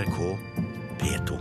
[0.00, 0.36] NRK
[1.00, 1.38] P2.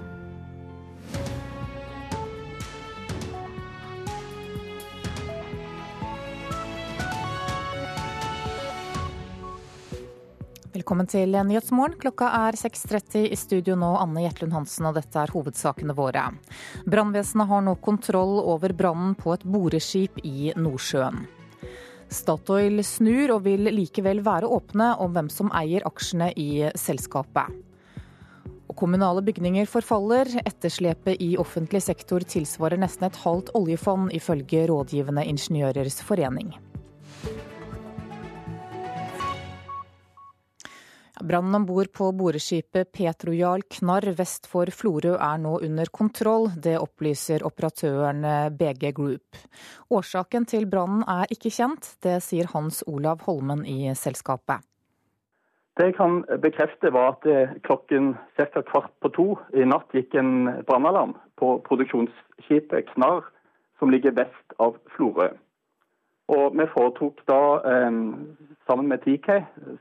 [10.74, 11.96] Velkommen til Nyhetsmorgen.
[12.02, 16.26] Klokka er 6.30 i studio nå, Anne Jetlund Hansen, og dette er hovedsakene våre.
[16.84, 21.24] Brannvesenet har nå kontroll over brannen på et boreskip i Nordsjøen.
[22.12, 27.69] Statoil snur og vil likevel være åpne om hvem som eier aksjene i selskapet.
[28.80, 30.30] Kommunale bygninger forfaller.
[30.46, 36.54] Etterslepet i offentlig sektor tilsvarer nesten et halvt oljefond, ifølge Rådgivende ingeniørers forening.
[41.20, 46.48] Brannen om bord på boreskipet Petrojal Knarr vest for Florø er nå under kontroll.
[46.56, 48.24] Det opplyser operatøren
[48.56, 49.44] BG Group.
[49.92, 51.98] Årsaken til brannen er ikke kjent.
[52.00, 54.69] Det sier Hans Olav Holmen i selskapet.
[55.80, 58.62] Det jeg kan bekrefte, var at klokken ca.
[58.68, 63.24] kvart på to i natt gikk en brannalarm på produksjonsskipet Knarr,
[63.80, 65.30] som ligger vest av Florø.
[66.30, 67.92] Og Vi foretok da, eh,
[68.68, 69.30] sammen med TK,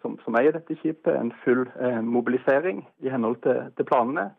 [0.02, 4.30] som, som, eier dette skipet, en full eh, mobilisering i henhold til, til planene.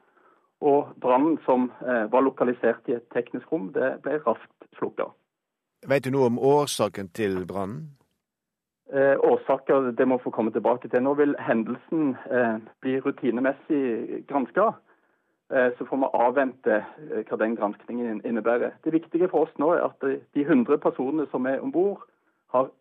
[0.61, 5.11] Og brannen som eh, var lokalisert i et teknisk rom, det ble raskt slukka.
[5.87, 7.98] Vet du noe om årsaken til brannen?
[8.93, 11.03] Eh, årsaker det må få komme tilbake til.
[11.05, 14.71] Nå vil hendelsen eh, bli rutinemessig granska.
[15.53, 18.71] Eh, så får vi avvente eh, hva den granskningen innebærer.
[18.83, 22.01] Det viktige for oss nå er at de 100 personene som er om bord,
[22.49, 22.71] har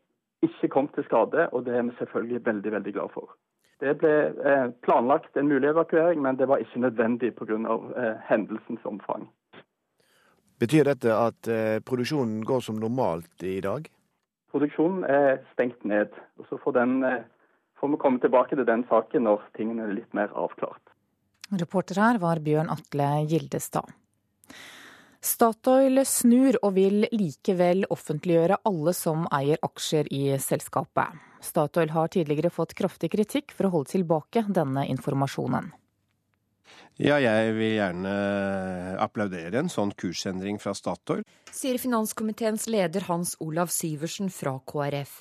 [0.44, 3.34] ikke kommet til skade, og det er vi selvfølgelig veldig veldig glad for.
[3.80, 7.78] Det ble eh, planlagt en mulig evakuering, men det var ikke nødvendig pga.
[8.28, 9.28] hendelsens omfang.
[10.60, 11.48] Betyr dette at
[11.86, 13.86] produksjonen går som normalt i dag?
[14.52, 16.14] Produksjonen er stengt ned.
[16.38, 16.98] og Så får, den,
[17.80, 20.82] får vi komme tilbake til den saken når tingene er litt mer avklart.
[21.48, 23.92] Reporter her var Bjørn Atle Gildestad.
[25.18, 31.16] Statoil snur og vil likevel offentliggjøre alle som eier aksjer i selskapet.
[31.42, 35.72] Statoil har tidligere fått kraftig kritikk for å holde tilbake denne informasjonen.
[36.98, 38.12] Ja, jeg vil gjerne
[38.98, 41.22] applaudere en sånn kursendring fra Statoil.
[41.54, 45.20] Sier finanskomiteens leder Hans Olav Syversen fra KrF.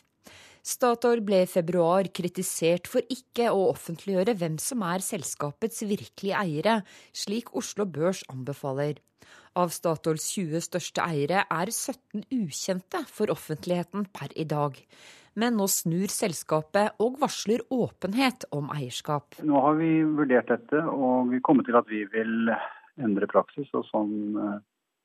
[0.66, 6.80] Statoil ble i februar kritisert for ikke å offentliggjøre hvem som er selskapets virkelige eiere,
[7.14, 8.98] slik Oslo Børs anbefaler.
[9.58, 14.76] Av Statoils 20 største eiere er 17 ukjente for offentligheten per i dag.
[15.38, 19.38] Men nå snur selskapet og varsler åpenhet om eierskap.
[19.46, 22.50] Nå har vi vurdert dette, og vi kommer til at vi vil
[22.98, 24.16] endre praksis og sånn,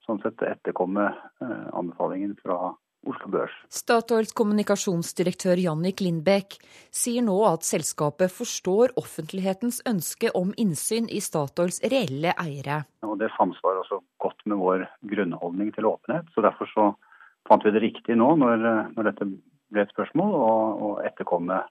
[0.07, 2.73] sånn sett etterkomme eh, anbefalingen fra
[3.09, 3.55] Oslo Børs.
[3.73, 6.57] Statoils kommunikasjonsdirektør Jannik Lindbekk
[6.95, 12.85] sier nå at selskapet forstår offentlighetens ønske om innsyn i Statoils reelle eiere.
[13.03, 16.31] Og Det samsvarer også godt med vår grunnholdning til åpenhet.
[16.35, 16.93] så Derfor så
[17.49, 19.29] fant vi det riktig nå, når, når dette
[19.73, 21.63] ble et spørsmål, å etterkomme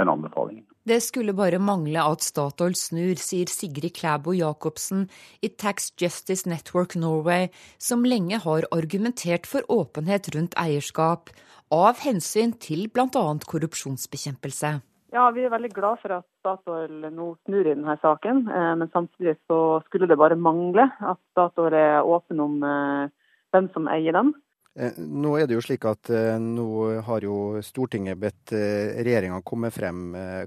[0.00, 0.64] den anbefalingen.
[0.88, 5.06] Det skulle bare mangle at Statoil snur, sier Sigrid Klæbo Jacobsen
[5.44, 11.32] i Tax Justice Network Norway, som lenge har argumentert for åpenhet rundt eierskap,
[11.70, 13.26] av hensyn til bl.a.
[13.46, 14.80] korrupsjonsbekjempelse.
[15.10, 18.44] Ja, Vi er veldig glad for at Statoil nå snur i denne saken.
[18.46, 23.10] Eh, men samtidig så skulle det bare mangle at Statoil er åpen om eh,
[23.50, 24.32] hvem som eier dem.
[24.80, 26.66] Eh, nå er det jo slik at eh, nå
[27.04, 29.68] har jo Stortinget bedt eh, regjeringa komme,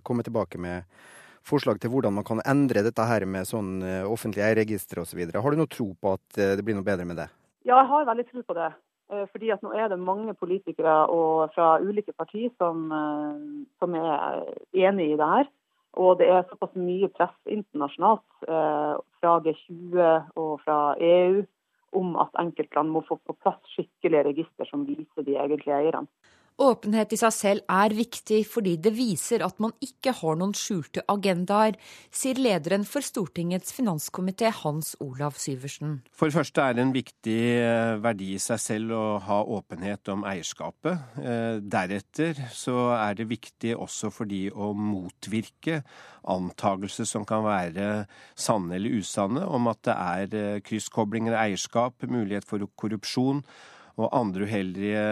[0.02, 0.88] komme tilbake med
[1.46, 5.26] forslag til hvordan man kan endre dette her med sånn offentlig eierregister osv.
[5.28, 7.28] Har du noe tro på at det blir noe bedre med det?
[7.68, 8.70] Ja, jeg har veldig tro på det.
[9.34, 10.94] Fordi at nå er det mange politikere
[11.52, 12.88] fra ulike partier som,
[13.84, 14.40] som, er
[14.88, 15.52] enig i det her.
[16.00, 20.00] Og det er såpass mye press internasjonalt fra G20
[20.40, 21.44] og fra EU
[21.98, 26.08] om at enkeltland må få på plass skikkelige register som viser de egentlige eierne.
[26.62, 31.02] Åpenhet i seg selv er viktig fordi det viser at man ikke har noen skjulte
[31.10, 31.80] agendaer,
[32.14, 36.02] sier lederen for Stortingets finanskomité Hans Olav Syversen.
[36.14, 40.14] For det første er det en viktig eh, verdi i seg selv å ha åpenhet
[40.14, 41.18] om eierskapet.
[41.18, 45.82] Eh, deretter så er det viktig også fordi å motvirke
[46.30, 48.06] antagelser som kan være
[48.38, 53.42] sanne eller usanne, om at det er eh, krysskoblinger av eierskap, mulighet for korrupsjon
[54.00, 55.04] og andre uheldige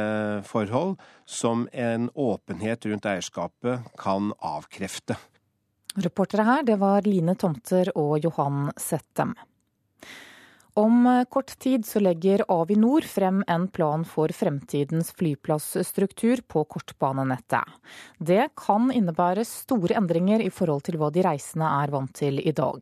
[0.48, 0.96] forhold
[1.26, 5.18] som en åpenhet rundt eierskapet kan avkrefte.
[6.02, 9.36] Reportere her, det var Line Tomter og Johan Settem.
[10.74, 17.68] Om kort tid så legger Avinor frem en plan for fremtidens flyplassstruktur på kortbanenettet.
[18.18, 22.54] Det kan innebære store endringer i forhold til hva de reisende er vant til i
[22.56, 22.82] dag.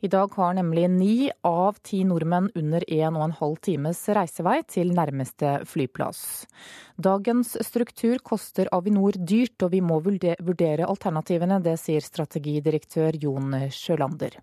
[0.00, 4.60] I dag har nemlig ni av ti nordmenn under en og en halv times reisevei
[4.70, 6.46] til nærmeste flyplass.
[6.94, 11.58] Dagens struktur koster Avinor dyrt, og vi må vurdere alternativene.
[11.66, 14.38] Det sier strategidirektør Jon Sjølander.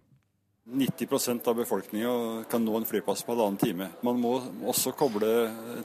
[0.68, 3.88] 90% av befolkninga kan nå en flyplass på halvannen time.
[4.02, 4.32] Man må
[4.66, 5.28] også koble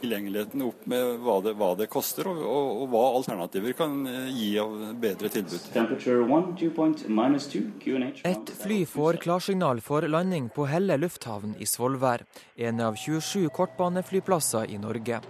[0.01, 3.99] tilgjengeligheten opp med hva det, hva det koster, og, og, og, hva alternativer kan
[4.33, 5.67] gi av bedre tilbud.
[8.31, 12.25] Et fly får klarsignal for landing på Helle lufthavn i Svolvær,
[12.57, 15.21] en av 27 kortbaneflyplasser i Norge.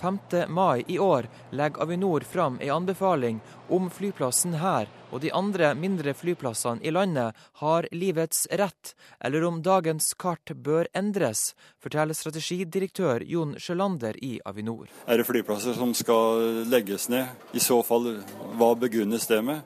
[0.00, 0.18] 5.
[0.48, 6.14] mai i år legger Avinor fram en anbefaling om flyplassen her og de andre mindre
[6.14, 11.52] flyplassene i landet har livets rett, eller om dagens kart bør endres,
[11.82, 14.90] forteller strategidirektør Jon Sjølander i Avinor.
[15.06, 17.30] Er det flyplasser som skal legges ned?
[17.54, 18.16] I så fall,
[18.58, 19.62] hva begrunnes det med?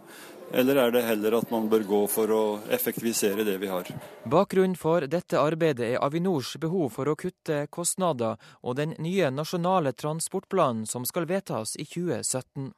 [0.53, 2.43] Eller er det heller at man bør gå for å
[2.73, 3.89] effektivisere det vi har?
[4.25, 9.93] Bakgrunnen for dette arbeidet er Avinors behov for å kutte kostnader og den nye nasjonale
[9.93, 12.73] transportplanen som skal vedtas i 2017.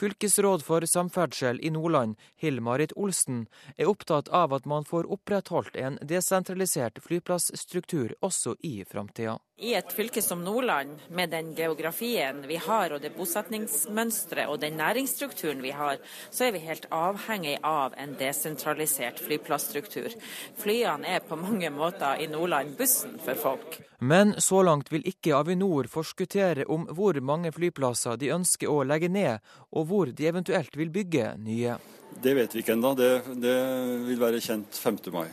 [0.00, 3.46] Fylkesråd for samferdsel i Nordland, Hill-Marit Olsen,
[3.76, 9.36] er opptatt av at man får opprettholdt en desentralisert flyplassstruktur også i framtida.
[9.62, 14.80] I et fylke som Nordland, med den geografien vi har og det bosetningsmønsteret og den
[14.82, 16.02] næringsstrukturen vi har,
[16.34, 20.10] så er vi helt avhengig av en desentralisert flyplassstruktur.
[20.58, 23.78] Flyene er på mange måter i Nordland bussen for folk.
[24.04, 29.08] Men så langt vil ikke Avinor forskuttere om hvor mange flyplasser de ønsker å legge
[29.08, 29.40] ned,
[29.72, 31.78] og hvor de eventuelt vil bygge nye.
[32.20, 32.92] Det vet vi ikke ennå.
[32.98, 33.10] Det,
[33.40, 33.54] det,
[34.10, 34.98] vil være kjent 5.
[35.14, 35.28] mai.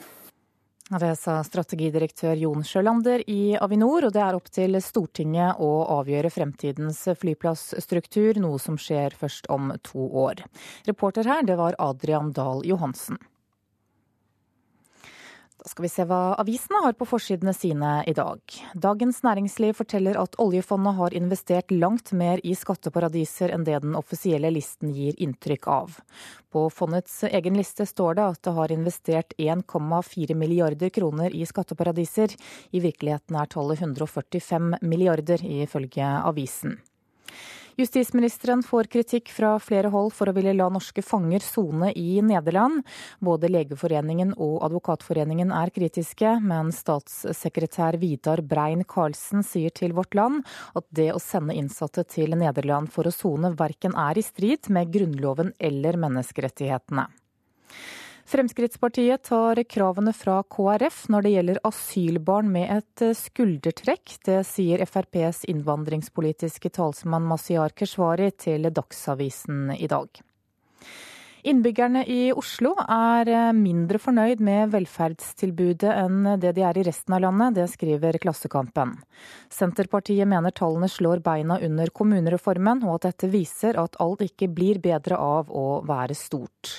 [0.92, 6.32] Det sa strategidirektør Jon Sjølander i Avinor, og det er opp til Stortinget å avgjøre
[6.32, 10.44] fremtidens flyplassstruktur, noe som skjer først om to år.
[10.88, 13.20] Reporter her, det var Adrian Dahl Johansen.
[15.62, 18.42] Da skal vi se hva avisene har på forsidene sine i dag.
[18.74, 24.50] Dagens Næringsliv forteller at oljefondet har investert langt mer i skatteparadiser enn det den offisielle
[24.50, 26.00] listen gir inntrykk av.
[26.50, 32.34] På fondets egen liste står det at det har investert 1,4 milliarder kroner i skatteparadiser.
[32.74, 36.80] I virkeligheten er tallet 145 milliarder, ifølge avisen.
[37.80, 42.82] Justisministeren får kritikk fra flere hold for å ville la norske fanger sone i Nederland.
[43.24, 50.44] Både Legeforeningen og Advokatforeningen er kritiske, men statssekretær Vidar Brein Karlsen sier til Vårt Land
[50.76, 54.92] at det å sende innsatte til Nederland for å sone verken er i strid med
[54.92, 57.08] Grunnloven eller menneskerettighetene.
[58.32, 64.14] Fremskrittspartiet tar kravene fra KrF når det gjelder asylbarn med et skuldertrekk.
[64.24, 70.22] Det sier FrPs innvandringspolitiske talsmann Masiar Keshvari til Dagsavisen i dag.
[71.44, 77.26] Innbyggerne i Oslo er mindre fornøyd med velferdstilbudet enn det de er i resten av
[77.26, 78.94] landet, det skriver Klassekampen.
[79.52, 84.80] Senterpartiet mener tallene slår beina under kommunereformen, og at dette viser at alt ikke blir
[84.80, 86.78] bedre av å være stort.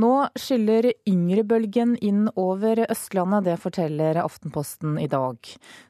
[0.00, 5.36] Nå skyller yngrebølgen inn over Østlandet, det forteller Aftenposten i dag.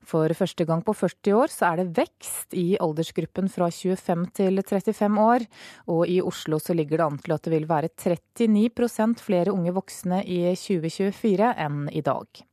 [0.07, 4.63] For første gang på 40 år så er det vekst i aldersgruppen fra 25 til
[4.65, 5.47] 35 år.
[5.95, 9.75] Og i Oslo så ligger det an til at det vil være 39% flere unge
[9.77, 12.50] voksne i 2024 enn i dag.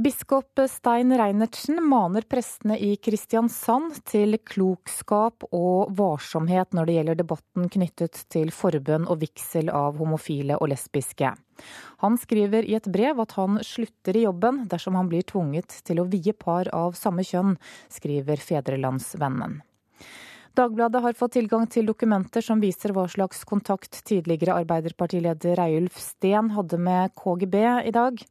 [0.00, 7.68] Biskop Stein Reinertsen maner prestene i Kristiansand til klokskap og varsomhet når det gjelder debatten
[7.74, 11.34] knyttet til forbønn og vigsel av homofile og lesbiske.
[12.00, 16.00] Han skriver i et brev at han slutter i jobben dersom han blir tvunget til
[16.00, 17.58] å vie par av samme kjønn,
[17.92, 19.60] skriver Fedrelandsvennen.
[20.56, 26.54] Dagbladet har fått tilgang til dokumenter som viser hva slags kontakt tidligere Arbeiderpartileder Reiulf Steen
[26.56, 28.28] hadde med KGB i dag.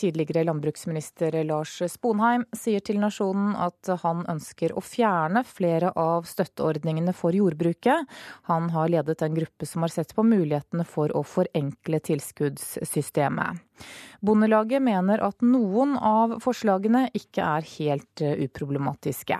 [0.00, 7.12] Tidligere landbruksminister Lars Sponheim sier til Nasjonen at han ønsker å fjerne flere av støtteordningene
[7.16, 8.08] for jordbruket.
[8.48, 13.60] Han har ledet en gruppe som har sett på mulighetene for å forenkle tilskuddssystemet.
[14.24, 19.36] Bondelaget mener at noen av forslagene ikke er helt uproblematiske.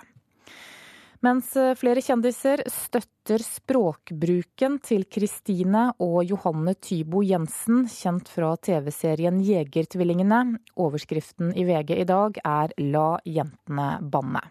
[1.20, 9.42] Mens eh, flere kjendiser støtter språkbruken til Kristine og Johanne Tybo Jensen, kjent fra TV-serien
[9.44, 10.40] Jegertvillingene.
[10.80, 14.46] Overskriften i VG i dag er 'La jentene banne'.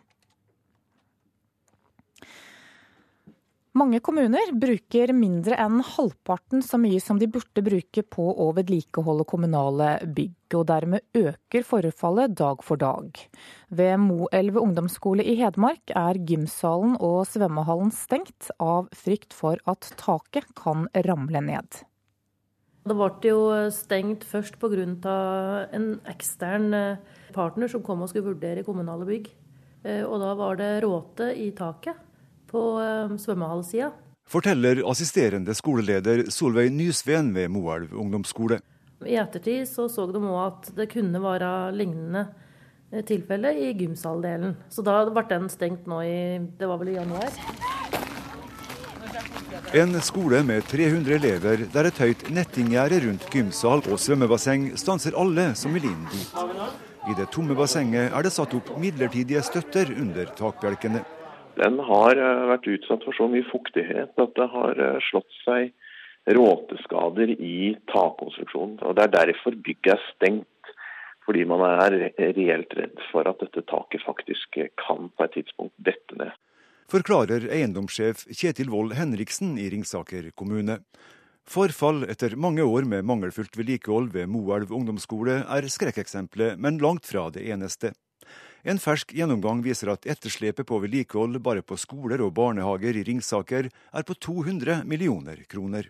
[3.79, 9.24] Mange kommuner bruker mindre enn halvparten så mye som de burde bruke på å vedlikeholde
[9.29, 13.21] kommunale bygg, og dermed øker forfallet dag for dag.
[13.69, 20.50] Ved Moelv ungdomsskole i Hedmark er gymsalen og svømmehallen stengt av frykt for at taket
[20.59, 21.83] kan ramle ned.
[22.89, 23.45] Det ble jo
[23.75, 25.69] stengt først pga.
[25.71, 26.98] en ekstern eh,
[27.31, 29.31] partner som kom og skulle vurdere kommunale bygg.
[29.86, 32.09] Eh, og da var det råte i taket
[32.50, 33.91] på eh, svømmehallsida.
[34.29, 38.60] Forteller assisterende skoleleder Solveig Nysveen ved Moelv ungdomsskole.
[39.08, 42.27] I ettertid så, så de òg at det kunne være lignende
[42.91, 44.58] eh, tilfelle i gymsaldelen.
[44.70, 46.20] Så da ble den stengt nå i
[46.60, 47.34] det var vel i januar.
[49.74, 55.51] En skole med 300 elever der et høyt nettinggjerde rundt gymsal og svømmebasseng stanser alle
[55.58, 56.32] som vil inn dit.
[57.10, 61.03] I det tomme bassenget er det satt opp midlertidige støtter under takbjelkene.
[61.60, 65.74] Den har eh, vært utsatt for så mye fuktighet at det har eh, slått seg
[66.30, 68.80] råteskader i takkonstruksjonen.
[68.86, 70.46] Og Det er derfor bygget er stengt.
[71.28, 76.18] Fordi man er reelt redd for at dette taket faktisk kan på et tidspunkt dette
[76.18, 76.32] ned.
[76.89, 80.80] Forklarer eiendomssjef Kjetil Wold Henriksen i Ringsaker kommune.
[81.46, 87.28] Forfall etter mange år med mangelfullt vedlikehold ved Moelv ungdomsskole er skrekkeksempelet, men langt fra
[87.34, 87.94] det eneste.
[88.63, 93.70] En fersk gjennomgang viser at etterslepet på vedlikehold bare på skoler og barnehager i Ringsaker
[93.70, 95.88] er på 200 millioner kroner.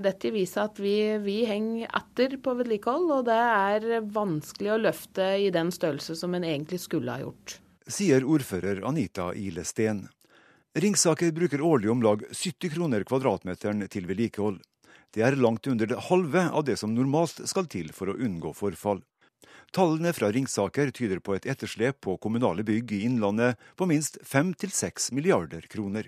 [0.00, 5.26] Dette viser at vi, vi henger etter på vedlikehold, og det er vanskelig å løfte
[5.42, 7.58] i den størrelse som en egentlig skulle ha gjort.
[7.84, 10.06] Sier ordfører Anita Ile Steen.
[10.74, 14.62] Ringsaker bruker årlig om lag 70 kroner kvadratmeteren til vedlikehold.
[15.14, 18.54] Det er langt under det halve av det som normalt skal til for å unngå
[18.56, 19.04] forfall.
[19.74, 25.08] Tallene fra Ringsaker tyder på et etterslep på kommunale bygg i Innlandet på minst 5-6
[25.16, 26.06] milliarder kroner.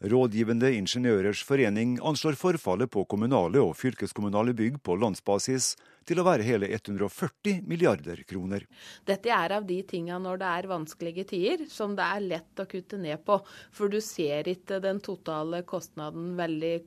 [0.00, 5.74] Rådgivende ingeniørers forening anslår forfallet på kommunale og fylkeskommunale bygg på landsbasis
[6.08, 8.64] til å være hele 140 milliarder kroner.
[9.04, 12.70] Dette er av de tingene når det er vanskelige tider, som det er lett å
[12.70, 13.42] kutte ned på.
[13.74, 16.78] For du ser ikke den totale kostnaden veldig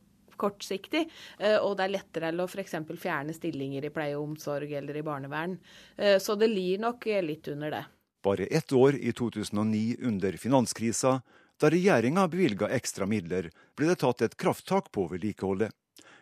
[0.41, 1.05] kortsiktig.
[1.39, 2.77] Eh, og det er lettere å f.eks.
[2.99, 5.57] fjerne stillinger i pleie og omsorg eller i barnevern.
[5.97, 7.83] Eh, så det lir nok litt under det.
[8.21, 11.21] Bare ett år, i 2009, under finanskrisa,
[11.61, 15.73] da regjeringa bevilga ekstra midler, ble det tatt et krafttak på vedlikeholdet.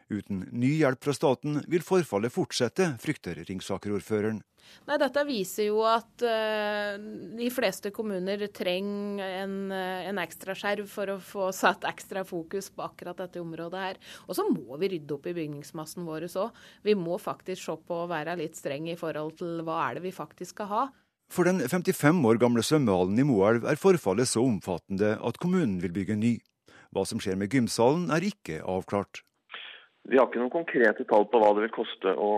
[0.10, 4.40] Uten ny hjelp fra staten vil forfallet fortsette, frykter Ringsaker-ordføreren.
[4.90, 6.98] Nei, Dette viser jo at uh,
[7.38, 12.72] de fleste kommuner trenger en, uh, en ekstra skjerv for å få satt ekstra fokus
[12.74, 14.02] på akkurat dette området her.
[14.28, 16.58] Og så må vi rydde opp i bygningsmassen vår òg.
[16.86, 20.08] Vi må faktisk se på å være litt streng i forhold til hva er det
[20.10, 20.84] vi faktisk skal ha.
[21.30, 25.94] For den 55 år gamle svømmehallen i Moelv er forfallet så omfattende at kommunen vil
[25.94, 26.40] bygge ny.
[26.90, 29.22] Hva som skjer med gymsalen er ikke avklart.
[30.08, 32.30] Vi har ikke noen konkrete tall på hva det vil koste å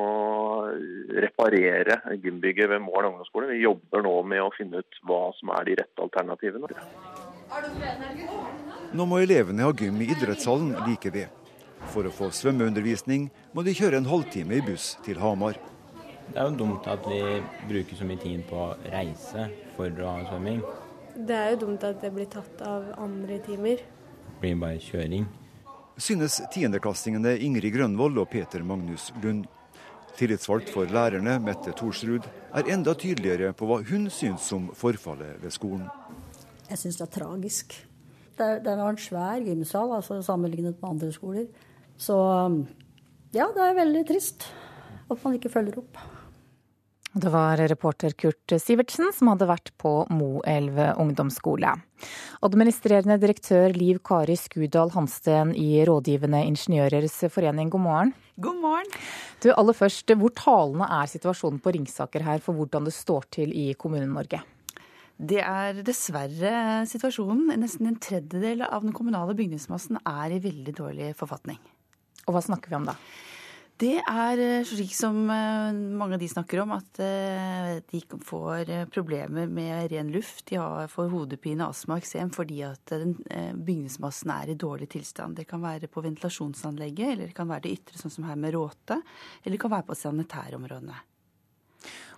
[1.24, 3.52] reparere gymbygget ved Mål ungdomsskole.
[3.54, 6.68] Vi jobber nå med å finne ut hva som er de rette alternativene.
[8.92, 11.30] Nå må elevene ha gym i idrettshallen like ved.
[11.94, 15.58] For å få svømmeundervisning må de kjøre en halvtime i buss til Hamar.
[16.32, 17.22] Det er jo dumt at vi
[17.70, 20.62] bruker så mye tid på å reise for å ha svømming.
[21.16, 23.84] Det er jo dumt at det blir tatt av andre timer.
[24.32, 25.28] Det blir bare kjøring
[25.98, 29.46] synes tiendeklassingene Ingrid Grønvoll og Peter Magnus Lund.
[30.18, 35.56] Tillitsvalgt for lærerne, Mette Thorsrud, er enda tydeligere på hva hun syns om forfallet ved
[35.56, 35.88] skolen.
[36.70, 37.76] Jeg syns det er tragisk.
[38.38, 41.48] Det, det var en svær gymsal altså sammenlignet med andre skoler.
[41.98, 42.16] Så
[43.36, 44.48] ja, det er veldig trist
[45.12, 46.00] at man ikke følger opp.
[47.14, 51.74] Det var reporter Kurt Sivertsen som hadde vært på Moelv ungdomsskole.
[52.48, 58.14] Administrerende direktør Liv Kari Skudal Hansten i Rådgivende ingeniørers forening, god morgen.
[58.40, 58.88] God morgen.
[59.44, 63.52] Du, aller først, Hvor talende er situasjonen på Ringsaker her for hvordan det står til
[63.52, 64.40] i Kommune-Norge?
[65.20, 67.52] Det er dessverre situasjonen.
[67.60, 71.60] Nesten en tredjedel av den kommunale bygningsmassen er i veldig dårlig forfatning.
[72.24, 72.96] Og hva snakker vi om da?
[73.82, 78.70] Det er eh, slik som eh, mange av de snakker om, at eh, de får
[78.94, 80.52] problemer med ren luft.
[80.52, 80.60] De
[80.92, 85.40] får hodepine, astma og eksem fordi at bygningsmassen er i dårlig tilstand.
[85.40, 88.54] Det kan være på ventilasjonsanlegget, eller det kan være det ytre, sånn som her med
[88.54, 89.02] råte.
[89.42, 91.02] Eller det kan være på sanitærområdene.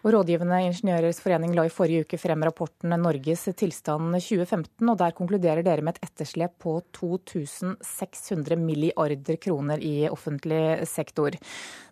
[0.03, 5.15] Og Rådgivende ingeniørers forening la i forrige uke frem rapporten Norges tilstand 2015, og der
[5.15, 11.31] konkluderer dere med et etterslep på 2600 milliarder kroner i offentlig sektor.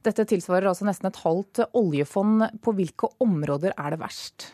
[0.03, 2.49] Dette tilsvarer altså nesten et halvt oljefond.
[2.59, 4.51] På hvilke områder er det verst?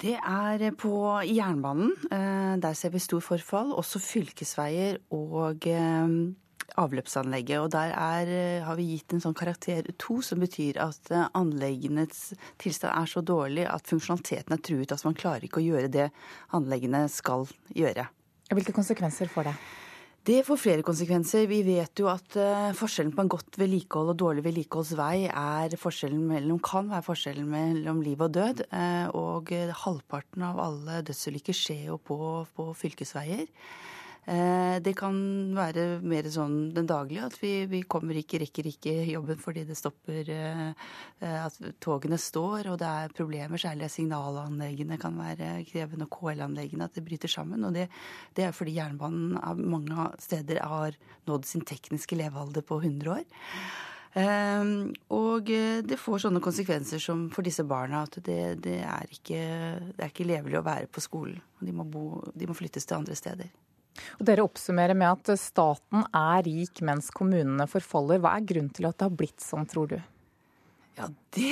[0.00, 1.92] Det er på jernbanen.
[2.08, 3.76] Der ser vi stor forfall.
[3.76, 5.68] Også fylkesveier og
[6.76, 7.62] avløpsanlegget.
[7.62, 8.32] Og der er,
[8.66, 13.66] har vi gitt en sånn karakter to, som betyr at anleggenes tilstand er så dårlig
[13.70, 14.92] at funksjonaliteten er truet.
[14.92, 16.08] Altså man klarer ikke å gjøre det
[16.56, 18.08] anleggene skal gjøre.
[18.48, 19.58] Hvilke konsekvenser får det?
[20.28, 21.46] Det får flere konsekvenser.
[21.48, 26.20] Vi vet jo at uh, forskjellen på en godt vedlikehold og dårlig vedlikeholdsvei er forskjellen
[26.28, 28.60] mellom, kan være forskjellen mellom liv og død.
[29.16, 29.52] Og
[29.84, 32.18] halvparten av alle dødsulykker skjer jo på,
[32.52, 33.46] på fylkesveier.
[34.28, 35.16] Eh, det kan
[35.56, 39.76] være mer sånn den daglige, at vi, vi kommer ikke, rekker ikke jobben fordi det
[39.78, 40.64] stopper eh,
[41.24, 43.60] eh, At togene står og det er problemer.
[43.60, 47.64] Særlig signalanleggene kan være krevende, og KL-anleggene, at det bryter sammen.
[47.64, 47.86] Og det,
[48.36, 50.98] det er fordi jernbanen av mange steder har
[51.30, 53.24] nådd sin tekniske levealder på 100 år.
[55.14, 55.50] Og
[55.86, 59.40] det får sånne konsekvenser som for disse barna at det, det, er, ikke,
[59.94, 61.38] det er ikke levelig å være på skolen.
[61.60, 63.52] De må, bo, de må flyttes til andre steder.
[64.18, 68.22] Og dere oppsummerer med at staten er rik mens kommunene forfaller.
[68.22, 69.98] Hva er grunnen til at det har blitt sånn, tror du?
[70.98, 71.50] Ja, det,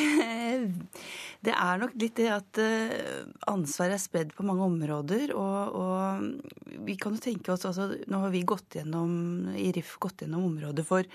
[1.47, 5.31] det er nok litt det at eh, ansvaret er spredd på mange områder.
[5.39, 9.97] Og, og vi kan jo tenke oss altså, Nå har vi gått gjennom, i RIF
[10.03, 11.07] gått gjennom området for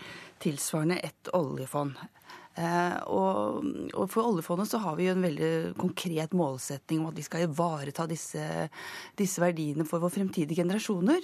[0.44, 2.00] tilsvarende et oljefond.
[2.60, 3.63] Eh, og,
[3.96, 7.46] og, for oljefondet så har vi jo en veldig konkret målsetning om at vi skal
[7.46, 8.43] ivareta disse,
[9.20, 11.24] disse verdiene for våre fremtidige generasjoner.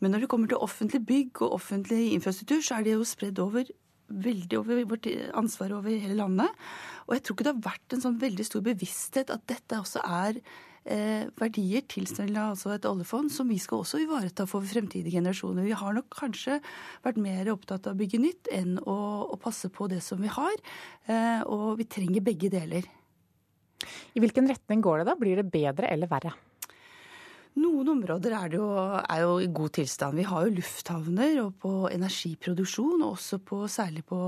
[0.00, 3.40] Men når det kommer til offentlig bygg og offentlig infrastruktur, så er det jo spredd
[3.40, 3.72] over
[4.06, 6.52] veldig over vårt ansvar over hele landet.
[7.06, 10.04] Og jeg tror ikke det har vært en sånn veldig stor bevissthet at dette også
[10.04, 10.38] er
[10.90, 15.66] eh, verdier tilsvarende altså et oljefond, som vi skal også ivareta for fremtidige generasjoner.
[15.66, 16.60] Vi har nok kanskje
[17.04, 18.98] vært mer opptatt av å bygge nytt enn å,
[19.32, 20.56] å passe på det som vi har.
[21.10, 22.86] Eh, og vi trenger begge deler.
[24.16, 25.18] I hvilken retning går det da?
[25.20, 26.32] Blir det bedre eller verre?
[27.56, 28.66] Noen områder er, jo,
[29.00, 30.18] er jo i god tilstand.
[30.20, 34.18] Vi har jo lufthavner og på energiproduksjon, og også på, særlig på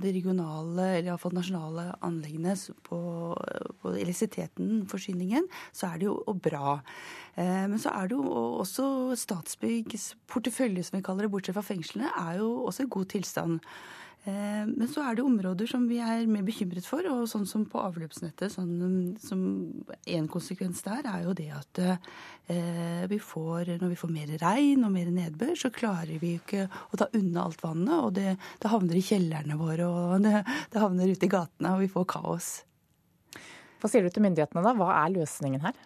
[0.00, 2.56] de regionale, eller iallfall nasjonale anleggene,
[2.88, 3.00] på,
[3.82, 6.78] på elektrisiteten, forsyningen, så er det jo bra.
[7.36, 8.24] Eh, men så er det jo
[8.64, 8.88] også
[9.20, 13.60] Statsbyggs portefølje, som vi kaller det, bortsett fra fengslene, er jo også i god tilstand.
[14.28, 17.64] Eh, men så er det områder som vi er mer bekymret for, og sånn som
[17.70, 18.52] på avløpsnettet.
[18.52, 19.42] Sånn, som
[20.08, 24.84] En konsekvens der er jo det at eh, vi får, når vi får mer regn
[24.84, 27.96] og mer nedbør, så klarer vi ikke å ta unna alt vannet.
[28.04, 31.84] Og det, det havner i kjellerne våre, og det, det havner ute i gatene, og
[31.84, 32.50] vi får kaos.
[33.78, 34.74] Hva sier du til myndighetene da?
[34.76, 35.76] Hva er løsningen her?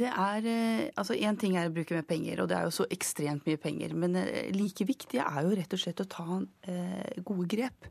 [0.00, 2.74] Det er eh, Altså, én ting er å bruke mer penger, og det er jo
[2.74, 3.94] så ekstremt mye penger.
[3.96, 7.88] Men eh, like viktig er jo rett og slett å ta eh, gode grep.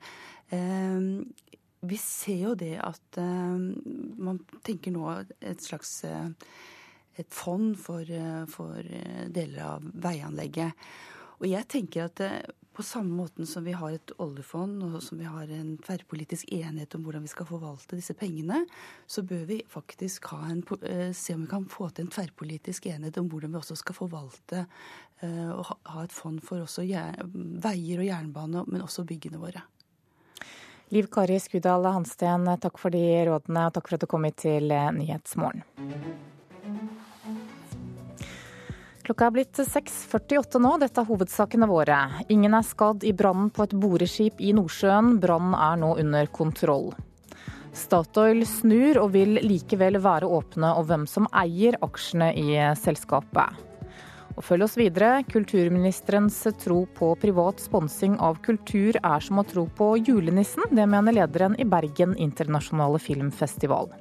[1.83, 5.07] Vi ser jo det at man tenker nå
[5.41, 8.05] et slags et fond for,
[8.53, 8.91] for,
[9.33, 10.85] deler av veianlegget.
[11.41, 12.21] Og jeg tenker at
[12.73, 16.95] på samme måten som vi har et oljefond og som vi har en tverrpolitisk enighet
[16.97, 18.63] om hvordan vi skal forvalte disse pengene,
[19.07, 23.17] så bør vi faktisk en, eh, se om vi kan få til en tverrpolitisk enighet
[23.17, 24.65] om hvordan vi også skal forvalte
[25.21, 29.63] eh, og ha et fond for også veier og jernbane, men også byggene våre.
[30.89, 34.43] Liv Kari Skudal Hansten, takk for de rådene og takk for at du kom hit
[34.43, 35.63] til Nyhetsmorgen.
[39.03, 40.77] Klokka er blitt 6.48 nå.
[40.79, 41.97] Dette er hovedsakene våre.
[42.31, 45.17] Ingen er skadd i brannen på et boreskip i Nordsjøen.
[45.19, 46.93] Brannen er nå under kontroll.
[47.75, 53.59] Statoil snur og vil likevel være åpne om hvem som eier aksjene i selskapet.
[54.37, 55.19] Og følg oss videre.
[55.27, 60.63] Kulturministerens tro på privat sponsing av kultur er som å tro på julenissen.
[60.71, 63.91] Det mener lederen i Bergen internasjonale filmfestival.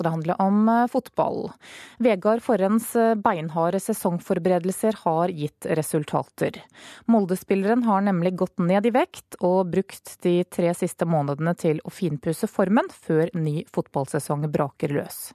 [0.00, 1.50] Skal det handle om eh, fotball.
[1.98, 6.62] Vegard Forrens eh, beinharde sesongforberedelser har gitt resultater.
[7.06, 11.92] Molde-spilleren har nemlig gått ned i vekt og brukt de tre siste månedene til å
[11.92, 15.34] finpusse formen før ny fotballsesong braker løs.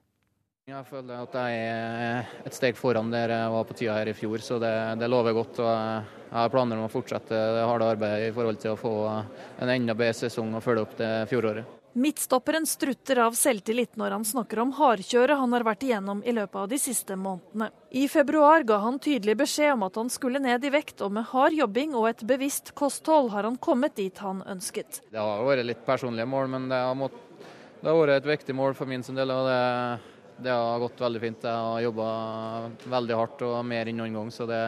[0.66, 4.18] Jeg føler at jeg er et steg foran der jeg var på tida her i
[4.18, 5.62] fjor, så det, det lover godt.
[5.62, 8.98] og Jeg har planer om å fortsette det harde arbeidet i forhold til å få
[9.14, 11.85] en enda bedre sesong og følge opp det fjoråret.
[11.96, 16.58] Midtstopperen strutter av selvtillit når han snakker om hardkjøret han har vært igjennom i løpet
[16.60, 17.70] av de siste månedene.
[17.96, 21.30] I februar ga han tydelig beskjed om at han skulle ned i vekt, og med
[21.30, 25.00] hard jobbing og et bevisst kosthold har han kommet dit han ønsket.
[25.08, 27.16] Det har vært litt personlige mål, men det har, mått,
[27.80, 29.32] det har vært et viktig mål for min del.
[29.32, 29.64] og det,
[30.44, 31.48] det har gått veldig fint.
[31.48, 32.10] Jeg har jobba
[32.98, 34.36] veldig hardt og mer enn noen gang.
[34.36, 34.62] Så det,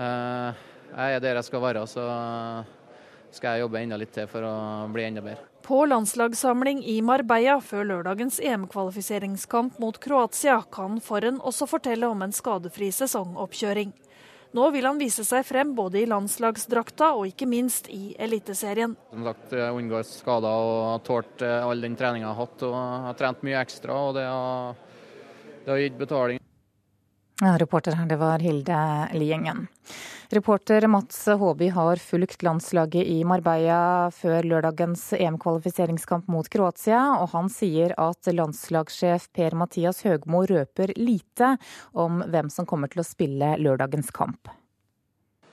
[0.00, 1.84] eh, jeg er der jeg skal være.
[1.84, 2.08] så
[3.38, 4.56] skal jeg jobbe enda litt til for å
[4.92, 5.46] bli enda bedre.
[5.68, 12.32] På landslagssamling i Marbella før lørdagens EM-kvalifiseringskamp mot Kroatia kan Forren også fortelle om en
[12.34, 13.92] skadefri sesongoppkjøring.
[14.56, 18.94] Nå vil han vise seg frem både i landslagsdrakta og ikke minst i Eliteserien.
[19.12, 22.64] Som sagt, jeg unngår skader og har tålt eh, all den treninga jeg har hatt.
[22.64, 22.76] og
[23.08, 24.76] har trent mye ekstra, og det har,
[25.66, 26.47] det har gitt betaling.
[27.40, 29.68] Ja, reporter her, det var Hilde Liengen.
[30.28, 37.46] Reporter Mats Håby har fulgt landslaget i Marbella før lørdagens EM-kvalifiseringskamp mot Kroatia, og han
[37.52, 41.54] sier at landslagssjef Per-Mathias Høgmo røper lite
[41.94, 44.50] om hvem som kommer til å spille lørdagens kamp.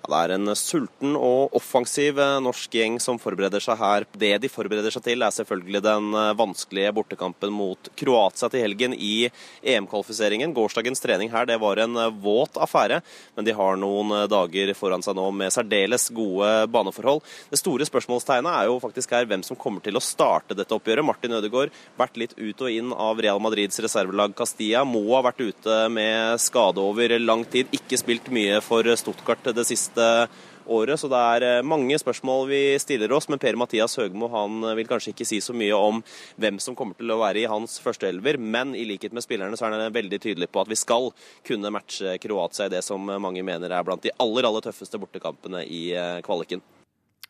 [0.06, 4.06] Det er en sulten og offensiv eh, norsk gjeng som forbereder seg her.
[4.14, 8.94] Det de forbereder seg til, er selvfølgelig den eh, vanskelige bortekampen mot Kroatia til helgen
[8.94, 9.30] i
[9.66, 10.54] EM-kvalifiseringen.
[10.56, 13.02] Gårsdagens trening her det var en eh, våt affære,
[13.36, 17.24] men de har noen dager foran seg nå med særdeles gode baneforhold.
[17.50, 21.06] Det store spørsmålstegnet er jo faktisk her hvem som kommer til å starte dette oppgjøret.
[21.06, 24.86] Martin Ødegaard vært litt ut og inn av Real Madrids reservelag Castilla.
[24.86, 29.66] Må ha vært ute med skade over lang tid, ikke spilt mye for Stuttgart det
[29.68, 30.28] siste siste
[30.66, 31.00] året.
[31.00, 33.30] Så det er eh, mange spørsmål vi stiller oss.
[33.30, 36.02] Men Per-Mathias Høgmo han eh, vil kanskje ikke si så mye om
[36.42, 38.38] hvem som kommer til å være i hans førsteelver.
[38.38, 41.12] Men i likhet med spillerne så er han veldig tydelig på at vi skal
[41.46, 45.66] kunne matche Kroatia i det som mange mener er blant de aller, aller tøffeste bortekampene
[45.66, 46.64] i eh, kvaliken.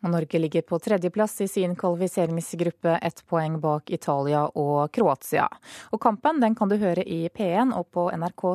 [0.06, 5.47] Norge ligger på tredjeplass i sin kvalifiseringsgruppe, ett poeng bak Italia og Kroatia.
[5.95, 8.45] Og Kampen den kan du høre i P1 og på NRK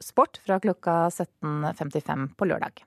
[0.00, 2.86] Sport fra klokka 17.55 på lørdag.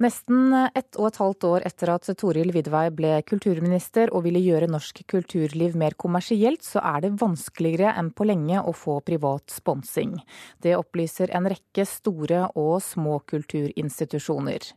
[0.00, 4.70] Nesten ett og et halvt år etter at Toril Vidvei ble kulturminister og ville gjøre
[4.72, 10.16] norsk kulturliv mer kommersielt, så er det vanskeligere enn på lenge å få privat sponsing.
[10.64, 14.70] Det opplyser en rekke store og små kulturinstitusjoner.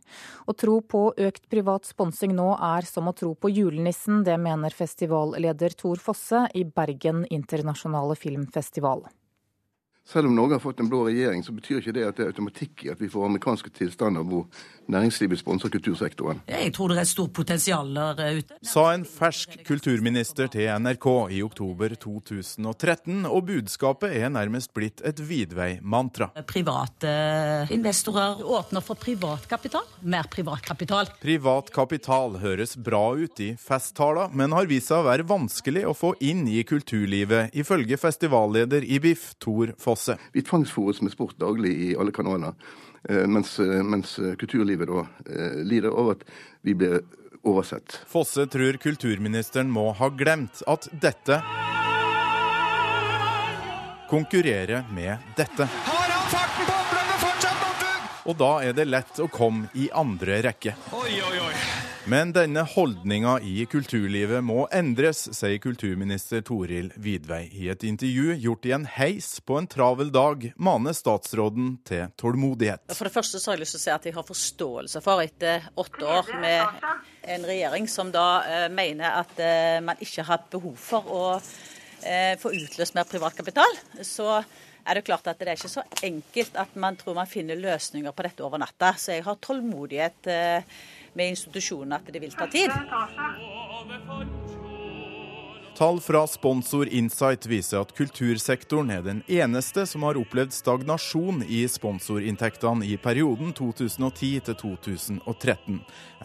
[0.44, 4.76] Å tro på økt privat sponsing nå er som å tro på julenissen, det mener
[4.76, 9.06] festivalleder Tor Fosse i Bergen internasjonale filmfestival.
[10.04, 12.30] Selv om Norge har fått en blå regjering, så betyr ikke det at det er
[12.34, 14.42] automatikk i at vi får amerikanske tilstander hvor
[14.92, 16.42] næringslivet sponser kultursektoren.
[16.44, 18.58] Jeg tror det er et stort potensial der ute.
[18.68, 25.22] Sa en fersk kulturminister til NRK i oktober 2013, og budskapet er nærmest blitt et
[25.24, 26.28] vidvei-mantra.
[26.52, 27.14] Private
[27.72, 29.88] investorer åpner for privat kapital.
[30.04, 31.08] Mer privat kapital.
[31.24, 35.96] Privat kapital høres bra ut i festtaler, men har vist seg å være vanskelig å
[35.96, 39.93] få inn i kulturlivet, ifølge festivalleder i BIF, Tor Foss.
[39.94, 40.16] Fosse.
[40.32, 42.54] Vi tvangsfòres med sport daglig i alle kanaler,
[43.08, 46.24] eh, mens, eh, mens kulturlivet da eh, lider over at
[46.62, 46.98] vi blir
[47.44, 48.00] oversett.
[48.10, 51.38] Fosse tror kulturministeren må ha glemt at dette
[54.10, 55.68] konkurrerer med dette.
[55.86, 58.10] Har han farten på oppløpet fortsatt, Northug?
[58.24, 60.74] Og da er det lett å komme i andre rekke.
[60.90, 61.73] Oi, oi, oi.
[62.04, 67.46] Men denne holdninga i kulturlivet må endres, sier kulturminister Toril Vidvei.
[67.48, 72.92] I et intervju gjort i en heis på en travel dag maner statsråden til tålmodighet.
[72.92, 75.22] For det første så har jeg lyst til å si at jeg har forståelse for,
[75.24, 76.84] etter åtte år med
[77.36, 81.22] en regjering som da eh, mener at eh, man ikke har behov for å
[82.04, 84.42] eh, få utløst mer privatkapital, så
[84.84, 88.12] er det klart at det er ikke så enkelt at man tror man finner løsninger
[88.12, 88.92] på dette over natta.
[89.00, 90.28] Så jeg har tålmodighet.
[91.14, 92.70] Med institusjonene at det vil ta tid.
[95.74, 101.64] Tall fra Sponsor Insight viser at kultursektoren er den eneste som har opplevd stagnasjon i
[101.66, 105.80] sponsorinntektene i perioden 2010 til 2013.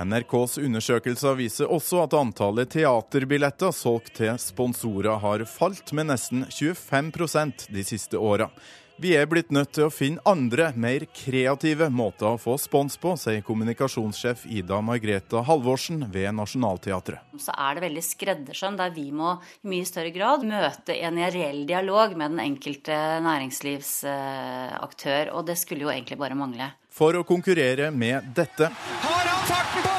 [0.05, 7.71] NRKs undersøkelser viser også at antallet teaterbilletter solgt til sponsorer har falt med nesten 25%
[7.73, 8.51] de siste åra.
[8.99, 13.13] Vi er blitt nødt til å finne andre, mer kreative måter å få spons på,
[13.15, 17.23] sier kommunikasjonssjef Ida Margrethe Halvorsen ved Nationaltheatret.
[17.39, 21.63] Så er det veldig skreddersøm, der vi må i mye større grad møte en reell
[21.69, 25.31] dialog med den enkelte næringslivsaktør.
[25.31, 26.67] Og det skulle jo egentlig bare mangle.
[26.91, 29.95] For å konkurrere med dette Har han farten på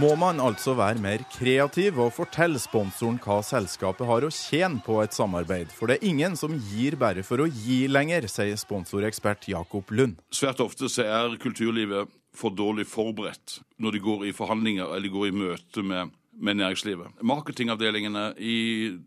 [0.00, 4.96] må man altså være mer kreativ og fortelle sponsoren hva selskapet har å tjene på
[5.02, 5.74] et samarbeid.
[5.76, 10.22] For det er ingen som gir bare for å gi lenger, sier sponsorekspert Jakob Lund.
[10.32, 15.28] Svært ofte så er kulturlivet for dårlig forberedt når de går i forhandlinger eller går
[15.28, 17.18] i møte med med næringslivet.
[17.26, 18.58] Marketingavdelingene i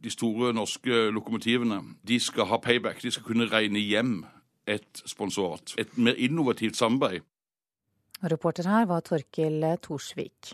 [0.03, 2.99] de store norske lokomotivene de skal ha payback.
[3.01, 4.19] De skal kunne regne hjem
[4.69, 5.73] et sponsorat.
[5.81, 7.23] Et mer innovativt samarbeid.
[8.21, 10.53] Reporter her var Torkil Torsvik.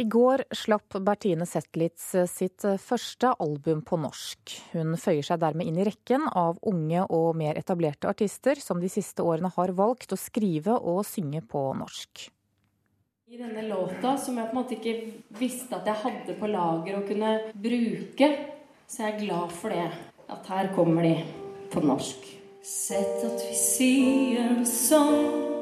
[0.00, 4.54] I går slapp Bertine Zetlitz sitt første album på norsk.
[4.72, 8.88] Hun føyer seg dermed inn i rekken av unge og mer etablerte artister som de
[8.88, 12.24] siste årene har valgt å skrive og synge på norsk.
[13.28, 14.96] I denne låta, som jeg på en måte ikke
[15.36, 18.32] visste at jeg hadde på lager å kunne bruke,
[18.88, 19.86] så er jeg glad for det.
[20.32, 21.16] At her kommer de
[21.74, 22.24] på norsk.
[22.64, 25.59] Sett at vi sier sånn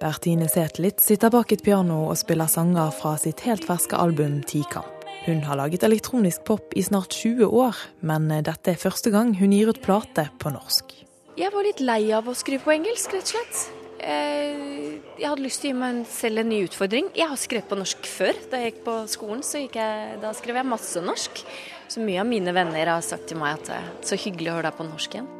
[0.00, 5.04] Bertine Zetlitz sitter bak et piano og spiller sanger fra sitt helt ferske album Tikamp.
[5.26, 7.76] Hun har laget elektronisk pop i snart 20 år,
[8.08, 10.94] men dette er første gang hun gir ut plate på norsk.
[11.36, 13.60] Jeg var litt lei av å skrive på engelsk, rett og slett.
[14.00, 17.12] Eh, jeg hadde lyst til å gi meg selv en ny utfordring.
[17.20, 18.40] Jeg har skrevet på norsk før.
[18.48, 21.44] Da jeg gikk på skolen, så jeg, da skrev jeg masse norsk.
[21.92, 24.56] Så mye av mine venner har sagt til meg at det er så hyggelig å
[24.56, 25.30] høre deg på norsk igjen.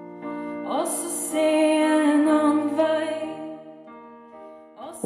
[0.69, 3.20] Og så ser jeg en annen vei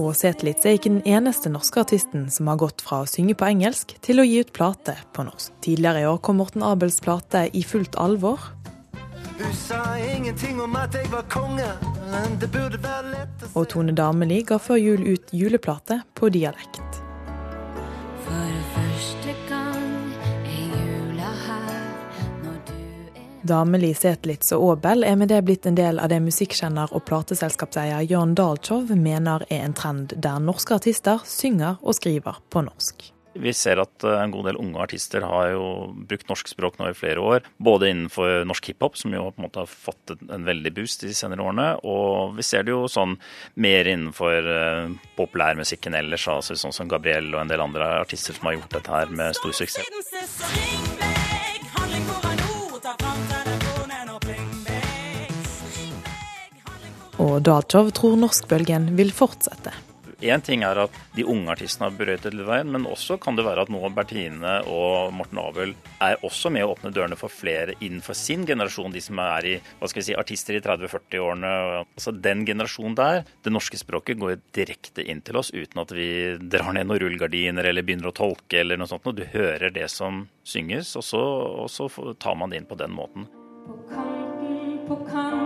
[0.01, 3.47] og Zetlitz er ikke den eneste norske artisten som har gått fra å synge på
[3.47, 5.55] engelsk til å gi ut plate på norsk.
[5.65, 8.51] Tidligere i år kom Morten Abels plate I fullt alvor.
[9.39, 11.71] Hun sa ingenting om at jeg var konge,
[12.11, 16.31] men det burde være lett å Og Tone Dameli ga før jul ut juleplate på
[16.35, 17.04] dialekt.
[23.45, 28.07] Dameli, Etlitz og Aabel er med det blitt en del av det musikkjenner og plateselskapseier
[28.09, 33.11] Jan Dalchow mener er en trend der norske artister synger og skriver på norsk.
[33.35, 35.65] Vi ser at eh, en god del unge artister har jo
[36.07, 37.49] brukt norsk språk nå i flere år.
[37.59, 41.11] Både innenfor norsk hiphop, som jo på en måte har fått en veldig boost de
[41.17, 41.69] senere årene.
[41.83, 43.17] Og vi ser det jo sånn
[43.59, 48.51] mer innenfor uh, populærmusikken ellers, altså sånn som Gabriel og en del andre artister som
[48.51, 51.14] har gjort dette her med stor suksess.
[57.23, 59.75] Og Daltov tror norskbølgen vil fortsette.
[60.25, 63.67] Én ting er at de unge artistene har brøytet veien, men også kan det være
[63.67, 68.17] at nå Bertine og Morten Abel er også med å åpne dørene for flere innenfor
[68.17, 71.53] sin generasjon, de som er i, hva skal vi si, artister i 30-40-årene.
[71.85, 76.09] Altså Den generasjonen der, det norske språket går direkte inn til oss uten at vi
[76.41, 79.05] drar ned noen rullegardiner eller begynner å tolke eller noe sånt.
[79.11, 81.25] Og du hører det som synges, og så,
[81.67, 83.29] og så tar man det inn på den måten.
[83.65, 85.44] På kanten, på kanten,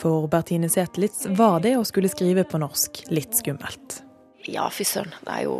[0.00, 4.00] for Bertine Zetlitz var det å skulle skrive på norsk litt skummelt.
[4.48, 5.12] Ja, fy søren.
[5.26, 5.56] Det er jo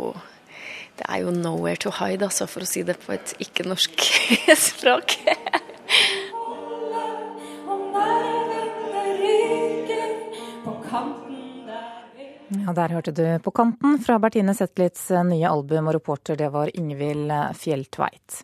[0.97, 4.03] det er jo nowhere to hide, altså, for å si det på et ikke-norsk
[4.69, 5.15] språk.
[12.51, 16.69] Ja, Der hørte du På kanten fra Bertine Zetlitz nye album, og reporter det var
[16.75, 18.43] Ingvild Fjelltveit.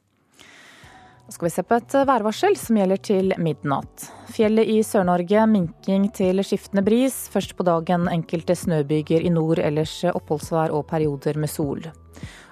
[1.29, 4.05] Skal vi se på et værvarsel som gjelder til midnatt.
[4.31, 7.17] Fjellet i Sør-Norge minking til skiftende bris.
[7.33, 11.83] Først på dagen enkelte snøbyger i nord, ellers oppholdsvær og perioder med sol.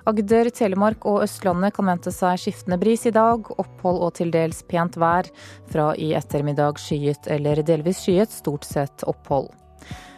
[0.05, 3.47] Agder, Telemark og Østlandet kan vente seg skiftende bris i dag.
[3.55, 5.31] Opphold og til dels pent vær.
[5.71, 9.53] Fra i ettermiddag skyet eller delvis skyet, stort sett opphold.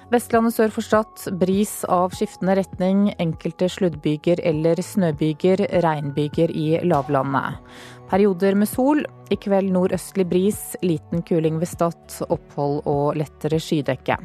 [0.07, 3.09] Vestlandet sør for Stad bris av skiftende retning.
[3.19, 7.59] Enkelte sluddbyger eller snøbyger, regnbyger i lavlandet.
[8.07, 9.03] Perioder med sol.
[9.29, 14.15] I kveld nordøstlig bris, liten kuling ved Stad, opphold og lettere skydekke.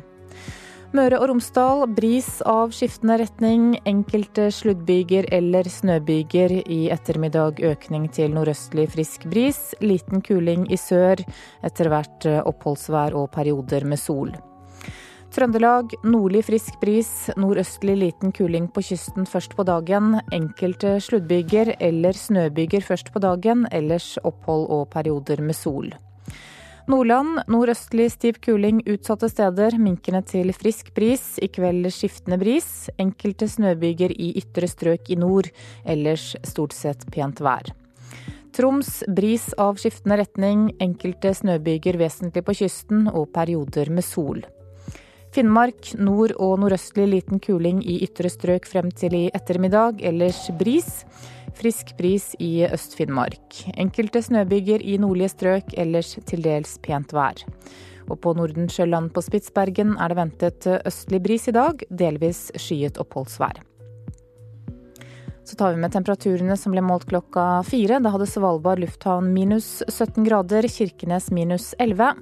[0.93, 3.65] Møre og Romsdal bris av skiftende retning.
[3.89, 6.59] Enkelte sluddbyger eller snøbyger.
[6.69, 9.73] I ettermiddag økning til nordøstlig frisk bris.
[9.81, 11.25] Liten kuling i sør.
[11.65, 14.37] Etter hvert oppholdsvær og perioder med sol.
[15.33, 17.09] Trøndelag nordlig frisk bris,
[17.41, 20.19] nordøstlig liten kuling på kysten først på dagen.
[20.29, 25.89] Enkelte sluddbyger eller snøbyger først på dagen, ellers opphold og perioder med sol.
[26.85, 31.39] Nordland nordøstlig stiv kuling utsatte steder, minkende til frisk bris.
[31.41, 32.91] I kveld skiftende bris.
[33.01, 35.49] Enkelte snøbyger i ytre strøk i nord,
[35.89, 37.73] ellers stort sett pent vær.
[38.53, 44.45] Troms bris av skiftende retning, enkelte snøbyger vesentlig på kysten og perioder med sol.
[45.33, 51.07] Finnmark nord- og nordøstlig liten kuling i ytre strøk frem til i ettermiddag, ellers bris.
[51.57, 53.63] Frisk bris i Øst-Finnmark.
[53.81, 57.41] Enkelte snøbyger i nordlige strøk, ellers til dels pent vær.
[58.13, 63.65] Og på Nordensjøland på Spitsbergen er det ventet østlig bris i dag, delvis skyet oppholdsvær.
[65.45, 67.99] Så tar vi med temperaturene som ble målt klokka fire.
[68.03, 72.13] Da hadde Svalbard lufthavn minus 17 grader, Kirkenes minus 11,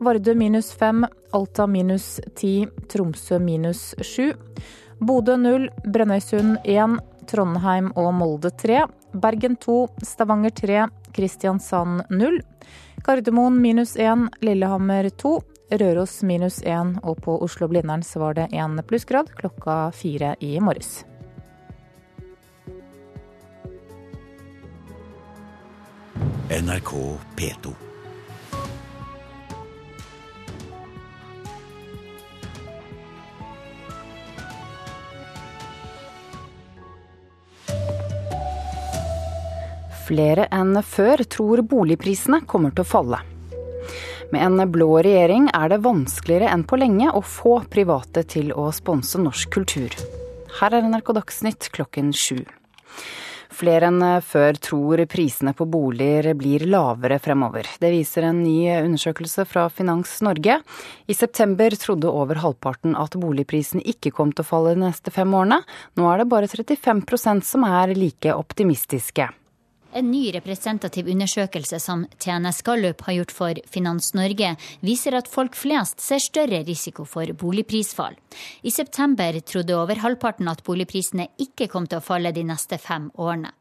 [0.00, 1.04] Vardø minus 5,
[1.36, 4.32] Alta minus 10, Tromsø minus 7,
[5.02, 6.96] Bodø 0, Brønnøysund 1,
[7.28, 12.40] Trondheim og Molde 3, Bergen 2, Stavanger 3, Kristiansand 0,
[13.04, 15.36] Gardermoen minus 1, Lillehammer 2,
[15.80, 21.02] Røros minus 1, og på Oslo-Blindern så var det 1 plussgrad klokka fire i morges.
[26.52, 26.90] NRK
[27.36, 27.72] P2.
[40.02, 43.22] Flere enn før tror boligprisene kommer til å falle.
[44.32, 48.70] Med en blå regjering er det vanskeligere enn på lenge å få private til å
[48.72, 49.96] sponse norsk kultur.
[50.60, 52.42] Her er NRK Dagsnytt klokken sju.
[53.52, 57.68] Flere enn før tror prisene på boliger blir lavere fremover.
[57.80, 60.58] Det viser en ny undersøkelse fra Finans Norge.
[61.06, 65.36] I september trodde over halvparten at boligprisene ikke kom til å falle de neste fem
[65.36, 65.60] årene.
[66.00, 69.28] Nå er det bare 35% som er like optimistiske.
[69.92, 75.56] En ny representativ undersøkelse som TNS Gallup har gjort for Finans Norge, viser at folk
[75.58, 78.16] flest ser større risiko for boligprisfall.
[78.64, 83.10] I september trodde over halvparten at boligprisene ikke kom til å falle de neste fem
[83.20, 83.52] årene.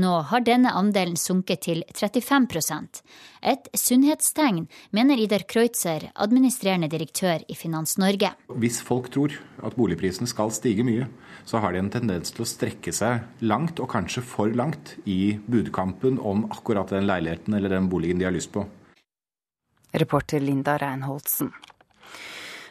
[0.00, 2.48] Nå har denne andelen sunket til 35
[3.44, 4.62] Et sunnhetstegn,
[4.96, 8.30] mener Idar Kreutzer, administrerende direktør i Finans Norge.
[8.48, 11.10] Hvis folk tror at boligprisen skal stige mye,
[11.44, 15.36] så har de en tendens til å strekke seg langt, og kanskje for langt, i
[15.44, 18.64] budkampen om akkurat den leiligheten eller den boligen de har lyst på.
[19.92, 21.52] Reporter Linda Reinholdsen.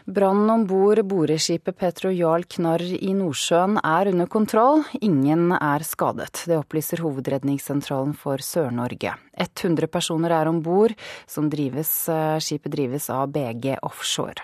[0.05, 4.81] Brannen om bord boreskipet Petro Jarl Knarr i Nordsjøen er under kontroll.
[4.99, 6.41] Ingen er skadet.
[6.43, 9.13] Det opplyser Hovedredningssentralen for Sør-Norge.
[9.39, 10.91] 100 personer er om bord.
[10.91, 14.43] Eh, skipet drives av BG Offshore.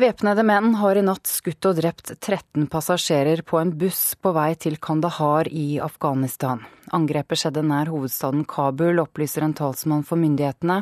[0.00, 4.54] Væpnede menn har i natt skutt og drept 13 passasjerer på en buss på vei
[4.56, 6.62] til Kandahar i Afghanistan.
[6.96, 10.78] Angrepet skjedde nær hovedstaden Kabul, opplyser en talsmann for myndighetene.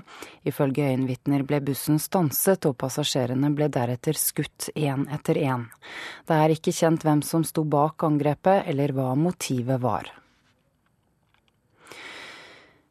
[0.47, 5.67] Ifølge øyenvitner ble bussen stanset, og passasjerene ble deretter skutt én etter én.
[6.29, 10.15] Det er ikke kjent hvem som sto bak angrepet, eller hva motivet var.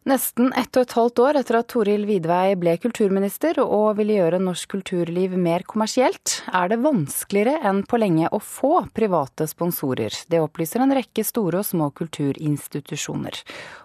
[0.08, 4.38] Nesten ett og et halvt år etter at Toril Vidvei ble kulturminister og ville gjøre
[4.40, 10.16] norsk kulturliv mer kommersielt, er det vanskeligere enn på lenge å få private sponsorer.
[10.32, 13.36] Det opplyser en rekke store og små kulturinstitusjoner.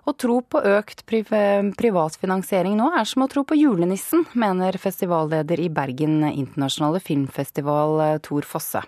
[0.07, 5.67] Å tro på økt privatfinansiering nå er som å tro på julenissen, mener festivalleder i
[5.75, 8.85] Bergen internasjonale filmfestival Tor Fosse.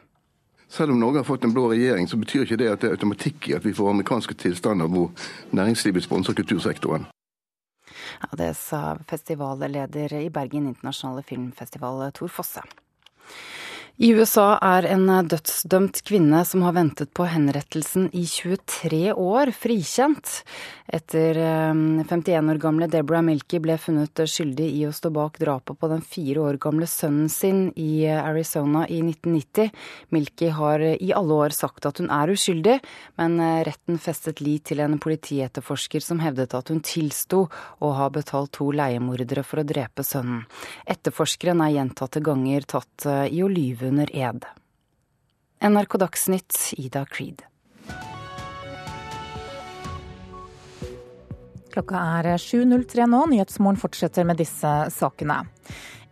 [0.70, 2.94] Selv om Norge har fått en blå regjering, så betyr ikke det at det er
[2.94, 5.10] automatikk i at vi får amerikanske tilstander hvor
[5.50, 7.10] næringslivet sponser kultursektoren.
[8.20, 12.62] Ja, det sa festivalleder i Bergen internasjonale filmfestival Tor Fosse.
[13.94, 20.40] I USA er en dødsdømt kvinne som har ventet på henrettelsen i 23 år, frikjent.
[20.90, 25.78] Etter 51 eh, år gamle Deborah Milky ble funnet skyldig i å stå bak drapet
[25.78, 29.70] på den fire år gamle sønnen sin i Arizona i 1990.
[30.10, 32.80] Milky har i alle år sagt at hun er uskyldig,
[33.22, 37.44] men eh, retten festet lit til en politietterforsker som hevdet at hun tilsto
[37.78, 40.42] å ha betalt to leiemordere for å drepe sønnen.
[40.82, 44.46] Etterforskeren er gjentatte ganger tatt eh, i å lyve under ed.
[45.64, 47.44] NRK Dagsnytt, Ida Creed.
[51.74, 53.24] Klokka er 7.03 nå.
[53.32, 55.40] Nyhetsmorgen fortsetter med disse sakene.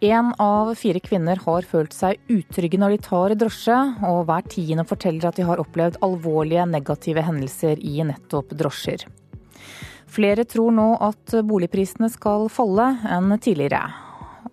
[0.03, 3.77] Én av fire kvinner har følt seg utrygge når de tar drosje,
[4.09, 9.05] og hver tiende forteller at de har opplevd alvorlige negative hendelser i nettopp drosjer.
[10.11, 13.85] Flere tror nå at boligprisene skal falle enn tidligere.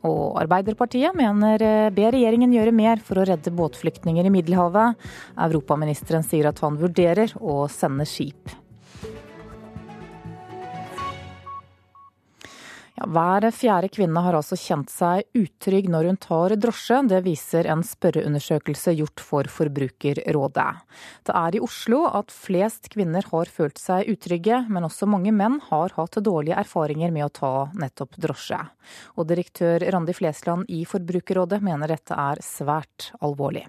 [0.07, 5.09] Og Arbeiderpartiet mener eh, ber regjeringen gjøre mer for å redde båtflyktninger i Middelhavet.
[5.49, 8.53] Europaministeren sier at han vurderer å sende skip.
[12.99, 16.97] Ja, hver fjerde kvinne har altså kjent seg utrygg når hun tar drosje.
[17.07, 20.65] Det viser en spørreundersøkelse gjort for Forbrukerrådet.
[21.23, 25.62] Det er i Oslo at flest kvinner har følt seg utrygge, men også mange menn
[25.69, 28.59] har hatt dårlige erfaringer med å ta nettopp drosje.
[29.15, 33.63] Og direktør Randi Flesland i Forbrukerrådet mener dette er svært alvorlig.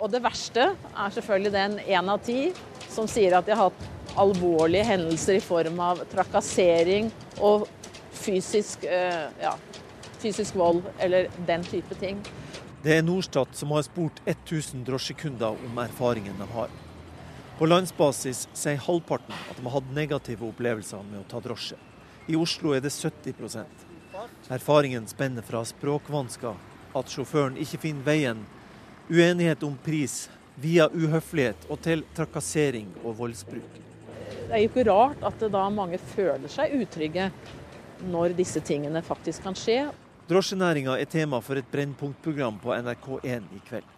[0.00, 2.54] Og det verste er selvfølgelig den én av ti
[2.88, 7.10] som sier at de har hatt alvorlige hendelser i form av trakassering
[7.44, 7.68] og
[8.18, 9.54] fysisk, eh, ja,
[10.18, 12.20] fysisk vold eller den type ting.
[12.82, 16.70] Det er Norstat som har spurt 1000 drosjekunder om erfaringen de har.
[17.58, 21.78] På landsbasis sier halvparten at de har hatt negative opplevelser med å ta drosje.
[22.28, 23.86] I Oslo er det 70%
[24.50, 26.54] Erfaringen spenner fra språkvansker,
[26.94, 28.40] at sjåføren ikke finner veien,
[29.10, 30.26] uenighet om pris,
[30.58, 33.76] via uhøflighet og til trakassering og voldsbruk.
[34.48, 37.28] Det er jo ikke rart at da mange føler seg utrygge
[38.06, 39.88] når disse tingene faktisk kan skje.
[40.28, 43.94] Drosjenæringa er tema for et Brennpunktprogram på NRK1 i kveld.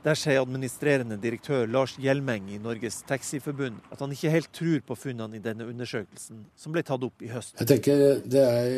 [0.00, 4.96] Der sier administrerende direktør Lars Hjelmeng i Norges Taxiforbund at han ikke helt tror på
[4.96, 7.58] funnene i denne undersøkelsen som ble tatt opp i høst.
[7.60, 8.70] Jeg tenker det er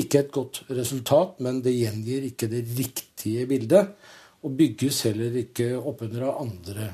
[0.00, 3.94] ikke et godt resultat, men det gjengir ikke det riktige bildet.
[4.40, 6.86] Og bygges heller ikke oppunder av andre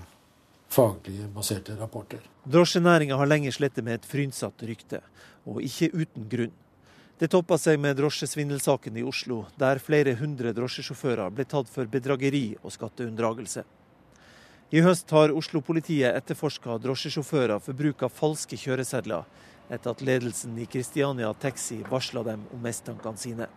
[0.72, 2.24] faglige baserte rapporter.
[2.50, 4.98] Drosjenæringa har lenge slettet med et frynsatt rykte,
[5.46, 6.56] og ikke uten grunn.
[7.16, 12.58] Det toppa seg med drosjesvindelsaken i Oslo, der flere hundre drosjesjåfører ble tatt for bedrageri
[12.60, 13.62] og skatteunndragelse.
[14.76, 19.24] I høst har Oslo-politiet etterforska drosjesjåfører for bruk av falske kjøresedler,
[19.72, 23.48] etter at ledelsen i Kristiania Taxi varsla dem om mistankene sine.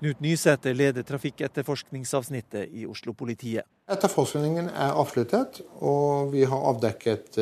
[0.00, 3.70] Knut Nysæter leder trafikketterforskningsavsnittet i Oslo-politiet.
[3.84, 7.34] Etterforskningen er avsluttet, og vi har avdekket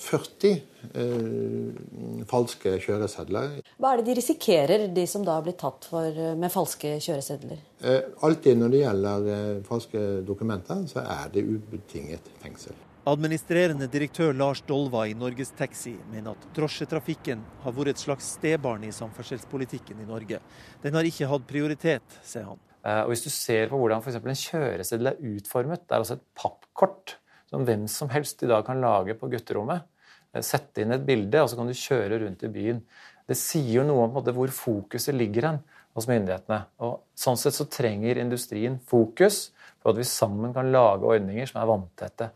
[0.00, 0.62] 40 eh,
[0.96, 3.58] eh, falske kjøresedler.
[3.76, 7.60] Hva er det de risikerer, de som da blir tatt for, eh, med falske kjøresedler?
[7.84, 12.72] Eh, alltid når det gjelder eh, falske dokumenter, så er det ubetinget fengsel.
[13.04, 18.88] Administrerende direktør Lars Dolva i Norges Taxi mener at drosjetrafikken har vært et slags stebarn
[18.88, 20.40] i samferdselspolitikken i Norge.
[20.80, 22.68] Den har ikke hatt prioritet, sier han.
[22.84, 24.18] Eh, og Hvis du ser på hvordan f.eks.
[24.18, 27.16] en kjøreseddel er utformet, det er altså et pappkort
[27.50, 29.84] som hvem som helst i dag kan lage på gutterommet.
[30.32, 32.82] Eh, sette inn et bilde, og så kan du kjøre rundt i byen.
[33.28, 35.62] Det sier jo noe om måte, hvor fokuset ligger hen
[35.96, 36.64] hos myndighetene.
[36.82, 39.50] Og Sånn sett så trenger industrien fokus
[39.82, 42.30] på at vi sammen kan lage ordninger som er vanntette.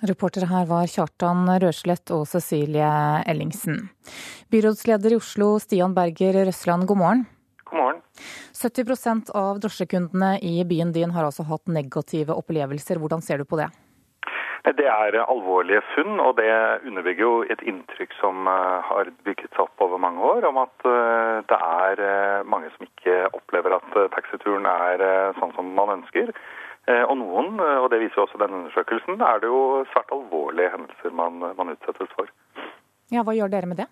[0.00, 2.88] Reportere her var Kjartan Røslett og Cecilie
[3.28, 3.90] Ellingsen.
[4.48, 6.88] Byrådsleder i Oslo, Stian Berger Røsland.
[6.88, 7.26] God morgen.
[8.60, 13.00] 70% av drosjekundene i byen din har altså hatt negative opplevelser.
[13.00, 13.70] Hvordan ser du på det?
[14.76, 16.50] Det er alvorlige funn, og det
[16.84, 20.84] underbygger jo et inntrykk som eh, har bygget seg opp over mange år, om at
[20.84, 26.34] eh, det er eh, mange som ikke opplever at taxituren er sånn som man ønsker.
[26.90, 31.36] Og noen, og det viser også denne undersøkelsen, er det jo svært alvorlige hendelser man,
[31.54, 32.32] man utsettes for.
[33.14, 33.86] Ja, Hva gjør dere med det?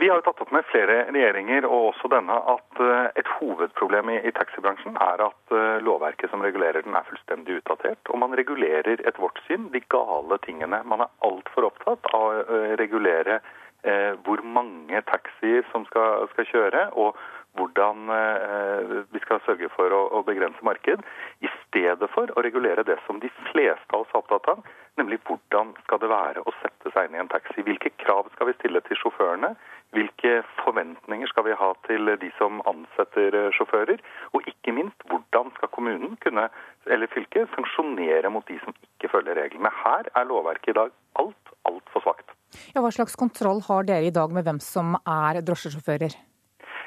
[0.00, 4.14] Vi har jo tatt opp med flere regjeringer, og også denne, at eh, et hovedproblem
[4.14, 8.00] i, i taxibransjen er at lovverket som regulerer den er fullstendig utdatert.
[8.08, 10.80] Og man regulerer etter vårt syn de gale tingene.
[10.88, 13.42] Man er altfor opptatt av å regulere
[13.84, 17.18] eh, hvor mange taxier som skal, skal kjøre, og
[17.58, 21.02] hvordan eh, vi skal sørge for å, begrense marked,
[21.44, 24.62] i stedet for å regulere det som de fleste av oss er opptatt av,
[25.00, 27.64] nemlig hvordan skal det være å sette seg inn i en taxi.
[27.66, 29.52] Hvilke krav skal vi stille til sjåførene?
[29.92, 34.00] Hvilke forventninger skal vi ha til de som ansetter eh, sjåfører?
[34.32, 36.48] Og ikke minst, hvordan skal kommunen kunne,
[36.88, 39.72] eller fylket sanksjonere mot de som ikke følger reglene?
[39.84, 42.36] Her er lovverket i dag alt, altfor svakt.
[42.72, 46.16] Ja, hva slags kontroll har dere i dag med hvem som er drosjesjåfører?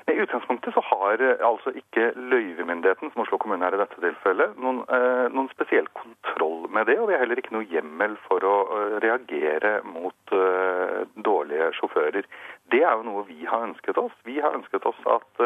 [0.08, 4.54] I utgangspunktet så har eh, altså ikke løyvemyndigheten, som Oslo kommune er i dette tilfellet,
[4.62, 7.00] noen, eh, noen, spesiell kontroll med det.
[7.02, 8.54] Og vi har heller ikke noe hjemmel for å
[9.02, 12.30] reagere mot uh, dårlige sjåfører.
[12.70, 14.14] Det er jo noe vi har ønsket oss.
[14.30, 15.44] Vi har ønsket oss at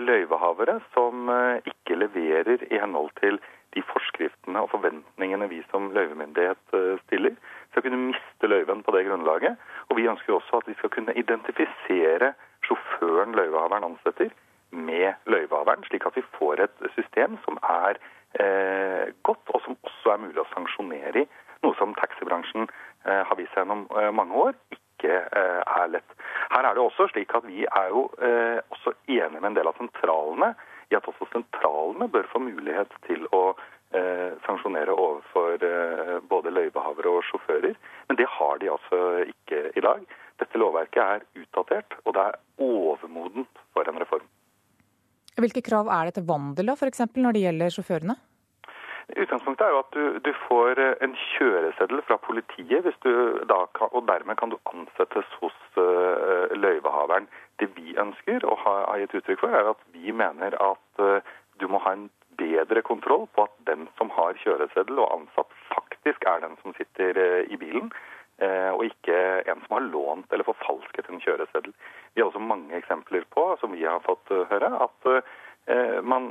[0.00, 1.28] løyvehavere som
[1.68, 3.36] ikke leverer i henhold til
[3.76, 7.36] de forskriftene og forventningene vi som løyvemyndighet stiller,
[7.70, 9.60] skal kunne miste løyven på det grunnlaget.
[9.90, 12.32] Og vi ønsker også at vi skal kunne identifisere
[12.66, 14.30] sjåføren løyvehaveren ansetter,
[14.70, 17.98] med løyvehaveren, slik at vi får et system som er
[18.38, 21.26] eh, godt, og som også er mulig å sanksjonere i.
[21.64, 24.54] Noe som taxibransjen eh, har vist seg gjennom eh, mange år
[25.00, 26.16] ikke eh, er lett.
[26.52, 29.70] Her er det også slik at Vi er jo eh, også enige med en del
[29.70, 30.54] av sentralene
[30.90, 33.54] i at også sentralene bør få mulighet til å
[33.94, 35.62] eh, sanksjonere overfor
[36.28, 37.76] både løyvehavere og sjåfører.
[38.08, 39.00] Men det har de altså
[39.30, 40.02] ikke i dag.
[40.40, 44.26] Dette lovverket er utdatert, og det er overmodent for en reform.
[45.40, 47.06] Hvilke krav er det til vandel da, f.eks.
[47.16, 48.16] når det gjelder sjåførene?
[49.10, 54.38] Utgangspunktet er jo at du, du, får eh, en kjøreseddel fra politiet, kan, og dermed
[54.38, 57.26] kan du ansettes hos uh, løyvehaveren.
[57.58, 61.18] Det vi ønsker og har, har, gitt uttrykk for, er at vi mener at uh,
[61.58, 62.06] du må ha en
[62.38, 67.18] bedre kontroll på at den som har kjøreseddel og ansatt, faktisk er den som sitter
[67.18, 67.90] uh, i bilen.
[68.40, 69.16] Eh, og ikke
[69.52, 71.74] en som har lånt eller forfalsket en kjøreseddel.
[72.14, 76.30] Vi har også mange eksempler på, som vi har fått eh, høre, at eh, man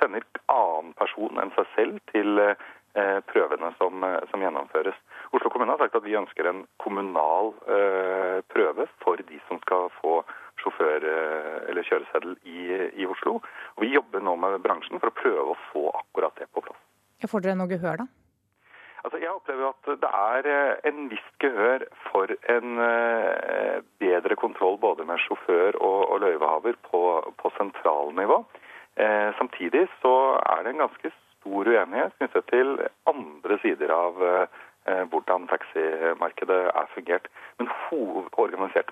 [0.00, 2.40] sender annen person enn seg selv til
[3.28, 4.96] prøvene som, som, gjennomføres.
[5.36, 7.50] Oslo kommune har sagt at vi ønsker en kommunal
[8.48, 10.14] prøve for de som skal få
[10.62, 11.04] sjåfør-
[11.68, 12.62] eller kjøreseddel i,
[13.02, 13.36] i Oslo.
[13.76, 16.80] Og Vi jobber nå med bransjen for å prøve å få akkurat det på plass.
[17.28, 18.08] Får dere noe gehør, da?
[19.06, 24.80] Altså, jeg opplever at det er eh, en viss gehør for en eh, bedre kontroll
[24.82, 27.02] både med sjåfør og, løyvehaver på,
[27.38, 28.40] på sentralnivå.
[28.98, 32.72] Eh, samtidig så er det en ganske stor uenighet knyttet til
[33.12, 37.28] andre sider av eh, hvordan taximarkedet er fungert.
[37.60, 38.26] Men hoved.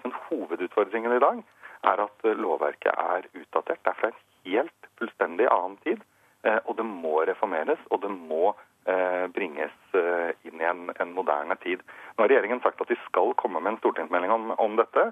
[0.04, 1.42] Men hovedutfordringen i dag
[1.90, 3.82] er at lovverket er utdatert.
[3.82, 6.06] Det er fra en helt fullstendig annen tid.
[6.68, 8.73] Og det må reformeres, og det må Eh,
[9.34, 11.82] bringes eh, inn i en, en, moderne tid.
[12.14, 15.06] Nå har regjeringen sagt at de skal komme med en stortingsmelding om, om dette.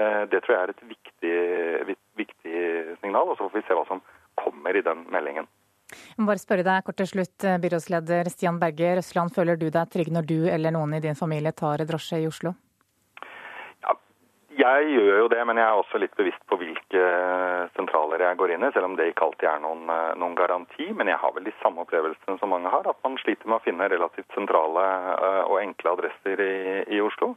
[0.00, 2.62] Eh, det tror jeg er et viktig, viktig
[3.02, 4.02] signal, og så får vi se hva som
[4.42, 5.50] kommer i den meldingen.
[5.92, 9.34] Jeg må bare spørre deg kort til slutt, byrådsleder Stian Berge Røsland.
[9.36, 12.54] Føler du deg trygg når du eller noen i din familie tar drosje i Oslo?
[14.62, 17.02] Jeg gjør jo det, men jeg er også litt bevisst på hvilke
[17.74, 20.86] sentraler jeg går inn i, selv om det ikke alltid er noen, eh, noen garanti.
[20.98, 23.64] Men jeg har vel de samme opplevelsene som mange har, at man sliter med å
[23.64, 24.84] finne relativt sentrale
[25.16, 26.54] eh, og enkle adresser i,
[26.94, 27.32] i Oslo.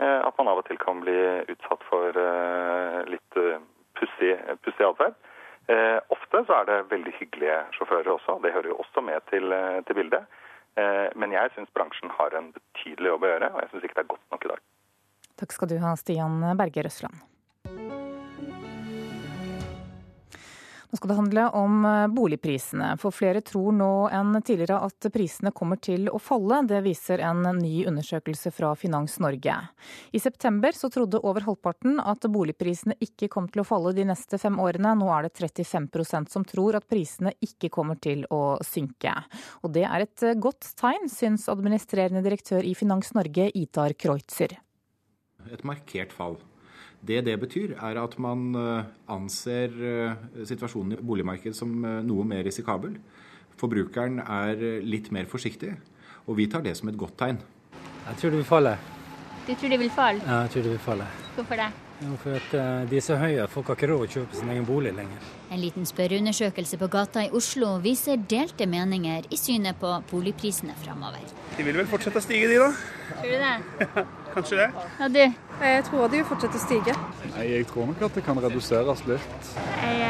[0.00, 1.18] Eh, at man av og til kan bli
[1.52, 2.16] utsatt for
[3.12, 3.40] litt
[4.00, 5.18] pussig atferd.
[6.16, 9.52] Ofte så er det veldig hyggelige sjåfører også, det hører jo også med til,
[9.86, 10.40] til bildet.
[11.20, 14.06] Men jeg syns bransjen har en betydelig jobb å gjøre, og jeg syns ikke det
[14.06, 14.68] er godt nok i dag.
[15.40, 17.16] Takk skal du ha, Stian Berge Røsland.
[20.90, 25.52] Nå skal det handle om eh, boligprisene, for flere tror nå enn tidligere at prisene
[25.54, 26.64] kommer til å falle.
[26.66, 29.54] Det viser en ny undersøkelse fra Finans Norge.
[30.10, 34.40] I september så trodde over halvparten at boligprisene ikke kom til å falle de neste
[34.42, 34.96] fem årene.
[34.98, 39.14] Nå er det 35% som tror at prisene ikke kommer til å synke.
[39.62, 44.58] Og det er et godt tegn, syns administrerende direktør i Finans Norge, Idar Kreutzer
[45.52, 46.38] et markert fall.
[47.00, 52.26] Det det betyr, er at man eh, anser eh, situasjonen i boligmarkedet som eh, noe
[52.28, 52.98] mer risikabel.
[53.60, 55.72] Forbrukeren er litt mer forsiktig,
[56.26, 57.40] og vi tar det som et godt tegn.
[58.06, 58.74] Jeg tror det vil falle.
[59.46, 60.24] Du tror det vil falle?
[60.26, 61.08] Ja, jeg tror det vil falle.
[61.36, 61.70] Hvorfor det?
[62.00, 62.54] Jo, for at
[62.88, 65.26] De er så høye at folk har ikke råd å kjøpe sin egen bolig lenger.
[65.52, 71.28] En liten spørreundersøkelse på gata i Oslo viser delte meninger i synet på boligprisene framover.
[71.58, 72.72] De vil vel fortsette å stige, de da?
[73.20, 74.08] Tror du det?
[74.34, 74.68] Kanskje det.
[75.00, 75.28] Ja, det.
[75.60, 76.96] Jeg tror det vil fortsette å stige.
[77.34, 79.54] Nei, Jeg tror nok at det kan reduseres litt.
[79.82, 80.00] Jeg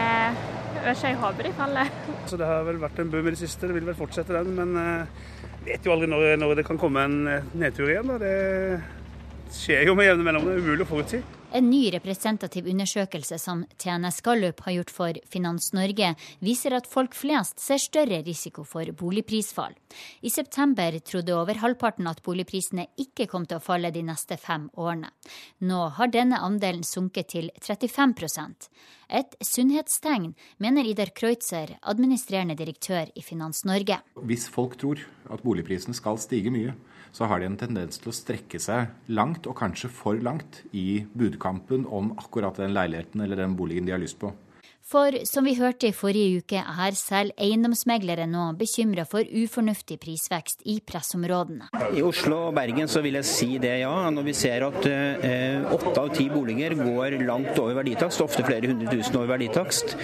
[0.81, 1.89] jeg vet ikke, jeg håper det faller.
[2.31, 4.55] Så Det har vel vært en boom i det siste, det vil vel fortsette den.
[4.57, 8.09] Men jeg vet jo aldri når, når, det kan komme en eh, nedtur igjen.
[8.09, 8.17] Da.
[8.23, 11.21] Det skjer jo med jevne mellomrom, det er umulig å forutsi.
[11.53, 17.17] En ny representativ undersøkelse som TNS Gallup har gjort for Finans Norge, viser at folk
[17.19, 19.75] flest ser større risiko for boligprisfall.
[20.23, 24.69] I september trodde over halvparten at boligprisene ikke kom til å falle de neste fem
[24.79, 25.11] årene.
[25.67, 28.71] Nå har denne andelen sunket til 35%
[29.11, 33.99] Et sunnhetstegn, mener Idar Kreutzer, administrerende direktør i Finans Norge.
[34.23, 36.77] Hvis folk tror at boligprisen skal stige mye,
[37.13, 41.03] så har de en tendens til å strekke seg langt, og kanskje for langt, i
[41.17, 44.33] budkampen om akkurat den leiligheten eller den boligen de har lyst på.
[44.91, 50.65] For som vi hørte i forrige uke, er selv eiendomsmeglere nå bekymra for ufornuftig prisvekst
[50.73, 51.69] i pressområdene.
[51.95, 53.93] I Oslo og Bergen så vil jeg si det, ja.
[54.11, 58.47] Når vi ser at eh, åtte eh, av ti boliger går langt over verditakst, ofte
[58.47, 59.95] flere hundre tusen over verditakst,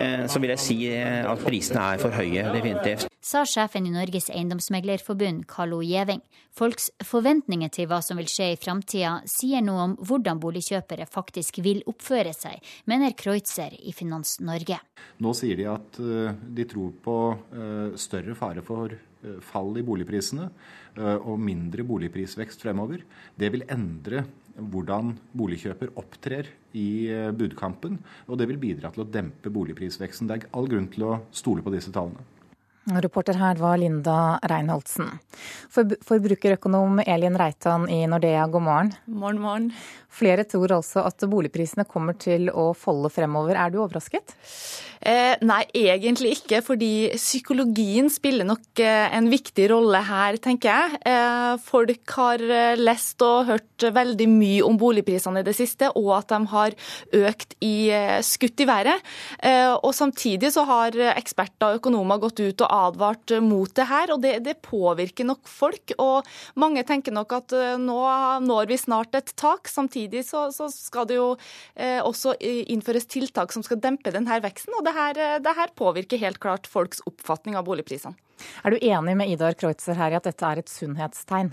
[0.00, 3.92] eh, så vil jeg si eh, at prisene er for høye, definitivt sa sjefen i
[3.94, 6.20] Norges eiendomsmeglerforbund, Carlo Gjeving.
[6.52, 11.62] Folks forventninger til hva som vil skje i framtida, sier noe om hvordan boligkjøpere faktisk
[11.62, 12.58] vil oppføre seg,
[12.90, 14.80] mener Kreutzer i Finans Norge.
[15.22, 19.86] Nå sier de at eh, de tror på eh, større fare for eh, fall i
[19.86, 20.50] boligprisene
[20.92, 23.00] og mindre boligprisvekst fremover.
[23.32, 27.96] Det vil endre hvordan boligkjøper opptrer i budkampen,
[28.28, 30.28] og det vil bidra til å dempe boligprisveksten.
[30.28, 32.20] Det er all grunn til å stole på disse tallene.
[32.90, 35.06] Reporter her var Linda Reinholdsen.
[35.70, 38.94] Forbrukerøkonom Elin Reitan i Nordea, god morgen.
[39.06, 39.68] Morgen, morgen.
[40.12, 43.54] Flere tror altså at boligprisene kommer til å folde fremover.
[43.56, 44.34] Er du overrasket?
[45.02, 46.60] Eh, nei, egentlig ikke.
[46.62, 51.00] Fordi psykologien spiller nok eh, en viktig rolle her, tenker jeg.
[51.08, 56.12] Eh, folk har eh, lest og hørt veldig mye om boligprisene i det siste, og
[56.20, 56.76] at de har
[57.22, 59.02] økt i eh, skutt i været.
[59.40, 64.14] Eh, og samtidig så har eksperter og økonomer gått ut og advart mot det her,
[64.14, 65.94] og det, det påvirker nok folk.
[66.02, 66.28] Og
[66.60, 68.00] mange tenker nok at nå
[68.42, 69.68] når vi snart et tak.
[69.68, 71.28] samtidig så, så skal det jo
[71.74, 74.74] eh, også innføres tiltak som skal dempe denne veksten.
[74.78, 78.16] Og det her, eh, det her påvirker helt klart folks oppfatning av boligprisene.
[78.66, 81.52] Er du enig med Idar Kreutzer her i at dette er et sunnhetstegn?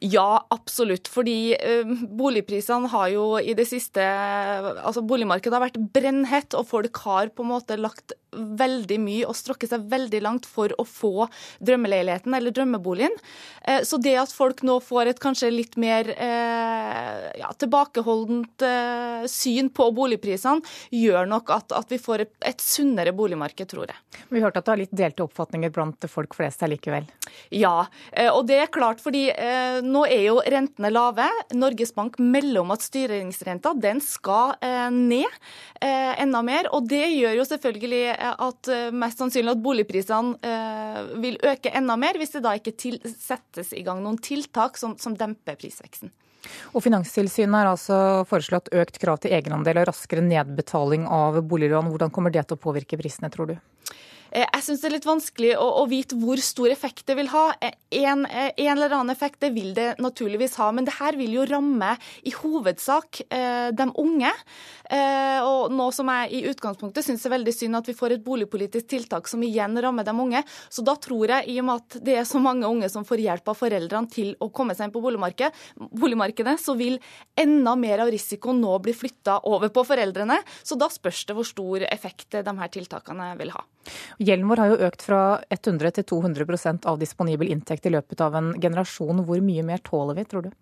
[0.00, 1.10] Ja, absolutt.
[1.12, 1.90] Fordi uh,
[2.20, 7.44] boligprisene har jo i det siste Altså boligmarkedet har vært brennhett, og folk har på
[7.44, 11.26] en måte lagt veldig mye og strukket seg veldig langt for å få
[11.66, 13.14] drømmeleiligheten eller drømmeboligen.
[13.62, 19.26] Eh, så det at folk nå får et kanskje litt mer eh, ja, tilbakeholdent eh,
[19.30, 20.62] syn på boligprisene,
[20.94, 24.24] gjør nok at, at vi får et, et, sunnere boligmarked, tror jeg.
[24.30, 27.06] Vi hørte at du har litt delte oppfatninger blant folk flest her likevel?
[27.54, 27.86] Ja,
[28.34, 29.26] og det er klart fordi
[29.90, 31.26] nå er jo rentene lave.
[31.56, 34.54] Norges Bank melder om at styringsrenta den skal
[34.94, 35.28] ned
[35.80, 36.68] enda mer.
[36.72, 40.54] og det gjør jo selvfølgelig at mest sannsynlig at boligprisene
[41.22, 44.96] vil øke enda mer, hvis det da ikke til, settes i gang noen tiltak som,
[45.00, 46.12] som demper prisveksten.
[46.74, 51.90] Og Finanstilsynet har altså foreslått økt krav til egenandel og raskere nedbetaling av boliglån.
[51.92, 53.56] Hvordan kommer det til å påvirke prisene, tror du?
[54.30, 57.30] Eh, jeg syns det er litt vanskelig å, å, vite hvor stor effekt det vil
[57.32, 57.46] ha.
[57.62, 61.18] Eh, en, eh, en, eller annen effekt det vil det naturligvis ha, men det her
[61.18, 64.30] vil jo ramme i hovedsak de unge.
[64.90, 68.24] Og nå som jeg i utgangspunktet syns det er veldig synd at vi får et
[68.24, 71.98] boligpolitisk tiltak som igjen rammer de unge, så da tror jeg, i og med at
[72.06, 74.94] det er så mange unge som får hjelp av foreldrene til å komme seg inn
[74.94, 75.52] på boligmarkedet,
[76.02, 76.98] boligmarkedet så vil
[77.38, 80.40] enda mer av risikoen nå bli flytta over på foreldrene.
[80.62, 83.64] Så da spørs det hvor stor effekt de her tiltakene vil ha.
[84.18, 88.36] Gjelden vår har jo økt fra 100 til 200% av disponibel inntekt i løpet av
[88.38, 89.24] en generasjon.
[89.26, 90.52] Hvor mye mer tåler vi, tror du?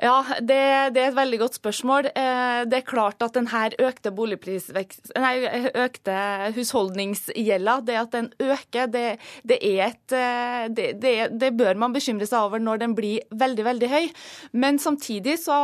[0.00, 0.56] Ja, det,
[0.94, 2.06] det, er et veldig godt spørsmål.
[2.16, 4.12] Eh, det er klart at denne økte
[5.20, 5.32] nei,
[5.76, 6.14] økte
[6.56, 9.04] husholdningsgjelda, det at den øker, det,
[9.44, 14.08] det, et, eh, det, bør man bekymre seg over når den blir veldig, veldig høy.
[14.56, 15.58] Men samtidig så,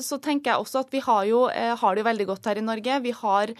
[0.00, 2.62] så tenker jeg også at vi har, jo, eh, har det jo veldig godt her
[2.62, 2.98] i Norge.
[3.04, 3.52] Vi har,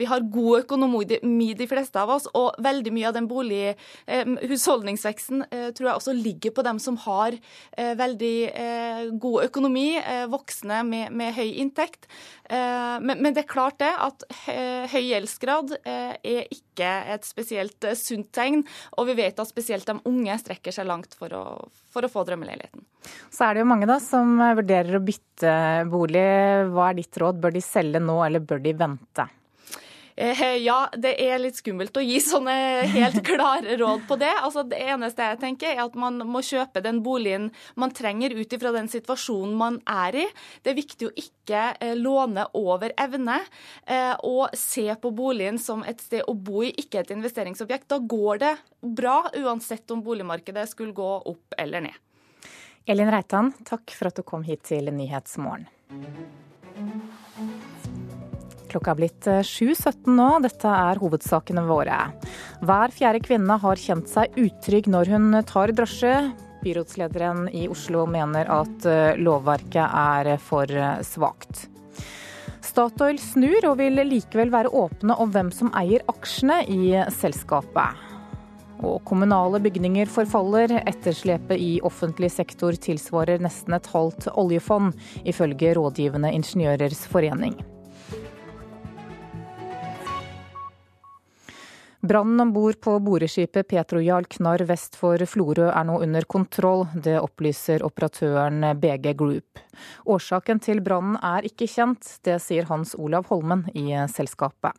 [0.00, 3.74] vi har god økonomi, de fleste av oss, og veldig mye av den bolig,
[4.06, 5.44] husholdningsveksten
[5.76, 7.36] tror jeg også ligger på dem som har
[7.76, 8.36] veldig
[9.20, 12.08] god god økonomi, eh, voksne med, med høy inntekt.
[12.44, 17.88] Eh, men, men, det er klart det at høy gjeldsgrad eh, er ikke et spesielt
[17.98, 18.64] sunt tegn.
[18.96, 21.44] Og vi vet at spesielt de unge strekker seg langt for å,
[21.92, 22.84] for å få drømmeleiligheten.
[23.30, 25.56] Så er det jo mange da som vurderer å bytte
[25.90, 26.28] bolig.
[26.72, 27.42] Hva er ditt råd?
[27.42, 29.28] Bør de selge nå, eller bør de vente?
[30.16, 32.52] Eh, ja, det er litt skummelt å gi sånne
[32.88, 34.32] helt klare råd på det.
[34.40, 38.56] Altså, det eneste jeg tenker, er at man må kjøpe den boligen man trenger ut
[38.56, 40.24] ifra den situasjonen man er i.
[40.64, 43.42] Det er viktig å ikke eh, låne over evne,
[43.84, 47.90] eh, og se på boligen som et sted å bo i, ikke et investeringsobjekt.
[47.92, 52.02] Da går det bra, uansett om boligmarkedet skulle gå opp eller ned.
[52.88, 55.68] Elin Reitan, takk for at du kom hit til Nyhetsmorgen.
[58.70, 60.28] Klokka er blitt 7.17 eh, nå.
[60.44, 62.00] Dette er hovedsakene våre.
[62.66, 66.16] Hver fjerde kvinne har kjent seg utrygg når hun tar drosje.
[66.66, 71.68] Byrådslederen i Oslo mener at eh, lovverket er for eh, svakt.
[72.66, 78.02] Statoil snur og vil likevel være åpne om hvem som eier aksjene i selskapet.
[78.84, 80.74] Og kommunale bygninger forfaller.
[80.82, 84.92] Etterslepet i offentlig sektor tilsvarer nesten et halvt oljefond,
[85.24, 87.56] ifølge Rådgivende ingeniørers forening.
[92.00, 96.84] Brannen om bord på boreskipet Petro Jarl Knarr vest for Florø er nå under kontroll.
[96.92, 99.62] Det opplyser operatøren BG Group.
[100.04, 102.18] Årsaken til brannen er ikke kjent.
[102.20, 104.76] Det sier Hans Olav Holmen i selskapet.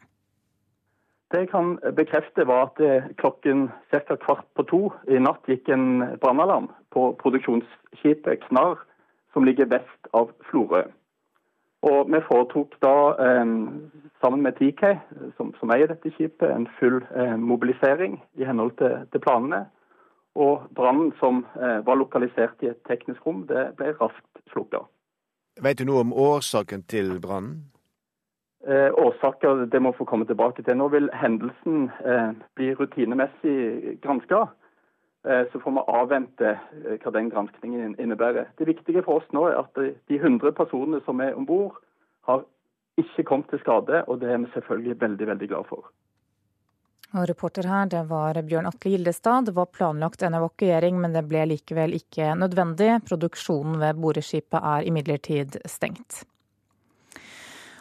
[1.33, 4.15] Det jeg kan bekrefte, var at klokken ca.
[4.15, 8.77] kvart på to i natt gikk en brannalarm på produksjonsskipet Knarr,
[9.33, 10.85] som ligger vest av Florø.
[11.87, 13.45] Og Vi foretok da, eh,
[14.21, 14.83] sammen med TK,
[15.37, 19.65] som, som, eier dette skipet, en full eh, mobilisering i henhold til, til planene.
[20.35, 24.83] Og brannen som eh, var lokalisert i et teknisk rom, det ble raskt slukka.
[25.63, 27.65] Vet du noe om årsaken til brannen?
[28.67, 30.77] Eh, årsaker det må få komme tilbake til.
[30.77, 34.47] Nå vil hendelsen eh, bli rutinemessig granska.
[35.25, 38.51] Eh, så får vi avvente eh, hva den granskningen innebærer.
[38.57, 41.79] Det viktige for oss nå er at de 100 personene som er om bord,
[42.27, 42.43] har
[42.99, 45.89] ikke kommet til skade, og det er vi selvfølgelig veldig, veldig glad for.
[47.15, 49.47] Og reporter her, det var Bjørn Atle Gildestad.
[49.47, 52.97] Det var planlagt en evakuering, men det ble likevel ikke nødvendig.
[53.07, 56.25] Produksjonen ved boreskipet er imidlertid stengt.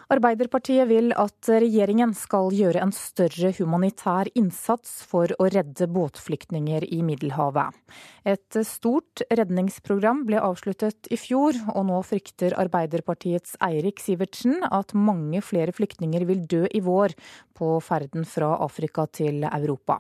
[0.07, 7.01] Arbeiderpartiet vil at regjeringen skal gjøre en større humanitær innsats for å redde båtflyktninger i
[7.03, 7.75] Middelhavet.
[8.23, 15.43] Et stort redningsprogram ble avsluttet i fjor, og nå frykter Arbeiderpartiets Eirik Sivertsen at mange
[15.43, 17.19] flere flyktninger vil dø i vår
[17.59, 19.99] på ferden fra Afrika til Europa.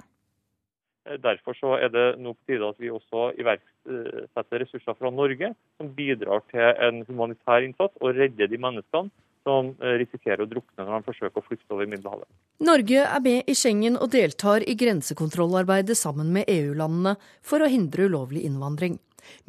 [1.18, 6.46] Derfor er det nå på tide at vi også iverksetter ressurser fra Norge som bidrar
[6.54, 9.10] til en humanitær innsats og redder de menneskene
[9.46, 12.26] som eh, risikerer å drukne når de forsøker å flykte over Middelhavet.
[12.66, 17.16] Norge er med i Schengen og deltar i grensekontrollarbeidet sammen med EU-landene
[17.46, 18.98] for å hindre ulovlig innvandring.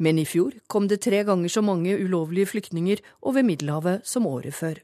[0.02, 4.54] Men i fjor kom det tre ganger så mange ulovlige flyktninger over Middelhavet som året
[4.54, 4.78] før.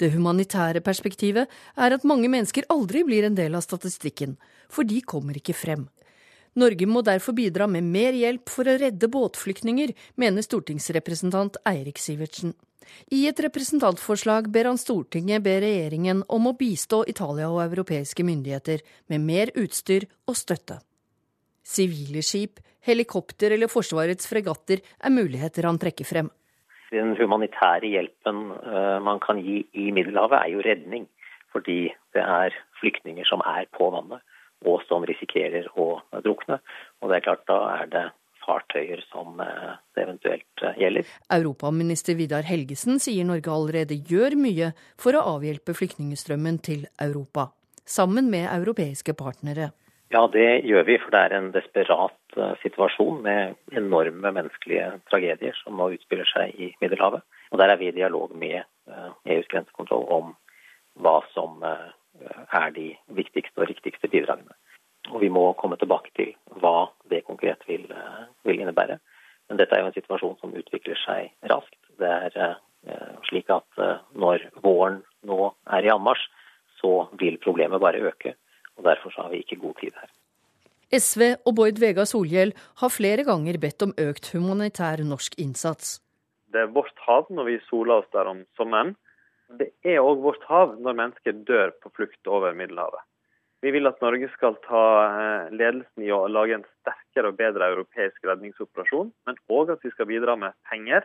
[0.00, 4.38] Det humanitære perspektivet er at mange mennesker aldri blir en del av statistikken,
[4.72, 5.88] for de kommer ikke frem.
[6.58, 12.56] Norge må derfor bidra med mer hjelp for å redde båtflyktninger, mener stortingsrepresentant Eirik Sivertsen.
[13.14, 18.82] I et representantforslag ber han Stortinget be regjeringen om å bistå Italia og europeiske myndigheter
[19.12, 20.80] med mer utstyr og støtte.
[21.62, 26.30] Sivile skip, helikopter eller Forsvarets fregatter er muligheter han trekker frem.
[26.90, 31.06] Den humanitære hjelpen eh, man kan gi i Middelhavet, er jo redning.
[31.54, 34.22] Fordi det er flyktninger som er på vannet,
[34.66, 35.92] og som risikerer å
[36.24, 36.60] drukne.
[37.00, 38.06] Og det er klart, da er det
[38.44, 41.10] fartøyer som eh, det eventuelt eh, gjelder.
[41.36, 47.50] Europaminister Vidar Helgesen sier Norge allerede gjør mye for å avhjelpe flyktningstrømmen til Europa,
[47.84, 49.70] sammen med europeiske partnere.
[50.10, 55.54] Ja, det gjør vi, for det er en desperat uh, situasjon med enorme menneskelige tragedier
[55.60, 57.22] som nå utspiller seg i Middelhavet.
[57.54, 58.64] Og Der er vi i dialog med
[59.30, 60.32] EUs grensekontroll om
[60.98, 61.62] hva som
[62.22, 64.56] er de viktigste og riktigste bidragene.
[65.10, 67.86] Og Vi må komme tilbake til hva det konkret vil,
[68.44, 68.98] vil innebære.
[69.48, 71.80] Men dette er jo en situasjon som utvikler seg raskt.
[71.98, 72.58] Det er
[73.26, 73.80] slik at
[74.14, 76.28] når våren nå er i anmarsj,
[76.80, 78.36] så vil problemet bare øke
[78.80, 80.10] og Derfor har vi ikke god tid her.
[80.98, 86.00] SV og Bård Vegar Solhjell har flere ganger bedt om økt humanitær norsk innsats.
[86.50, 88.96] Det er vårt hav når vi soler oss der om sommeren.
[89.60, 93.02] Det er òg vårt hav når mennesker dør på flukt over Middelhavet.
[93.60, 97.68] Vi vil at Norge skal ta eh, ledelsen i å lage en sterkere og bedre
[97.74, 101.04] europeisk redningsoperasjon, men òg at vi skal bidra med penger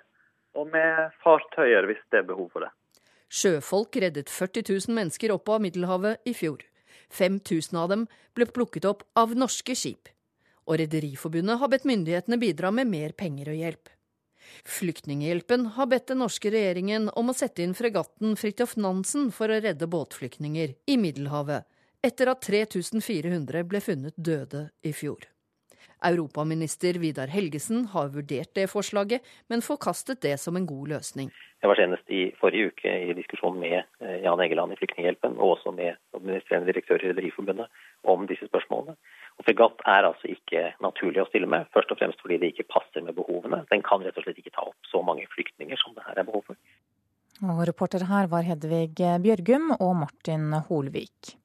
[0.55, 2.71] og med fartøyer hvis det er behov for det.
[3.27, 6.63] Sjøfolk reddet 40 000 mennesker opp av Middelhavet i fjor.
[7.11, 10.07] 5000 av dem ble plukket opp av norske skip.
[10.65, 13.91] Og Rederiforbundet har bedt myndighetene bidra med mer penger og hjelp.
[14.65, 19.61] Flyktninghjelpen har bedt den norske regjeringen om å sette inn fregatten Fridtjof Nansen for å
[19.61, 21.67] redde båtflyktninger i Middelhavet,
[22.05, 25.25] etter at 3400 ble funnet døde i fjor.
[26.05, 31.31] Europaminister Vidar Helgesen har vurdert det forslaget, men forkastet det som en god løsning.
[31.61, 35.55] Jeg var senest i forrige uke i diskusjon med eh, Jan Egeland i Flyktninghjelpen, og
[35.55, 37.71] også med administrerende direktør i Rederiforbundet
[38.03, 38.97] om disse spørsmålene.
[39.39, 42.69] Og Fregatt er altså ikke naturlig å stille med, først og fremst fordi det ikke
[42.77, 43.63] passer med behovene.
[43.71, 46.29] Den kan rett og slett ikke ta opp så mange flyktninger som det her er
[46.29, 46.59] behov for.
[47.43, 51.35] Og reportere her var Hedvig Bjørgum og Martin Holvik.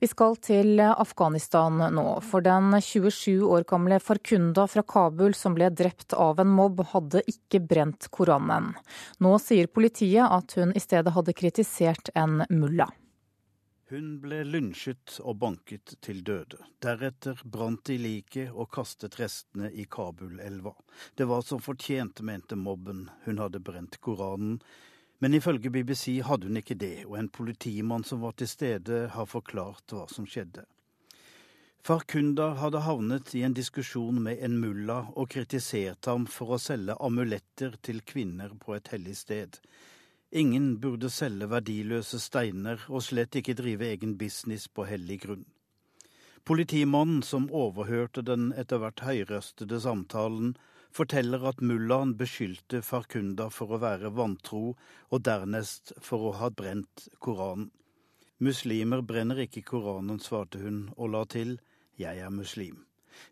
[0.00, 5.68] Vi skal til Afghanistan nå, for den 27 år gamle Farkunda fra Kabul som ble
[5.76, 8.72] drept av en mobb, hadde ikke brent Koranen.
[9.20, 12.88] Nå sier politiet at hun i stedet hadde kritisert en mulla.
[13.92, 16.62] Hun ble lynsjet og banket til døde.
[16.80, 20.72] Deretter brant de liket og kastet restene i Kabulelva.
[21.12, 23.10] Det var som fortjent, mente mobben.
[23.26, 24.62] Hun hadde brent Koranen,
[25.20, 29.28] men ifølge BBC hadde hun ikke det, og en politimann som var til stede, har
[29.28, 30.64] forklart hva som skjedde.
[31.84, 36.96] Farkunda hadde havnet i en diskusjon med en mulla og kritisert ham for å selge
[37.00, 39.56] amuletter til kvinner på et hellig sted.
[40.30, 45.46] Ingen burde selge verdiløse steiner, og slett ikke drive egen business på hellig grunn.
[46.44, 50.54] Politimannen som overhørte den etter hvert høyrøstede samtalen,
[50.92, 54.74] forteller at mullaen beskyldte Farkunda for å være vantro,
[55.10, 57.70] og dernest for å ha brent Koranen.
[58.40, 61.58] Muslimer brenner ikke Koranen, svarte hun og la til
[62.00, 62.86] jeg er muslim.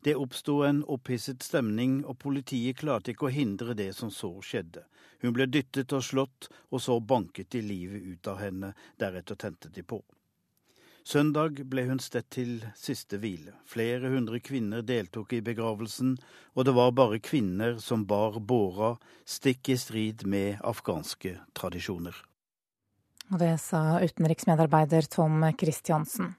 [0.05, 4.85] Det oppsto en opphisset stemning, og politiet klarte ikke å hindre det som så skjedde.
[5.23, 9.73] Hun ble dyttet og slått, og så banket de livet ut av henne, deretter tente
[9.73, 10.03] de på.
[11.09, 13.55] Søndag ble hun stedt til siste hvile.
[13.65, 16.19] Flere hundre kvinner deltok i begravelsen,
[16.53, 18.91] og det var bare kvinner som bar båra,
[19.25, 22.13] stikk i strid med afghanske tradisjoner.
[23.33, 26.35] Og det sa utenriksmedarbeider Tom Christiansen.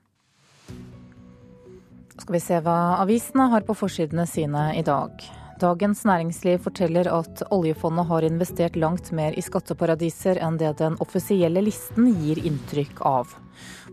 [2.20, 5.17] Skal vi se hva avisene har på forsidene sine i dag.
[5.59, 11.65] Dagens Næringsliv forteller at oljefondet har investert langt mer i skatteparadiser enn det den offisielle
[11.65, 13.34] listen gir inntrykk av.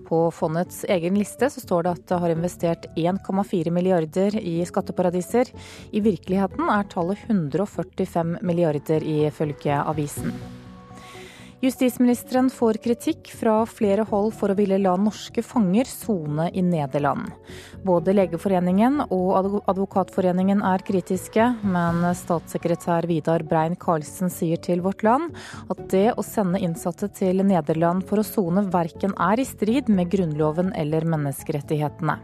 [0.07, 5.51] På fondets egen liste så står det at det har investert 1,4 milliarder i skatteparadiser.
[5.91, 10.31] I virkeligheten er tallet 145 milliarder, ifølge avisen.
[11.67, 17.33] Justisministeren får kritikk fra flere hold for å ville la norske fanger sone i Nederland.
[17.83, 25.35] Både Legeforeningen og Advokatforeningen er kritiske, men statssekretær Vidar Brein Karlsen sier til Vårt Land
[25.67, 30.15] at det å sende innsatte til Nederland for å sone verken er i strid med
[30.15, 32.21] Grunnloven eller menneskerettighetene.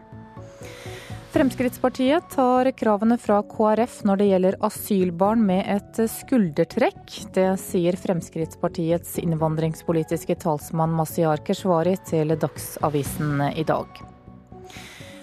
[1.33, 7.17] Fremskrittspartiet tar kravene fra KrF når det gjelder asylbarn med et skuldertrekk.
[7.33, 14.12] Det sier Fremskrittspartiets innvandringspolitiske talsmann Masiar Keshvari til Dagsavisen i dag.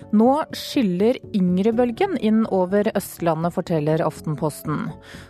[0.10, 4.88] Nå skyller yngrebølgen inn over Østlandet, forteller Aftenposten.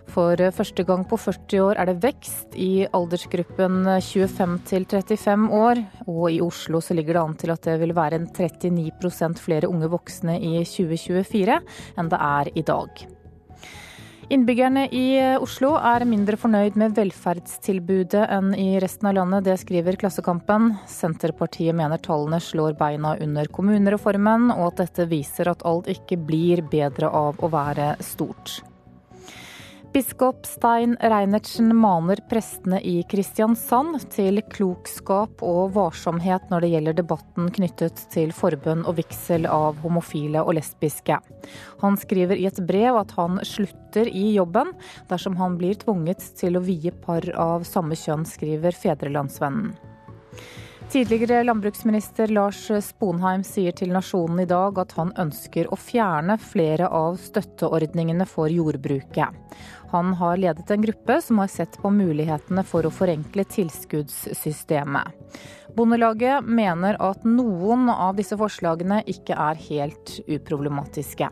[0.08, 5.84] For første gang på 40 år er det vekst i aldersgruppen 25 til 35 år.
[6.08, 9.68] Og i Oslo så ligger det an til at det vil være en 39% flere
[9.68, 11.60] unge voksne i 2024
[12.00, 13.08] enn det er i dag.
[14.30, 15.06] Innbyggerne i
[15.42, 19.48] Oslo er mindre fornøyd med velferdstilbudet enn i resten av landet.
[19.48, 20.76] Det skriver Klassekampen.
[20.86, 26.62] Senterpartiet mener tallene slår beina under kommunereformen, og at dette viser at alt ikke blir
[26.62, 28.60] bedre av å være stort.
[29.94, 37.50] Biskop Stein Reinertsen maner prestene i Kristiansand til klokskap og varsomhet når det gjelder debatten
[37.56, 41.18] knyttet til forbønn og vigsel av homofile og lesbiske.
[41.82, 44.76] Han skriver i et brev at han slutter i jobben
[45.10, 49.74] dersom han blir tvunget til å vie par av samme kjønn, skriver Fedrelandsvennen.
[50.90, 56.88] Tidligere landbruksminister Lars Sponheim sier til Nasjonen i dag at han ønsker å fjerne flere
[56.90, 59.38] av støtteordningene for jordbruket.
[59.92, 65.14] Han har ledet en gruppe som har sett på mulighetene for å forenkle tilskuddssystemet.
[65.74, 71.30] Bondelaget mener at noen av disse forslagene ikke er helt uproblematiske.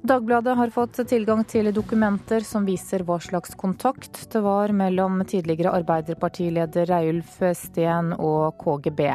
[0.00, 5.74] Dagbladet har fått tilgang til dokumenter som viser hva slags kontakt det var mellom tidligere
[5.76, 9.10] Arbeiderpartileder Reiulf Steen og KGB.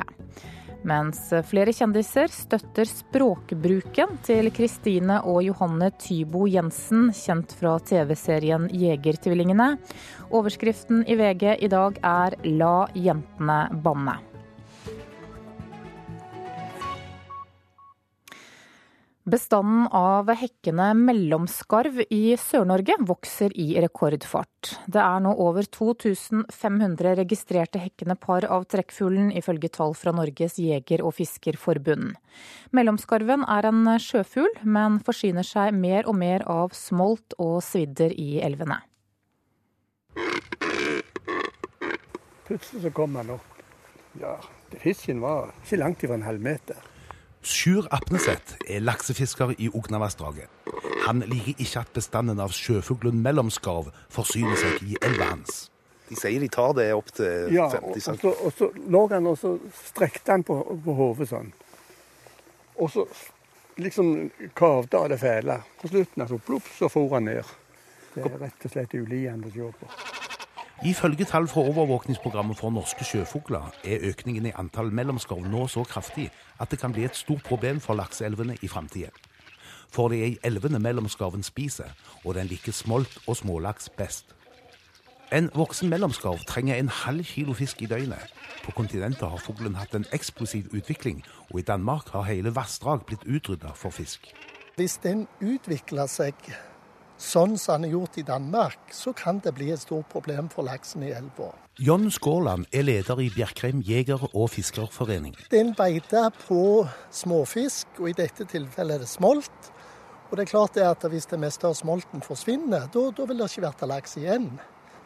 [0.86, 9.72] Mens flere kjendiser støtter språkbruken til Kristine og Johanne Tybo Jensen, kjent fra TV-serien Jegertvillingene.
[10.30, 14.35] Overskriften i VG i dag er 'La jentene banne'.
[19.26, 24.76] Bestanden av hekkende mellomskarv i Sør-Norge vokser i rekordfart.
[24.86, 31.02] Det er nå over 2500 registrerte hekkende par av trekkfuglen, ifølge tall fra Norges jeger-
[31.02, 32.14] og fiskerforbund.
[32.70, 38.44] Mellomskarven er en sjøfugl, men forsyner seg mer og mer av smolt og svidder i
[38.46, 38.84] elvene.
[42.46, 43.64] Plutselig så kom han opp.
[44.22, 44.38] Ja,
[44.86, 46.92] fisken var ikke langt ifra en halvmeter.
[47.46, 50.50] Sjur Apneseth er laksefisker i Ognavassdraget.
[51.06, 55.68] Han liker ikke at bestanden av sjøfuglen mellomskarv forsyner seg i elva hans.
[56.10, 59.30] De sier de tar det opp til 50 Ja, og, så, og så lå han
[59.30, 61.54] og så strekte han på, på hodet sånn.
[62.82, 63.06] Og så
[63.78, 65.60] liksom kavde av det fæle.
[65.82, 67.56] På slutten altså, plopp, så for han ned.
[68.16, 69.93] Det er rett og slett ulidende å se på.
[70.84, 76.28] Ifølge tall fra overvåkningsprogrammet for norske sjøfugler er økningen i antall mellomskarv nå så kraftig
[76.60, 79.10] at det kan bli et stort problem for lakseelvene i framtida.
[79.90, 81.96] For det er i elvene mellomskarven spiser,
[82.26, 84.36] og den liker smolt og smålaks best.
[85.34, 88.34] En voksen mellomskarv trenger en halv kilo fisk i døgnet.
[88.64, 93.24] På kontinentet har fuglen hatt en eksplosiv utvikling, og i Danmark har hele vassdrag blitt
[93.24, 94.28] utrydda for fisk.
[94.76, 96.36] Hvis den utvikler seg
[97.22, 100.68] sånn som han er gjort i Danmark, så kan det bli et stort problem for
[100.68, 101.53] laksen i elva.
[101.80, 105.36] John Skåland er leder i Bjerkreim jeger- og fiskerforening.
[105.51, 109.72] Det er en beite på småfisk, og i dette tilfellet er det smolt.
[110.30, 113.51] Og det er klart det at hvis det meste av smolten forsvinner, da, vil det
[113.51, 114.49] ikke være laks igjen.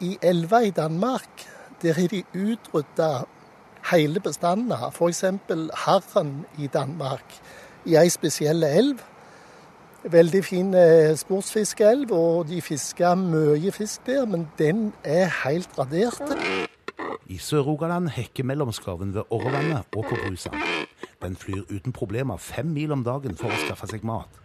[0.01, 1.45] I elva i Danmark
[1.81, 3.25] der har de utrydda
[3.91, 4.73] hele bestanden.
[4.91, 5.23] F.eks.
[5.85, 7.39] harren i Danmark
[7.85, 8.99] i ei spesiell elv.
[10.03, 16.21] Veldig fin eh, sportsfiskeelv, og de fisker mye fisk der, men den er helt radert.
[17.27, 20.49] I Sør-Rogaland hekker mellomskarven ved Orrevannet og på Brusa.
[21.21, 24.39] Den flyr uten problemer fem mil om dagen for å skaffe seg mat.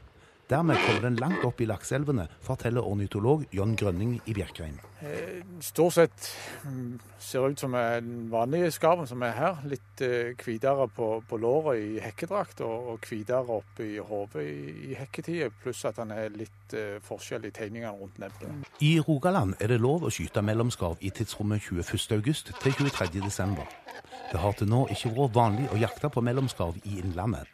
[0.50, 4.76] Dermed kommer den langt opp i lakseelvene, forteller ornitolog John Grønning i Bjerkreim.
[5.04, 6.30] Eh, stort sett
[7.18, 9.56] ser ser ut som den vanlige skarven som er her.
[9.68, 10.02] Litt
[10.44, 15.84] hvitere på, på låret i hekkedrakt og hvitere oppe i hodet i, i hekketida, pluss
[15.84, 18.70] at den er litt uh, forskjell i tegningene rundt nebbet.
[18.80, 23.60] I Rogaland er det lov å skyte mellomskarv i tidsrommet 21.8 til 23.12.
[24.32, 27.50] Det har til nå ikke vært vanlig å jakte på mellomskarv i Innlandet.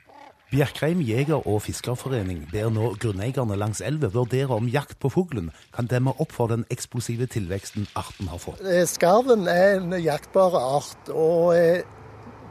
[0.51, 5.87] Bjerkreim jeger- og fiskerforening ber nå grunneierne langs elva vurdere om jakt på fuglen kan
[5.87, 8.65] demme opp for den eksplosive tilveksten arten har fått.
[8.67, 11.85] Eh, Skarven er en jaktbar art, og eh,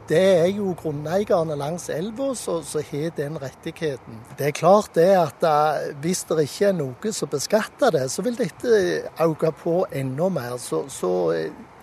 [0.08, 4.24] det er jo grunneierne langs elva som har den rettigheten.
[4.38, 8.24] Det er klart det at eh, hvis det ikke er noe som beskatter det, så
[8.24, 8.80] vil dette
[9.20, 10.56] øke på enda mer.
[10.56, 11.12] Så, så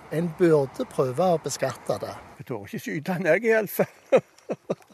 [0.09, 2.17] en burde prøve å beskatte det.
[2.41, 4.25] Jeg tør ikke skyte den, jeg, iallfall.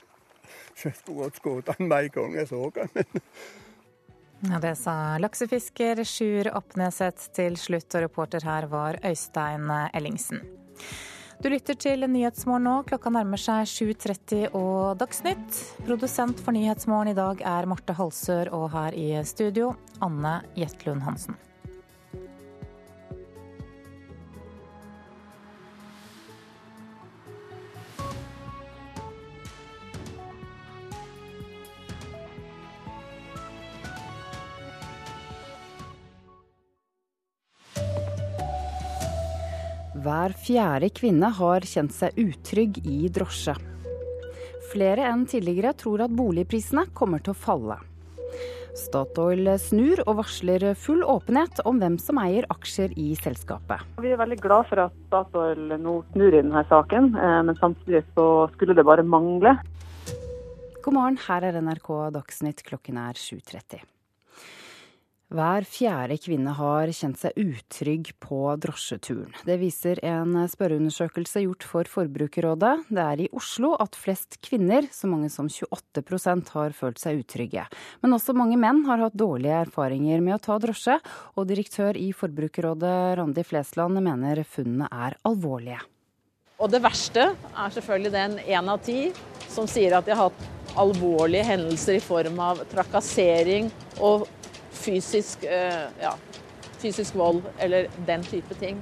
[0.83, 3.07] Jeg skulle godt skutt med en gang jeg så den.
[4.43, 10.41] Ja, det sa laksefisker Sjur Oppneset til slutt, og reporter her var Øystein Ellingsen.
[11.43, 12.73] Du lytter til Nyhetsmorgen nå.
[12.87, 15.61] Klokka nærmer seg 7.30 og Dagsnytt.
[15.87, 19.73] Produsent for Nyhetsmorgen i dag er Marte Halsør, og her i studio
[20.03, 21.39] Anne Jetlund Hansen.
[40.03, 43.53] Hver fjerde kvinne har kjent seg utrygg i drosje.
[44.73, 47.77] Flere enn tidligere tror at boligprisene kommer til å falle.
[48.75, 53.85] Statoil snur og varsler full åpenhet om hvem som eier aksjer i selskapet.
[54.03, 58.03] Vi er veldig glad for at Statoil nå snur i denne saken, eh, men samtidig
[58.17, 58.27] så
[58.57, 59.55] skulle det bare mangle.
[60.83, 63.92] God morgen, her er NRK Dagsnytt, klokken er 7.30.
[65.33, 69.31] Hver fjerde kvinne har kjent seg utrygg på drosjeturen.
[69.47, 72.73] Det viser en spørreundersøkelse gjort for Forbrukerrådet.
[72.93, 77.63] Det er i Oslo at flest kvinner, så mange som 28% har følt seg utrygge.
[78.05, 80.99] Men også mange menn har hatt dårlige erfaringer med å ta drosje,
[81.33, 85.81] og direktør i Forbrukerrådet Randi Flesland mener funnene er alvorlige.
[86.61, 89.09] Og det verste er selvfølgelig den én av ti
[89.49, 94.29] som sier at de har hatt alvorlige hendelser i form av trakassering og
[94.83, 96.13] fysisk, eh, ja,
[96.81, 98.81] fysisk vold eller den type ting.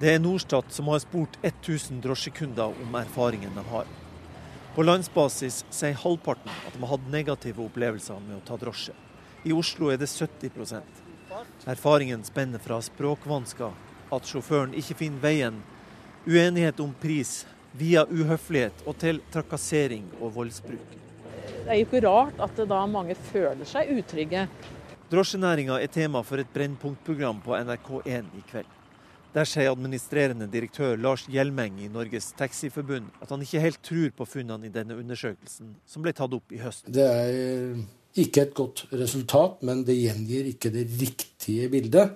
[0.00, 3.88] Det er Norstat som har spurt 1000 drosjekunder om erfaringen de har.
[4.74, 8.94] På landsbasis sier halvparten at de har hatt negative opplevelser med å ta drosje.
[9.44, 11.06] I Oslo er det 70%
[11.70, 13.70] Erfaringen spenner fra språkvansker,
[14.10, 15.60] at sjåføren ikke finner veien,
[16.26, 20.96] uenighet om pris, via uhøflighet og til trakassering og voldsbruk.
[21.60, 24.48] Det er jo ikke rart at da mange føler seg utrygge.
[25.10, 28.68] Drosjenæringa er tema for et Brennpunktprogram på NRK1 i kveld.
[29.34, 34.26] Der sier administrerende direktør Lars Hjelmeng i Norges Taxiforbund at han ikke helt tror på
[34.26, 36.86] funnene i denne undersøkelsen, som ble tatt opp i høst.
[36.86, 37.74] Det er
[38.22, 42.14] ikke et godt resultat, men det gjengir ikke det riktige bildet.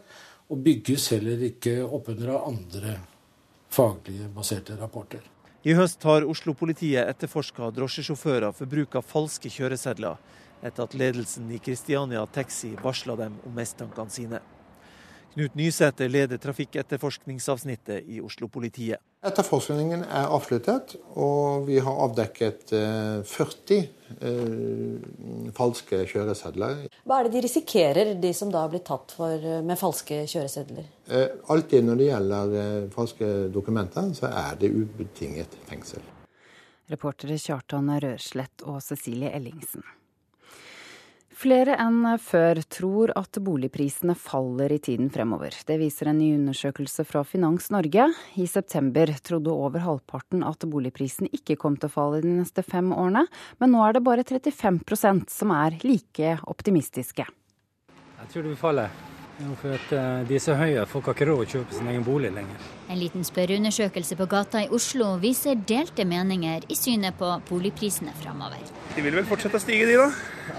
[0.54, 2.98] Og bygges heller ikke oppunder av andre
[3.74, 5.22] faglige baserte rapporter.
[5.64, 10.18] I høst har Oslo-politiet etterforska drosjesjåfører for bruk av falske kjøresedler
[10.60, 14.42] etter at ledelsen i Kristiania Taxi varsla dem om mistankene sine.
[15.32, 19.00] Knut Nysæter leder trafikketterforskningsavsnittet i Oslo-politiet.
[19.24, 22.74] Etterforskningen er avsluttet, og vi har avdekket
[23.24, 23.78] 40
[24.20, 24.98] eh,
[25.56, 26.82] falske kjøresedler.
[27.08, 30.90] Hva er det de risikerer, de som da blir tatt for, med falske kjøresedler?
[31.08, 36.04] Eh, alltid når det gjelder eh, falske dokumenter, så er det ubetinget fengsel.
[36.92, 39.86] Reportere Kjartan Rørslett og Cecilie Ellingsen.
[41.44, 45.52] Flere enn før tror at boligprisene faller i tiden fremover.
[45.68, 48.06] Det viser en ny undersøkelse fra Finans Norge.
[48.40, 52.94] I september trodde over halvparten at boligprisen ikke kom til å falle de neste fem
[52.96, 53.26] årene,
[53.60, 57.28] men nå er det bare 35% som er like optimistiske.
[57.28, 58.88] Jeg tror det vil falle.
[59.60, 59.92] For at
[60.28, 62.68] de er så høye, folk har ikke råd å kjøpe sin egen bolig lenger.
[62.92, 68.62] En liten spørreundersøkelse på gata i Oslo viser delte meninger i synet på boligprisene framover.
[68.94, 70.08] De vil vel fortsette å stige, de da?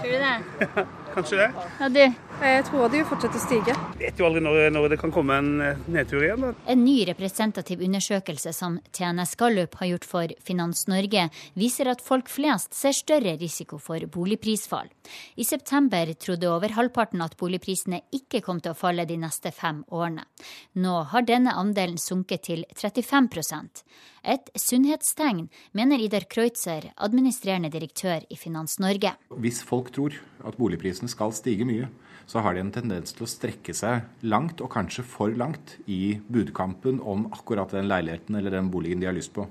[0.02, 0.36] Tror du det?
[1.16, 1.50] Kanskje det.
[1.80, 2.25] Ja, du?
[2.36, 3.74] Jeg tror det vil fortsette å stige.
[3.96, 6.42] Vet jo aldri når, når det kan komme en eh, nedtur igjen.
[6.44, 6.50] da.
[6.68, 11.26] En ny representativ undersøkelse som TNS Gallup har gjort for Finans Norge,
[11.56, 14.92] viser at folk flest ser større risiko for boligprisfall.
[15.40, 19.80] I september trodde over halvparten at boligprisene ikke kom til å falle de neste fem
[19.88, 20.28] årene.
[20.76, 23.84] Nå har denne andelen sunket til 35%
[24.26, 29.14] Et sunnhetstegn, mener Idar Kreutzer, administrerende direktør i Finans Norge.
[29.30, 31.88] Hvis folk tror at boligprisene skal stige mye,
[32.26, 36.18] så har de en tendens til å strekke seg langt, og kanskje for langt, i
[36.26, 39.46] budkampen om akkurat den leiligheten eller den boligen de har lyst på.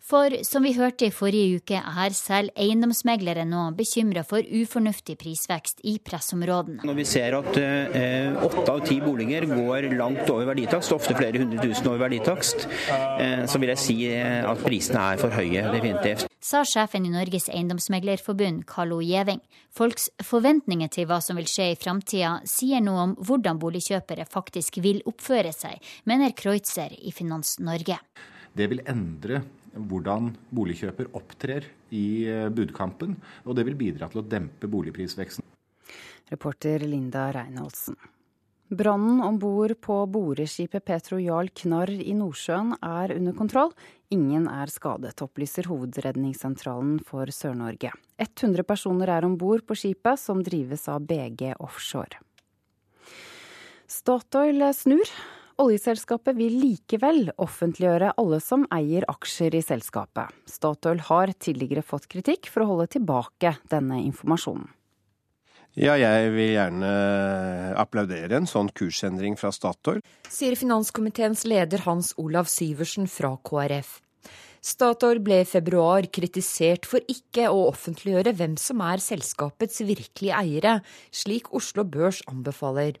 [0.00, 5.82] For som vi hørte i forrige uke, er selv eiendomsmeglere nå bekymra for ufornuftig prisvekst
[5.86, 6.80] i pressområdene.
[6.88, 11.42] Når vi ser at eh, åtte av ti boliger går langt over verditakst, ofte flere
[11.42, 15.66] hundre tusen over verditakst, eh, så vil jeg si eh, at prisene er for høye,
[15.76, 16.26] definitivt.
[16.40, 19.44] Sa sjefen i Norges eiendomsmeglerforbund, Carlo Gjeving.
[19.76, 24.80] Folks forventninger til hva som vil skje i framtida, sier noe om hvordan boligkjøpere faktisk
[24.82, 25.78] vil oppføre seg,
[26.08, 28.00] mener Kreutzer i Finans Norge.
[28.56, 29.44] Det vil endre
[29.74, 33.16] hvordan boligkjøper opptrer i eh, budkampen,
[33.46, 35.44] og det vil bidra til å dempe boligprisveksten.
[36.30, 37.98] Reporter Linda Reinholdsen.
[38.70, 43.72] Brannen om bord på boreskipet Petro Jarl Knarr i Nordsjøen er under kontroll.
[44.14, 47.90] Ingen er skadet, opplyser Hovedredningssentralen for Sør-Norge.
[48.22, 52.22] 100 personer er om bord på skipet, som drives av BG Offshore.
[53.90, 55.10] Statoil snur.
[55.60, 60.32] Oljeselskapet vil likevel offentliggjøre alle som eier aksjer i selskapet.
[60.48, 64.70] Statoil har tidligere fått kritikk for å holde tilbake denne informasjonen.
[65.78, 66.88] Ja, jeg vil gjerne
[67.78, 70.00] applaudere en sånn kursendring fra Statoil.
[70.26, 74.00] Sier finanskomiteens leder Hans Olav Syversen fra KrF.
[74.60, 80.74] Statoil ble i februar kritisert for ikke å offentliggjøre hvem som er selskapets virkelige eiere,
[81.08, 82.98] slik Oslo Børs anbefaler.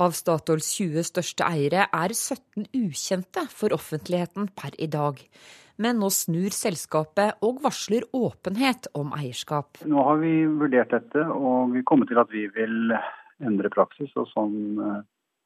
[0.00, 5.20] Av Statoils 20 største eiere er 17 ukjente for offentligheten per i dag.
[5.76, 9.84] Men nå snur selskapet og varsler åpenhet om eierskap.
[9.84, 12.94] Nå har vi vurdert dette og vi kommer til at vi vil
[13.44, 15.00] endre praksis og sånn, eh,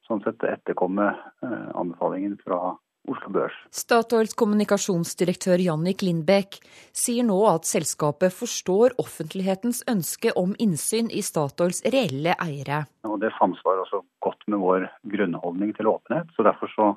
[0.06, 2.76] sånn sett etterkomme eh, anbefalingen fra
[3.08, 3.56] Oslo Børs.
[3.74, 6.58] Statoils kommunikasjonsdirektør Jannik Lindbekk
[6.96, 12.84] sier nå at selskapet forstår offentlighetens ønske om innsyn i Statoils reelle eiere.
[13.08, 16.28] Og Det samsvarer også godt med vår grunnholdning til åpenhet.
[16.36, 16.90] så Derfor så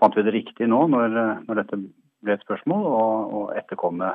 [0.00, 1.80] fant vi det riktig nå, når, når dette
[2.22, 4.14] ble et spørsmål, å etterkomme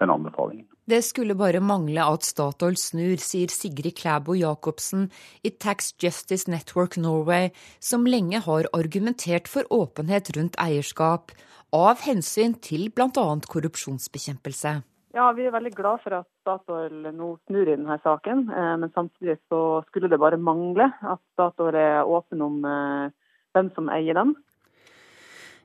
[0.00, 0.66] den anbefalingen.
[0.86, 5.08] Det skulle bare mangle at Statoil snur, sier Sigrid Klæbo Jacobsen
[5.42, 11.34] i Tax Justice Network Norway, som lenge har argumentert for åpenhet rundt eierskap,
[11.74, 13.26] av hensyn til bl.a.
[13.50, 14.78] korrupsjonsbekjempelse.
[15.16, 18.50] Ja, Vi er veldig glad for at Statoil nå snur i denne saken.
[18.52, 23.14] Eh, men samtidig så skulle det bare mangle at Statoil er åpen om eh,
[23.56, 24.34] hvem som eier den.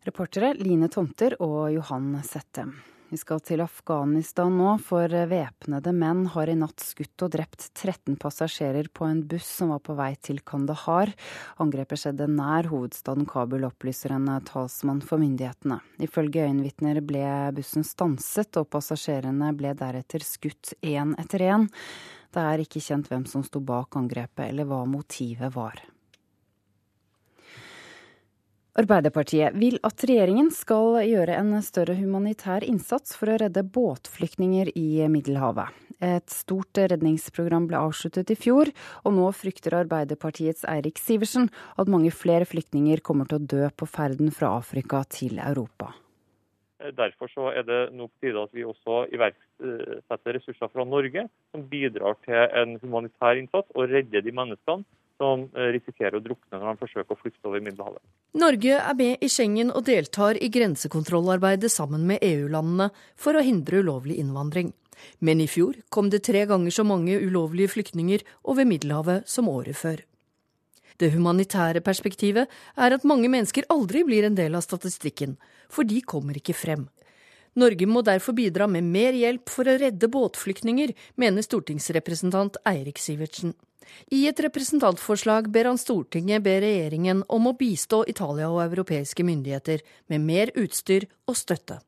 [0.07, 2.71] Reportere Line Tomter og Johan Settem.
[3.12, 8.16] Vi skal til Afghanistan nå, for væpnede menn har i natt skutt og drept 13
[8.16, 11.12] passasjerer på en buss som var på vei til Kandahar.
[11.59, 15.82] Angrepet skjedde nær hovedstaden Kabul, opplyser en talsmann for myndighetene.
[15.99, 17.28] Ifølge øyenvitner ble
[17.59, 21.68] bussen stanset, og passasjerene ble deretter skutt én etter én.
[22.32, 25.84] Det er ikke kjent hvem som sto bak angrepet, eller hva motivet var.
[28.80, 35.03] Arbeiderpartiet vil at regjeringen skal gjøre en større humanitær innsats for å redde båtflyktninger i
[35.11, 35.76] Middelhavet.
[35.99, 38.72] Et stort redningsprogram ble avsluttet i fjor,
[39.03, 43.89] og nå frykter Arbeiderpartiets Eirik Sivertsen at mange flere flyktninger kommer til å dø på
[43.91, 45.91] ferden fra Afrika til Europa.
[46.95, 52.15] Derfor er det nå på tide at vi også iverksetter ressurser fra Norge som bidrar
[52.24, 54.88] til en humanitær innsats og redder de menneskene
[55.22, 58.01] som eh, risikerer å drukne når de forsøker å flykte over Middelhavet.
[58.41, 63.84] Norge er med i Schengen og deltar i grensekontrollarbeidet sammen med EU-landene for å hindre
[63.86, 64.72] ulovlig innvandring.
[65.19, 69.78] Men i fjor kom det tre ganger så mange ulovlige flyktninger over Middelhavet som året
[69.78, 70.01] før.
[71.01, 75.38] Det humanitære perspektivet er at mange mennesker aldri blir en del av statistikken,
[75.69, 76.86] for de kommer ikke frem.
[77.60, 83.54] Norge må derfor bidra med mer hjelp for å redde båtflyktninger, mener stortingsrepresentant Eirik Sivertsen.
[84.14, 89.84] I et representantforslag ber han Stortinget be regjeringen om å bistå Italia og europeiske myndigheter
[90.08, 91.82] med mer utstyr og støtte.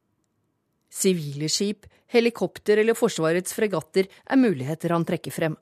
[0.93, 5.55] Sivile skip, helikopter eller Forsvarets fregatter er muligheter han trekker frem.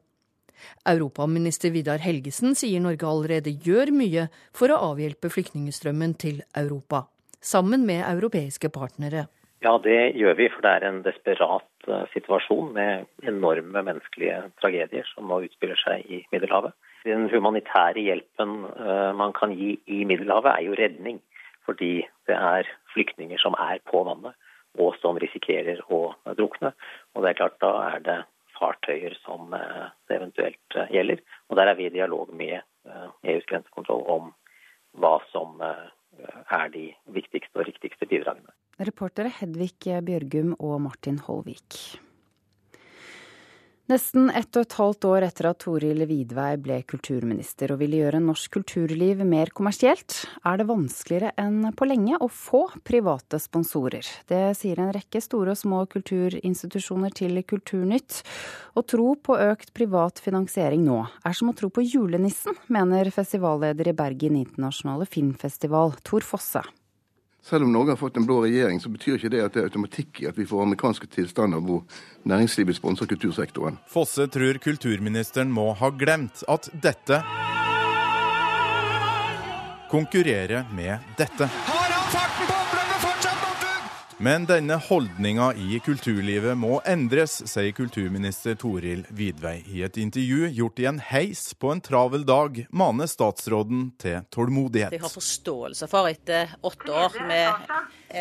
[0.86, 7.06] Europaminister Vidar Helgesen sier Norge allerede gjør mye for å avhjelpe flyktningstrømmen til Europa,
[7.42, 9.28] sammen med europeiske partnere.
[9.62, 15.06] Ja, det gjør vi, for det er en desperat uh, situasjon med enorme menneskelige tragedier
[15.12, 16.74] som nå utspiller seg i Middelhavet.
[17.06, 21.20] Den humanitære hjelpen uh, man kan gi i Middelhavet, er jo redning.
[21.70, 21.92] Fordi
[22.26, 24.34] det er flyktninger som er på vannet,
[24.82, 26.00] og som risikerer å
[26.40, 26.74] drukne.
[27.14, 28.18] Og det er klart, da er det
[28.58, 31.22] fartøyer som uh, det eventuelt gjelder.
[31.52, 32.66] Og der er vi i dialog med
[33.30, 34.34] EUs grensekontroll om
[34.98, 38.50] hva som er de viktigste og riktigste bidragene.
[38.82, 42.00] Reportere Hedvig Bjørgum og Martin Holvik.
[43.92, 48.22] Nesten ett og et halvt år etter at Toril Vidvei ble kulturminister og ville gjøre
[48.24, 50.16] norsk kulturliv mer kommersielt,
[50.48, 54.08] er det vanskeligere enn på lenge å få private sponsorer.
[54.32, 58.22] Det sier en rekke store og små kulturinstitusjoner til Kulturnytt.
[58.80, 63.92] Å tro på økt privat finansiering nå er som å tro på julenissen, mener festivalleder
[63.92, 66.64] i Bergen internasjonale filmfestival, Tor Fosse.
[67.44, 69.70] Selv om Norge har fått en blå regjering, så betyr ikke det at det er
[69.72, 71.82] automatikk i at vi får amerikanske tilstander hvor
[72.30, 73.80] næringslivet sponser kultursektoren.
[73.90, 77.18] Fosse tror kulturministeren må ha glemt at dette
[79.90, 81.50] konkurrerer med dette.
[81.50, 83.90] Har han farten på oppløpet fortsatt, Northug?
[84.22, 89.64] Men denne holdninga i kulturlivet må endres, sier kulturminister Toril Vidvei.
[89.74, 94.94] I et intervju gjort i en heis på en travel dag maner statsråden til tålmodighet.
[94.94, 97.66] Jeg har forståelse for etter åtte år med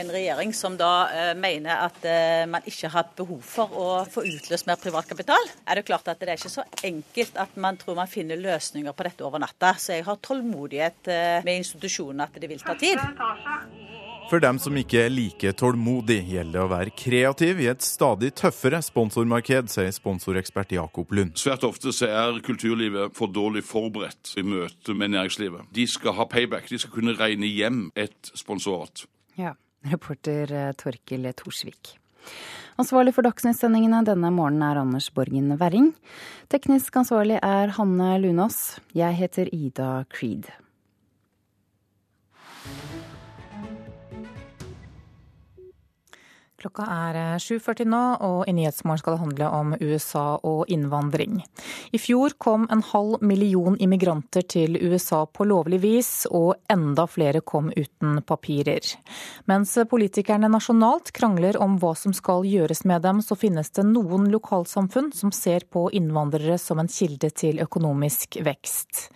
[0.01, 3.89] en regjering som da eh, mener at eh, man ikke har hatt behov for å
[4.09, 7.61] få utløst mer privat kapital, er det klart at det er ikke så enkelt at
[7.61, 9.75] man tror man finner løsninger på dette over natta.
[9.77, 12.97] Så jeg har tålmodighet eh, med institusjonene at det vil ta tid.
[14.31, 18.29] For dem som ikke er like tålmodig, gjelder det å være kreativ i et stadig
[18.39, 21.33] tøffere sponsormarked, sier sponsorekspert Jakob Lund.
[21.41, 25.67] Svært ofte så er kulturlivet for dårlig forberedt i møte med næringslivet.
[25.75, 29.03] De skal ha payback, de skal kunne regne hjem et sponsorat.
[29.35, 29.57] Ja,
[29.91, 31.97] reporter eh, Torkil Torsvik.
[32.79, 35.91] Ansvarlig for Dagsnytt-sendingene denne morgenen er Anders Borgen Werring.
[36.55, 38.79] Teknisk ansvarlig er Hanne Lunås.
[38.95, 40.53] Jeg heter Ida Creed.
[46.61, 51.39] Klokka er 7.40 nå, og i Nyhetsmorgen skal det handle om USA og innvandring.
[51.97, 57.41] I fjor kom en halv million immigranter til USA på lovlig vis, og enda flere
[57.41, 58.85] kom uten papirer.
[59.49, 64.29] Mens politikerne nasjonalt krangler om hva som skal gjøres med dem, så finnes det noen
[64.29, 69.07] lokalsamfunn som ser på innvandrere som en kilde til økonomisk vekst.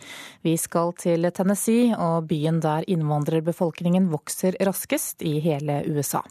[0.40, 6.24] Vi skal til Tennessee og byen der innvandrerbefolkningen vokser raskest i hele USA.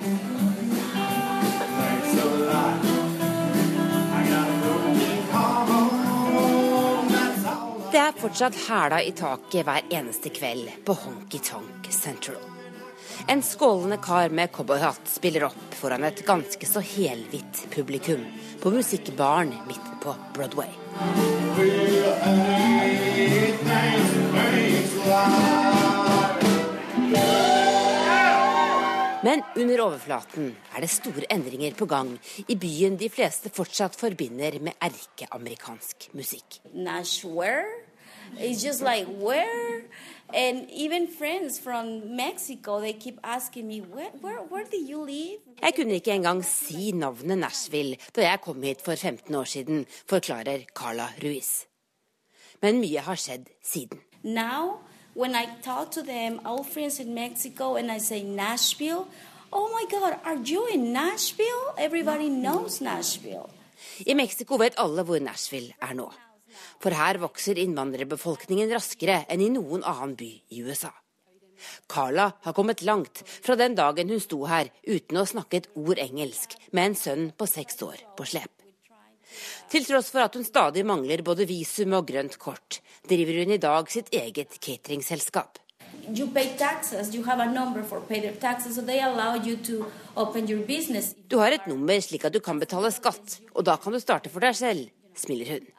[0.00, 0.06] Det
[7.98, 12.40] er fortsatt hæla i taket hver eneste kveld på Honky Tonk Central.
[13.28, 18.24] En skålende kar med cowboyhatt spiller opp foran et ganske så helhvitt publikum
[18.62, 20.72] på musikkbaren midt på Broadway.
[29.20, 32.14] Men under overflaten er det store endringer på gang
[32.48, 36.62] i byen de fleste fortsatt forbinder med erkeamerikansk musikk.
[36.72, 37.68] Nashware.
[38.38, 39.82] It's just like where,
[40.32, 45.40] and even friends from Mexico, they keep asking me, where, where, where do you live?
[45.60, 49.86] Jeg kunne ikke engang si navnet Nashville da jeg kom hit for 15 år siden,
[50.08, 51.66] forklarer Carla Ruiz.
[52.62, 54.00] Men mye har skjedd siden.
[54.22, 54.80] Now,
[55.14, 59.08] when I talk to them, old friends in Mexico, and I say Nashville,
[59.52, 61.74] oh my God, are you in Nashville?
[61.78, 63.50] Everybody knows Nashville.
[64.06, 66.10] I Mexico vet alle hvor Nashville er nå.
[66.80, 70.92] For her vokser innvandrerbefolkningen raskere enn i noen annen by i USA.
[71.88, 76.00] Carla har kommet langt fra den dagen hun sto her uten å snakke et ord
[76.00, 78.59] engelsk, med en sønn på seks år på slep.
[79.70, 83.60] Til tross for at hun stadig mangler både visum og grønt kort, driver hun i
[83.62, 85.58] dag sitt eget cateringselskap.
[86.10, 89.86] You pay taxes, you have a number for pay taxes, so they allow you to
[90.16, 91.14] open your business.
[91.28, 94.30] Du har et nummer slik at du kan betale skatt, og da kan du starte
[94.32, 95.70] for deg selv, smiler hun.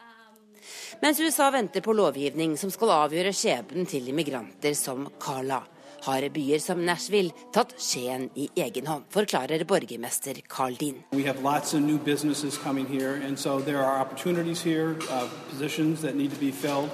[1.01, 5.63] Mens USA venter på lovgivning som skal avgjøre skjebnen til immigranter som Carla,
[6.05, 11.03] har byer som Nashville tatt skjeen i egen hånd, forklarer borgermester Carl Dean.
[11.11, 15.27] We have lots of new businesses coming here, and so there are opportunities here, uh,
[15.49, 16.89] positions that need to be filled.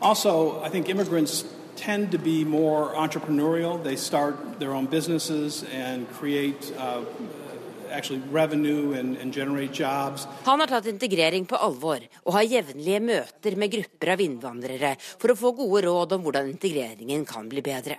[0.00, 1.44] Also, I think immigrants
[1.76, 3.82] tend to be more entrepreneurial.
[3.82, 7.02] They start their own businesses and create uh,
[7.90, 10.26] actually revenue and, and generate jobs.
[10.44, 15.32] Han har tatt integrering på alvor og har jevnlige møter med grupper av innvandrere for
[15.32, 17.98] å få gode råd om hvordan integreringen kan bli bedre.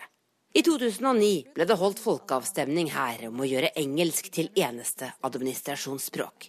[0.50, 6.48] I 2009 ble det holdt folkeavstemning her om å gjøre engelsk til eneste administrasjonsspråk.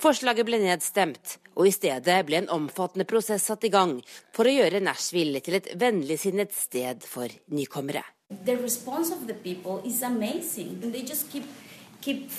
[0.00, 3.98] Forslaget ble nedstemt, og i stedet ble en omfattende prosess satt i gang
[4.32, 8.04] for å gjøre Nashville til et vennligsinnet sted for nykommere.
[12.00, 12.30] Keep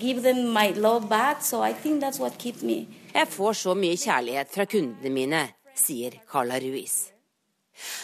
[0.00, 1.42] keep love, back.
[1.42, 1.62] So.
[1.62, 5.42] Jeg får så mye kjærlighet fra kundene mine,
[5.76, 7.15] sier Carla Ruiz.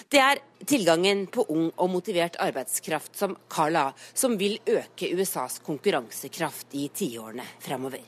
[0.08, 6.74] Det er tilgangen på ung og motivert arbeidskraft som Carla som vil øke USAs konkurransekraft
[6.76, 8.02] i tiårene fremover.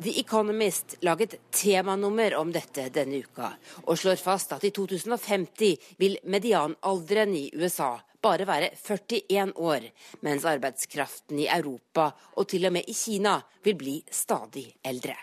[0.00, 3.50] The Economist laget temanummer om dette denne uka,
[3.84, 9.84] og slår fast at i 2050 vil medianalderen i USA bare være 41 år,
[10.24, 15.18] mens arbeidskraften i Europa og til og med i Kina vil bli stadig eldre.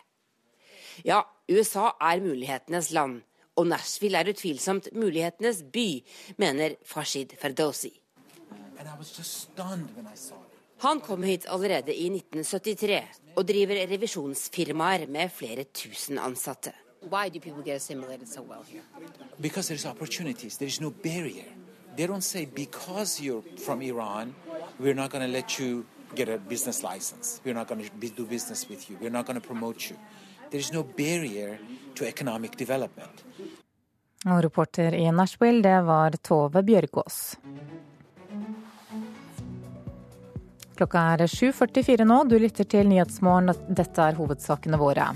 [1.05, 3.22] Ja, USA er mulighetenes land,
[3.57, 5.88] og Nashville er utvilsomt mulighetenes by,
[6.38, 7.91] mener Fashid Ferdowsi.
[10.77, 13.01] Han kom hit allerede i 1973
[13.35, 16.73] og driver revisjonsfirmaer med flere tusen ansatte.
[17.01, 18.81] Why do people get assimilated so well here?
[19.41, 20.57] Because there's opportunities.
[20.57, 21.45] There's no barrier.
[21.97, 24.35] They don't say because you're from Iran,
[24.79, 25.85] we're not going to let you
[26.15, 27.41] get a business license.
[27.45, 28.97] We're not going to do business with you.
[29.01, 29.95] We're not going to promote you.
[30.49, 31.57] There's no barrier
[31.95, 33.24] to economic development.
[34.28, 37.36] Og reporter i Nashville, det var Tove Bjørgaas.
[40.78, 43.52] Klokka er 7.44 nå, du lytter til Nyhetsmorgen.
[43.76, 45.10] Dette er hovedsakene våre.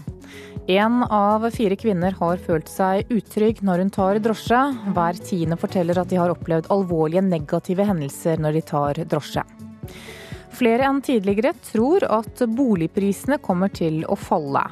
[0.68, 4.62] Én av fire kvinner har følt seg utrygg når hun tar drosje.
[4.92, 9.48] Hver tiende forteller at de har opplevd alvorlige negative hendelser når de tar drosje.
[10.52, 14.68] Flere enn tidligere tror at boligprisene kommer til å falle.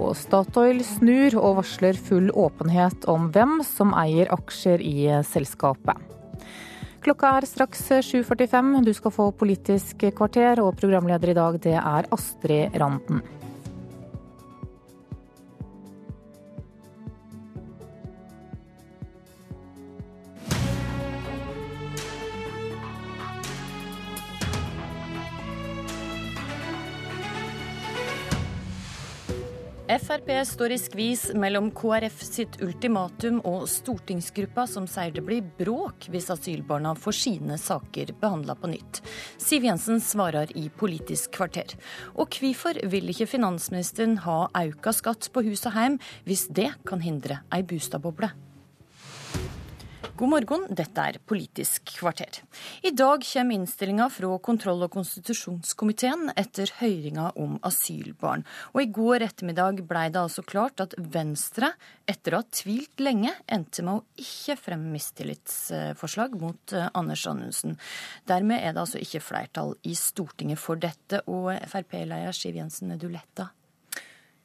[0.00, 4.96] Og Statoil snur og varsler full åpenhet om hvem som eier aksjer i
[5.28, 5.98] selskapet.
[7.02, 8.84] Klokka er straks 7.45.
[8.86, 13.24] Du skal få Politisk kvarter, og programleder i dag det er Astrid Randen.
[29.98, 36.06] Frp står i skvis mellom KrF sitt ultimatum og stortingsgruppa som sier det blir bråk
[36.12, 39.02] hvis asylbarna får sine saker behandla på nytt.
[39.42, 41.74] Siv Jensen svarer i Politisk kvarter.
[42.16, 47.04] Og hvorfor vil ikke finansministeren ha auka skatt på hus og heim, hvis det kan
[47.04, 48.32] hindre ei bostadboble?
[50.12, 52.42] God morgen, dette er Politisk kvarter.
[52.84, 58.44] I dag kommer innstillinga fra kontroll- og konstitusjonskomiteen etter høringa om asylbarn.
[58.74, 61.72] Og i går ettermiddag blei det altså klart at Venstre,
[62.04, 67.80] etter å ha tvilt lenge, endte med å ikke fremme mistillitsforslag mot eh, Anders Anundsen.
[68.28, 73.00] Dermed er det altså ikke flertall i Stortinget for dette, og Frp-leder Siv Jensen, er
[73.00, 73.48] du letta?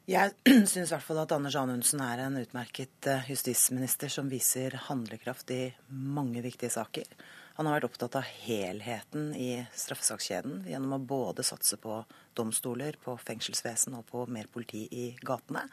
[0.07, 0.31] Jeg
[0.71, 5.51] syns i hvert fall at Anders Anundsen er en utmerket eh, justisminister som viser handlekraft
[5.51, 7.09] i mange viktige saker.
[7.57, 11.97] Han har vært opptatt av helheten i straffesakskjeden gjennom å både satse på
[12.39, 15.65] domstoler, på fengselsvesen og på mer politi i gatene.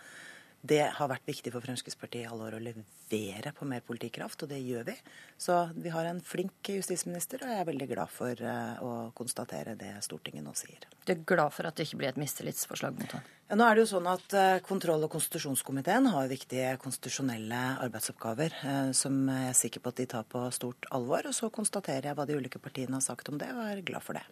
[0.64, 4.48] Det har vært viktig for Fremskrittspartiet i alle år å levere på mer politikraft, og
[4.48, 4.94] det gjør vi.
[5.36, 9.74] Så vi har en flink justisminister, og jeg er veldig glad for eh, å konstatere
[9.76, 10.86] det Stortinget nå sier.
[11.04, 13.26] Du er glad for at det ikke blir et mistillitsforslag mot ham?
[13.50, 18.56] Ja, nå er det jo sånn at eh, Kontroll- og konstitusjonskomiteen har viktige konstitusjonelle arbeidsoppgaver
[18.62, 21.28] eh, som jeg er sikker på at de tar på stort alvor.
[21.28, 24.08] Og så konstaterer jeg hva de ulike partiene har sagt om det, og er glad
[24.08, 24.24] for det.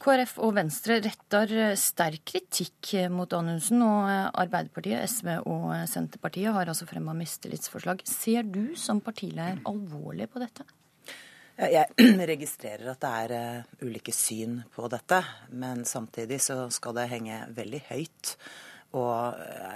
[0.00, 4.08] KrF og Venstre retter sterk kritikk mot Anundsen, og
[4.40, 8.00] Arbeiderpartiet, SV og Senterpartiet har altså fremma mistillitsforslag.
[8.08, 10.64] Ser du som partileder alvorlig på dette?
[11.60, 11.92] Jeg
[12.32, 15.18] registrerer at det er ulike syn på dette,
[15.52, 18.32] men samtidig så skal det henge veldig høyt
[18.96, 19.02] å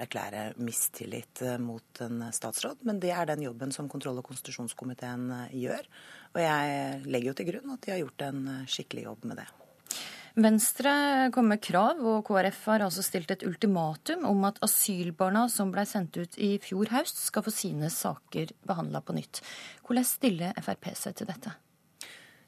[0.01, 2.81] erklære mistillit mot en statsråd.
[2.89, 5.85] Men det er den jobben som kontroll- og konstitusjonskomiteen gjør.
[6.33, 9.47] Og jeg legger jo til grunn at de har gjort en skikkelig jobb med det.
[10.35, 10.93] Venstre
[11.31, 15.85] kom med krav, og KrF har altså stilt et ultimatum om at asylbarna som ble
[15.86, 19.44] sendt ut i fjor høst, skal få sine saker behandla på nytt.
[19.86, 21.55] Hvordan stiller Frp seg til dette?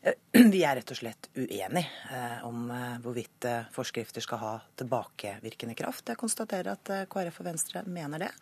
[0.54, 4.52] Vi er rett og slett uenige eh, om eh, hvorvidt eh, forskrifter skal ha
[4.82, 6.10] tilbakevirkende kraft.
[6.10, 8.32] Jeg konstaterer at KrF og Venstre mener det.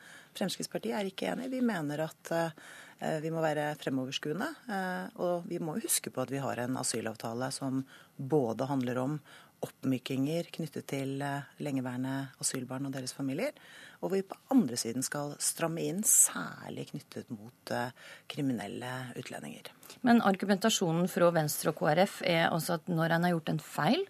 [0.40, 1.52] Fremskrittspartiet er ikke enig.
[1.52, 2.32] Vi mener at
[3.22, 4.50] vi må være fremoverskuende.
[5.22, 7.82] Og vi må huske på at vi har en asylavtale som
[8.16, 9.18] både handler om
[9.64, 11.22] oppmykinger knyttet til
[11.62, 13.54] lengeværende asylbarn og deres familier,
[14.02, 17.72] og hvor vi på andre siden skal stramme inn, særlig knyttet mot
[18.28, 19.70] kriminelle utlendinger.
[20.04, 24.04] Men argumentasjonen fra Venstre og KrF er altså at når en har gjort en feil,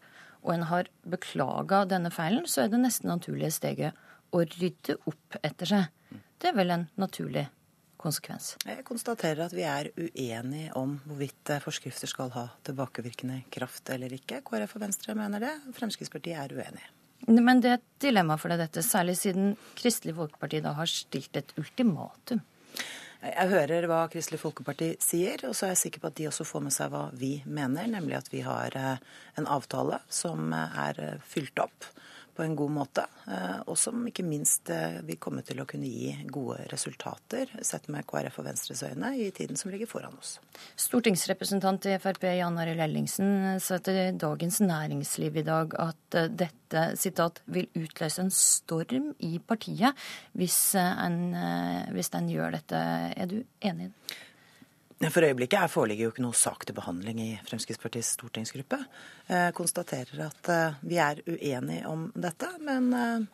[0.44, 4.02] og en har beklaga denne feilen, så er det nesten naturlige steget
[4.34, 6.18] å rydde opp etter seg.
[6.42, 7.46] Det er vel en naturlig
[8.04, 8.54] konsekvens.
[8.68, 14.42] Jeg konstaterer at vi er uenige om hvorvidt forskrifter skal ha tilbakevirkende kraft eller ikke.
[14.44, 15.54] KrF og Venstre mener det.
[15.78, 16.90] Fremskrittspartiet er uenige.
[17.24, 21.38] Men det er et dilemma for deg, dette, særlig siden Kristelig Folkeparti da har stilt
[21.40, 22.42] et ultimatum.
[23.24, 26.44] Jeg hører hva Kristelig Folkeparti sier, og så er jeg sikker på at de også
[26.44, 31.64] får med seg hva vi mener, nemlig at vi har en avtale som er fylt
[31.64, 31.88] opp
[32.34, 35.88] på en god måte, eh, og som ikke minst eh, vil komme til å kunne
[35.88, 40.36] gi gode resultater, sett med KrF og Venstres øyne, i tiden som ligger foran oss.
[40.86, 47.40] Stortingsrepresentant i Frp Jan Arild Ellingsen sa til Dagens Næringsliv i dag at dette sitat,
[47.46, 49.94] vil utløse en storm i partiet
[50.34, 51.18] hvis en,
[51.94, 52.80] hvis en gjør dette.
[53.14, 53.92] Er du enig?
[55.10, 58.78] For øyeblikket foreligger jo ikke noe sak til behandling i Fremskrittspartiets stortingsgruppe.
[59.28, 63.24] Jeg konstaterer at eh, vi er uenige om dette, men eh,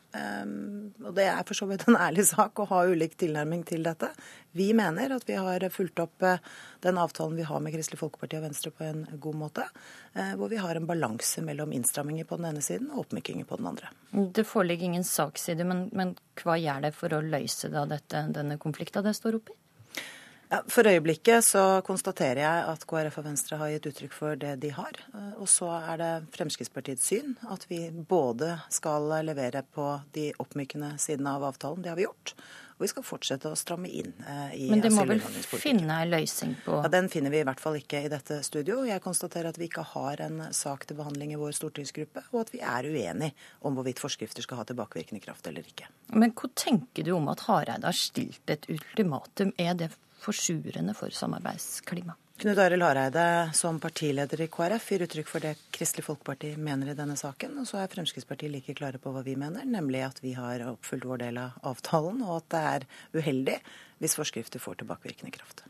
[1.07, 4.09] Og det er for så vidt en ærlig sak å ha ulik tilnærming til dette.
[4.57, 6.43] Vi mener at vi har fulgt opp eh,
[6.83, 9.67] den avtalen vi har med Kristelig Folkeparti og Venstre på en god måte,
[10.41, 13.69] hvor vi har en balanse mellom innstramminger på den ene siden og oppmykinger på den
[13.69, 13.91] andre.
[14.11, 19.05] Det foreligger ingen saksside, men, men hva gjør det for å løse dette, denne konflikten
[19.05, 19.61] det står oppi?
[20.51, 24.57] Ja, for øyeblikket så konstaterer jeg at KrF og Venstre har gitt uttrykk for det
[24.65, 24.97] de har.
[25.39, 31.37] Og så er det Fremskrittspartiets syn at vi både skal levere på de oppmykende sidene
[31.39, 32.35] av avtalen, det har vi gjort,
[32.81, 35.23] og vi skal fortsette å stramme inn eh, i Men det må vel
[35.61, 38.81] finne en løsning på Ja, Den finner vi i hvert fall ikke i dette studio.
[38.89, 42.55] Jeg konstaterer at vi ikke har en sak til behandling i vår stortingsgruppe, og at
[42.57, 45.93] vi er uenige om hvorvidt forskrifter skal ha tilbakevirkende kraft eller ikke.
[46.17, 49.53] Men hva tenker du om at Hareide har stilt et ultimatum?
[49.61, 52.17] Er det forsurende for samarbeidsklima.
[52.41, 56.95] Knut Arild Hareide som partileder i KrF gir uttrykk for det Kristelig Folkeparti mener i
[56.97, 57.59] denne saken.
[57.61, 61.05] Og så er Fremskrittspartiet like klare på hva vi mener, nemlig at vi har oppfylt
[61.05, 62.87] vår del av avtalen, og at det er
[63.21, 63.59] uheldig
[64.01, 65.67] hvis forskrifter får tilbakevirkende kraft.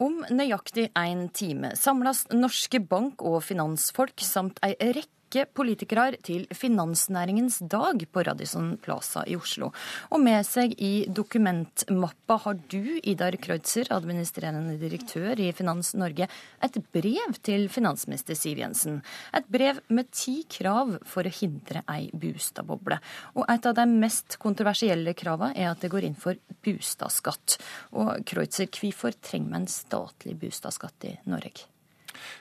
[0.00, 6.46] Om nøyaktig én time samles norske bank- og finansfolk samt ei rekke rekke politikere til
[6.50, 9.70] finansnæringens dag på Radisson Plaza i Oslo.
[10.10, 16.26] Og med seg i dokumentmappa har du, Idar Kreutzer, administrerende direktør i Finans Norge,
[16.62, 19.02] et brev til finansminister Siv Jensen.
[19.32, 22.98] Et brev med ti krav for å hindre ei bustadboble.
[23.36, 27.60] Og et av de mest kontroversielle kravene er at det går inn for bustadskatt.
[27.94, 31.70] Og Kreutzer, hvorfor trenger vi en statlig bustadskatt i Norge?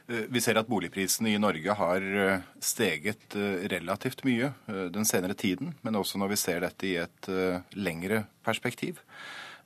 [0.08, 4.54] Eh, vi ser at boligprisene i Norge har eh, steget eh, relativt mye
[4.94, 7.30] den senere tiden, men også når vi ser dette i et
[7.78, 9.00] lengre perspektiv.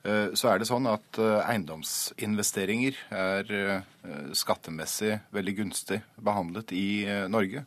[0.04, 3.52] Så er det sånn at eiendomsinvesteringer er
[4.36, 7.62] skattemessig veldig gunstig behandlet i Norge.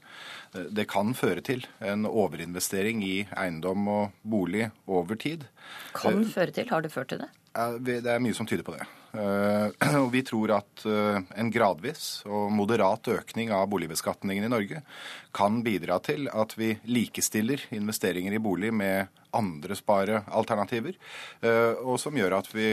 [0.53, 5.47] Det kan føre til en overinvestering i eiendom og bolig over tid.
[5.97, 6.69] Kan føre til?
[6.69, 7.31] Har det ført til det?
[7.81, 8.85] Det er mye som tyder på det.
[9.13, 14.81] Eh, og vi tror at eh, en gradvis og moderat økning av boligbeskatningen i Norge
[15.37, 20.95] kan bidra til at vi likestiller investeringer i bolig med andre sparealternativer,
[21.45, 22.71] eh, og som gjør at vi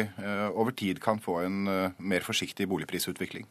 [0.55, 1.67] over tid kan få en
[1.99, 3.45] mer forsiktig boligprisutvikling.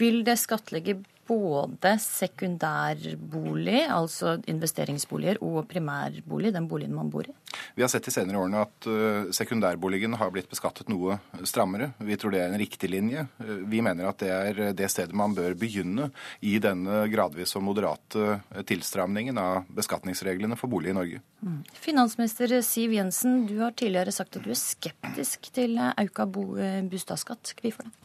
[0.00, 0.96] Vil det skattlegge
[1.30, 7.34] både sekundærbolig, altså investeringsboliger, og primærbolig, den boligen man bor i?
[7.76, 8.88] Vi har sett de senere årene at
[9.36, 11.92] sekundærboligen har blitt beskattet noe strammere.
[12.02, 13.26] Vi tror det er en riktig linje.
[13.38, 16.10] Vi mener at det er det stedet man bør begynne
[16.40, 21.22] i denne gradvis og moderate tilstramningen av beskatningsreglene for bolig i Norge.
[21.44, 21.62] Mm.
[21.72, 27.54] Finansminister Siv Jensen, du har tidligere sagt at du er skeptisk til auka bostadsskatt.
[27.60, 27.96] Hvorfor det?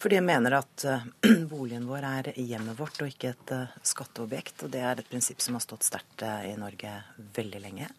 [0.00, 1.04] Fordi jeg mener at uh,
[1.52, 4.64] boligen vår er hjemmet vårt og ikke et uh, skatteobjekt.
[4.64, 6.94] Og det er et prinsipp som har stått sterkt i Norge
[7.36, 7.90] veldig lenge.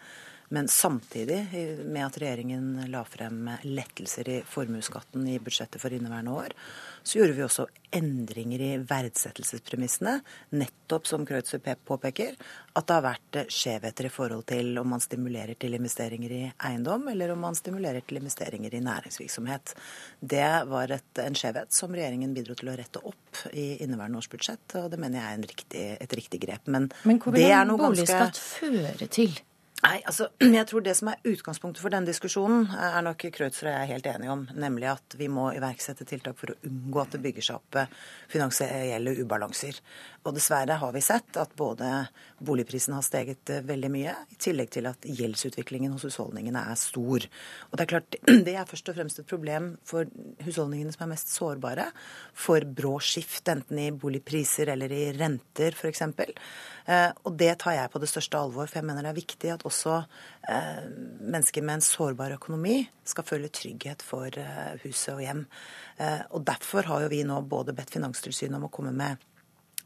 [0.51, 1.45] Men samtidig
[1.85, 6.55] med at regjeringen la frem lettelser i formuesskatten i budsjettet for inneværende år,
[7.03, 7.65] så gjorde vi også
[7.95, 10.17] endringer i verdsettelsespremissene,
[10.59, 12.35] nettopp som Kreutzer påpeker,
[12.75, 17.07] at det har vært skjevheter i forhold til om man stimulerer til investeringer i eiendom,
[17.13, 19.71] eller om man stimulerer til investeringer i næringsvirksomhet.
[20.19, 24.29] Det var et, en skjevhet som regjeringen bidro til å rette opp i inneværende års
[24.35, 26.67] budsjett, og det mener jeg er riktig, et riktig grep.
[26.67, 28.51] Men, Men hvor vil en boligskatt ganske...
[28.59, 29.39] føre til?
[29.81, 30.27] Nei, altså,
[30.59, 33.93] jeg tror Det som er utgangspunktet for denne diskusjonen, er nok Kreutzer og jeg er
[33.95, 34.43] helt enige om.
[34.53, 37.95] Nemlig at vi må iverksette tiltak for å unngå at det bygger seg opp eh,
[38.31, 39.81] finansielle ubalanser.
[40.21, 41.87] Og dessverre har vi sett at både
[42.45, 47.25] boligprisen har steget eh, veldig mye, i tillegg til at gjeldsutviklingen hos husholdningene er stor.
[47.69, 48.17] Og Det er klart,
[48.47, 50.09] det er først og fremst et problem for
[50.45, 51.87] husholdningene som er mest sårbare
[52.37, 56.05] for brå skift, enten i boligpriser eller i renter f.eks.
[56.05, 59.53] Eh, og det tar jeg på det største alvor, for jeg mener det er viktig
[59.55, 59.97] at også
[60.53, 60.85] eh,
[61.25, 64.37] mennesker med en sårbar økonomi skal føle trygghet for
[64.83, 65.41] huset og hjem.
[66.31, 69.19] Og Derfor har jo vi nå både bedt Finanstilsynet om å komme med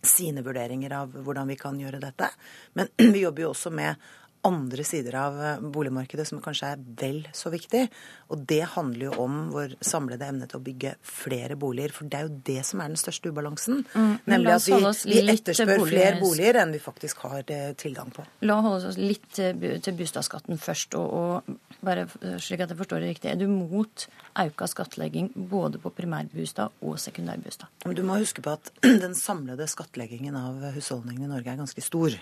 [0.02, 2.30] sine vurderinger av hvordan vi kan gjøre dette.
[2.74, 4.06] Men vi jobber jo også med
[4.46, 7.86] andre sider av eh, boligmarkedet som kanskje er vel så viktig.
[8.34, 11.94] Og det handler jo om vår samlede evne til å bygge flere boliger.
[11.96, 13.84] For det er jo det som er den største ubalansen.
[13.96, 15.92] Mm, nemlig at vi, vi etterspør boliger.
[15.94, 18.28] flere boliger enn vi faktisk har eh, tilgang på.
[18.46, 21.00] La oss holde oss litt til boligskatten først.
[21.00, 22.08] Og, og, bare
[22.42, 27.00] slik at jeg forstår det riktig, er du mot auka skattlegging både på primærbostad og
[27.00, 27.72] sekundærbostad?
[27.96, 28.72] Du må huske på at
[29.06, 32.16] den samlede skattleggingen av husholdningene i Norge er ganske stor.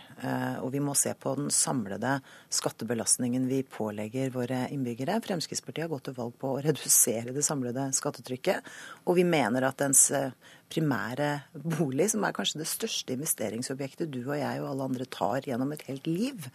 [0.63, 2.19] Og vi må se på den samlede
[2.53, 5.19] skattebelastningen vi pålegger våre innbyggere.
[5.25, 8.73] Fremskrittspartiet har gått til valg på å redusere det samlede skattetrykket.
[9.07, 10.31] Og vi mener at dens eh,
[10.73, 15.45] primære bolig, som er kanskje det største investeringsobjektet du og jeg og alle andre tar
[15.47, 16.49] gjennom et helt liv,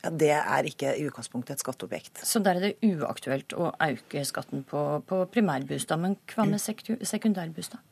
[0.00, 2.22] ja, det er ikke i utgangspunktet et skatteobjekt.
[2.24, 6.00] Så der er det uaktuelt å øke skatten på, på primærbostad.
[6.00, 7.84] Men hva med sekundærbostad?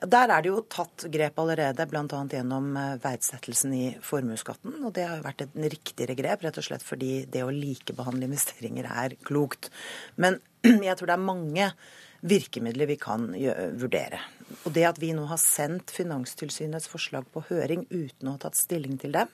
[0.00, 2.20] Der er det jo tatt grep allerede, bl.a.
[2.32, 4.78] gjennom eh, verdsettelsen i formuesskatten.
[4.88, 8.30] Og det har jo vært et riktigere grep, rett og slett fordi det å likebehandle
[8.30, 9.68] investeringer er klokt.
[10.16, 10.40] Men
[10.88, 11.72] jeg tror det er mange
[12.20, 13.28] virkemidler vi kan
[13.80, 14.20] vurdere.
[14.64, 18.58] Og det at vi nå har sendt Finanstilsynets forslag på høring uten å ha tatt
[18.58, 19.30] stilling til dem,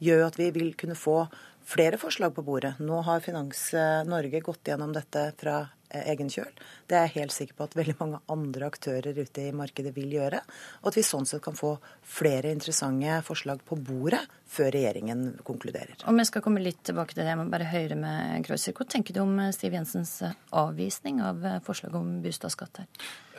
[0.00, 1.24] gjør at vi vil kunne få
[1.70, 2.76] flere forslag på bordet.
[2.82, 3.70] Nå har Finans
[4.08, 6.50] Norge gått gjennom dette fra Eh, egen kjøl.
[6.86, 10.12] Det er jeg helt sikker på at veldig mange andre aktører ute i markedet vil
[10.18, 10.42] gjøre.
[10.82, 11.76] Og at vi sånn sett kan få
[12.06, 15.94] flere interessante forslag på bordet før regjeringen konkluderer.
[16.10, 17.30] Om jeg skal komme litt tilbake til det.
[17.30, 18.74] Jeg må bare høre med Kreuser.
[18.74, 22.88] Hva tenker du om Siv Stiv Jensens eh, avvisning av forslaget om bostadskatt her?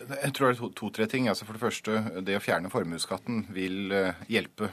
[0.01, 1.27] Jeg tror det er to-tre to, ting.
[1.29, 3.91] Altså for det første, Det å fjerne formuesskatten vil
[4.31, 4.71] hjelpe.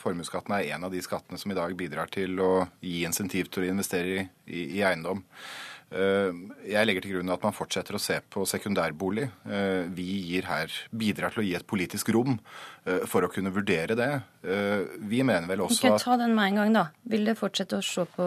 [0.00, 3.66] Formuesskatten er en av de skattene som i dag bidrar til å gi insentiv til
[3.66, 5.22] å investere i, i, i eiendom.
[5.94, 6.32] Eh,
[6.66, 9.28] jeg legger til grunn at man fortsetter å se på sekundærbolig.
[9.46, 12.40] Eh, vi gir her, bidrar til å gi et politisk rom
[13.10, 14.10] for å kunne vurdere det.
[15.10, 16.04] Vi mener vel også at...
[16.04, 16.84] ta den med en gang, da.
[17.10, 18.26] Vil det fortsette å se på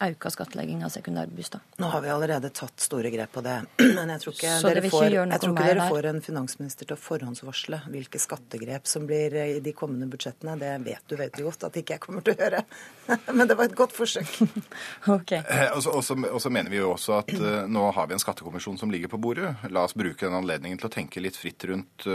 [0.00, 1.60] auka skattlegging av sekundærbustad?
[1.82, 3.58] Nå har vi allerede tatt store grep på det.
[3.98, 7.00] Men jeg tror ikke, dere, får, jeg tror ikke dere får en finansminister til å
[7.02, 10.56] forhåndsvarsle hvilke skattegrep som blir i de kommende budsjettene.
[10.60, 12.64] Det vet du veldig godt at ikke jeg kommer til å gjøre.
[13.36, 14.32] Men det var et godt forsøk.
[15.18, 15.36] ok.
[15.84, 17.34] Og så mener vi jo også at
[17.68, 19.52] nå har vi en skattekommisjon som ligger på bordet.
[19.68, 22.08] La oss bruke den anledningen til å tenke litt fritt rundt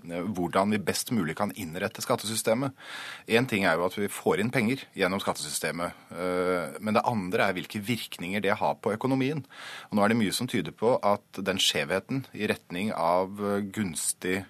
[0.00, 2.76] hvordan vi best mulig kan innrette skattesystemet.
[3.26, 5.96] Én ting er jo at vi får inn penger gjennom skattesystemet.
[6.12, 9.42] Uh, men det andre er hvilke virkninger det har på økonomien.
[9.90, 13.38] Og nå er det mye som tyder på at den skjevheten i retning av
[13.74, 14.40] gunstig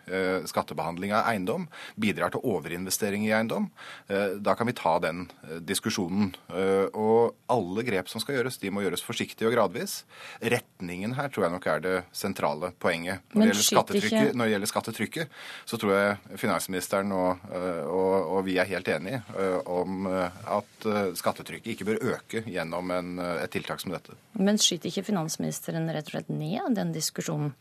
[0.50, 1.66] skattebehandling av eiendom
[2.00, 3.68] bidrar til overinvestering i eiendom.
[4.08, 5.26] Da kan vi ta den
[5.66, 6.32] diskusjonen.
[6.50, 10.00] Og alle grep som skal gjøres, de må gjøres forsiktig og gradvis.
[10.40, 13.24] Retningen her tror jeg nok er det sentrale poenget.
[13.34, 15.38] Når, det gjelder, når det gjelder skattetrykket,
[15.68, 16.79] så tror jeg finansministeren
[17.12, 20.86] og, øh, og, og vi er helt enige øh, om øh, at
[21.18, 24.16] skattetrykket ikke bør øke gjennom en, et tiltak som dette.
[24.34, 27.54] Men skyter ikke finansministeren rett og slett ned den diskusjonen?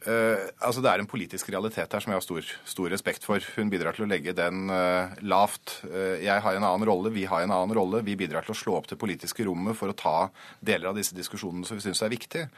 [0.00, 3.44] Uh, altså Det er en politisk realitet her som jeg har stor, stor respekt for.
[3.58, 5.74] Hun bidrar til å legge den uh, lavt.
[5.84, 8.00] Uh, jeg har en annen rolle, vi har en annen rolle.
[8.06, 10.30] Vi bidrar til å slå opp det politiske rommet for å ta
[10.64, 12.48] deler av disse diskusjonene som vi syns er viktige.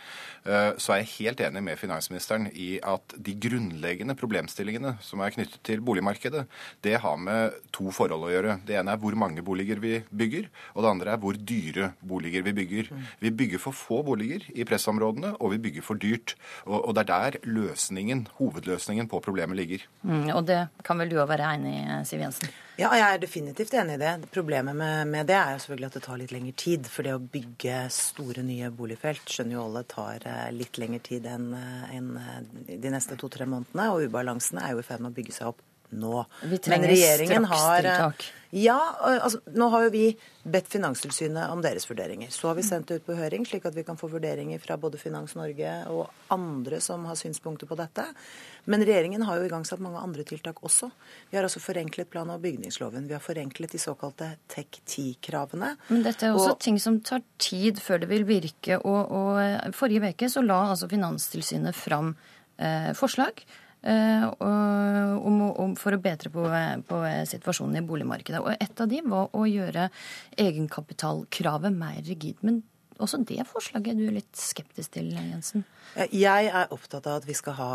[0.43, 5.61] så er jeg helt enig med finansministeren i at de grunnleggende problemstillingene som er knyttet
[5.67, 6.45] til boligmarkedet,
[6.83, 8.57] det har med to forhold å gjøre.
[8.67, 12.47] Det ene er hvor mange boliger vi bygger, og det andre er hvor dyre boliger
[12.47, 12.91] vi bygger.
[13.23, 16.35] Vi bygger for få boliger i pressområdene, og vi bygger for dyrt.
[16.67, 19.87] og, og det er der der løsningen, hovedløsningen på problemet ligger.
[20.03, 22.53] Mm, og det kan vel du òg være enig i, Siv Jensen?
[22.81, 24.13] Ja, jeg er definitivt enig i det.
[24.33, 26.89] Problemet med, med, det er jo selvfølgelig at det tar litt lengre tid.
[26.89, 31.29] For det å bygge store, nye boligfelt skjønner jo alle tar eh, litt lengre tid
[31.29, 32.39] enn en eh,
[32.73, 33.91] de neste to-tre månedene.
[33.93, 35.61] Og ubalansene er jo i ferd med å bygge seg opp
[35.93, 36.25] nå.
[36.51, 38.33] Vi trenger strakstiltak.
[38.53, 40.03] Ja, altså, nå har jo vi
[40.45, 42.29] bedt Finanstilsynet om deres vurderinger.
[42.29, 44.77] Så har vi sendt det ut på høring, slik at vi kan få vurderinger fra
[44.77, 48.05] både Finans Norge og andre som har synspunkter på dette.
[48.69, 50.91] Men regjeringen har jo igangsatt mange andre tiltak også.
[51.31, 53.09] Vi har altså forenklet plan- og bygningsloven.
[53.09, 55.73] Vi har forenklet de såkalte TEK10-kravene.
[55.89, 56.61] Men dette er også og...
[56.61, 58.83] ting som tar tid før det vil virke.
[58.85, 62.13] Og, og forrige uke så la altså Finanstilsynet fram
[62.61, 66.45] eh, forslag Eh, om, om, for å bedre på,
[66.87, 68.43] på, situasjonen i boligmarkedet.
[68.43, 69.89] Og Et av de var å gjøre
[70.39, 72.39] egenkapitalkravet mer rigid.
[72.47, 72.63] Men
[73.01, 75.65] også det forslaget du er litt skeptisk til, Jensen?
[76.13, 77.73] Jeg er opptatt av at vi skal ha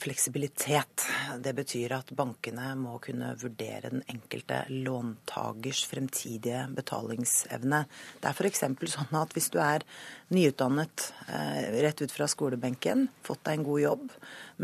[0.00, 1.04] fleksibilitet.
[1.44, 7.82] Det betyr at bankene må kunne vurdere den enkelte låntakers fremtidige betalingsevne.
[8.22, 8.64] Det er f.eks.
[8.94, 9.84] sånn at hvis du er
[10.32, 14.08] nyutdannet eh, rett ut fra skolebenken, fått deg en god jobb,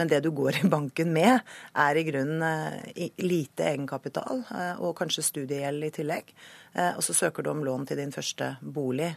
[0.00, 1.44] men det du går i banken med,
[1.76, 6.36] er i grunnen eh, lite egenkapital eh, og kanskje studiegjeld i tillegg.
[6.74, 9.12] Og så søker du om lån til din første bolig.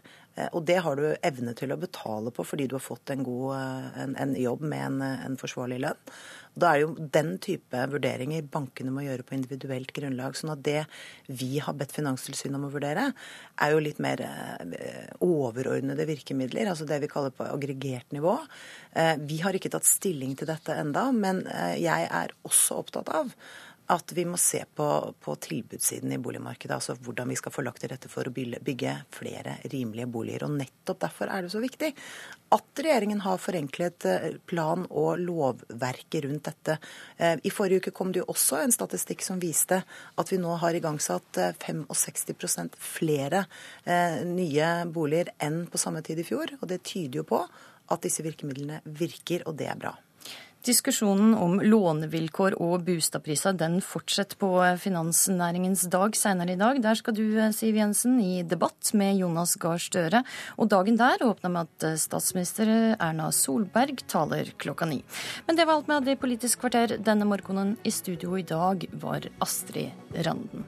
[0.54, 3.56] Og det har du evne til å betale på fordi du har fått en, god,
[4.04, 6.12] en, en jobb med en, en forsvarlig lønn.
[6.58, 10.38] Da er jo den type vurderinger bankene må gjøre på individuelt grunnlag.
[10.38, 10.80] sånn at det
[11.28, 13.12] vi har bedt Finanstilsynet om å vurdere,
[13.62, 14.24] er jo litt mer
[15.22, 16.72] overordnede virkemidler.
[16.72, 18.40] Altså det vi kaller på aggregert nivå.
[19.30, 21.44] Vi har ikke tatt stilling til dette enda, men
[21.78, 23.34] jeg er også opptatt av
[23.88, 24.86] at vi må se på,
[25.24, 26.76] på, tilbudssiden i boligmarkedet.
[26.76, 30.44] Altså hvordan vi skal få lagt til rette for å bygge flere rimelige boliger.
[30.48, 31.94] Og nettopp derfor er det så viktig
[32.56, 36.78] at regjeringen har forenklet eh, plan- og lovverket rundt dette.
[37.16, 40.58] Eh, I forrige uke kom det jo også en statistikk som viste at vi nå
[40.60, 42.36] har igangsatt 65
[42.66, 43.46] eh, flere
[44.28, 46.58] nye boliger enn på samme tid i fjor.
[46.60, 47.40] Og det tyder jo på
[47.88, 49.96] at disse virkemidlene virker, og det er bra.
[50.68, 54.50] Diskusjonen om lånevilkår og boligpriser den fortsetter på
[54.84, 56.82] finansnæringens dag senere i dag.
[56.84, 57.24] Der skal du,
[57.56, 60.26] Siv Jensen, i debatt med Jonas Gahr Støre.
[60.60, 65.00] Og dagen der åpner med at statsminister Erna Solberg taler klokka ni.
[65.48, 67.78] Men det var alt vi hadde i Politisk kvarter denne morgenen.
[67.88, 70.68] I studio i dag var Astrid Randen.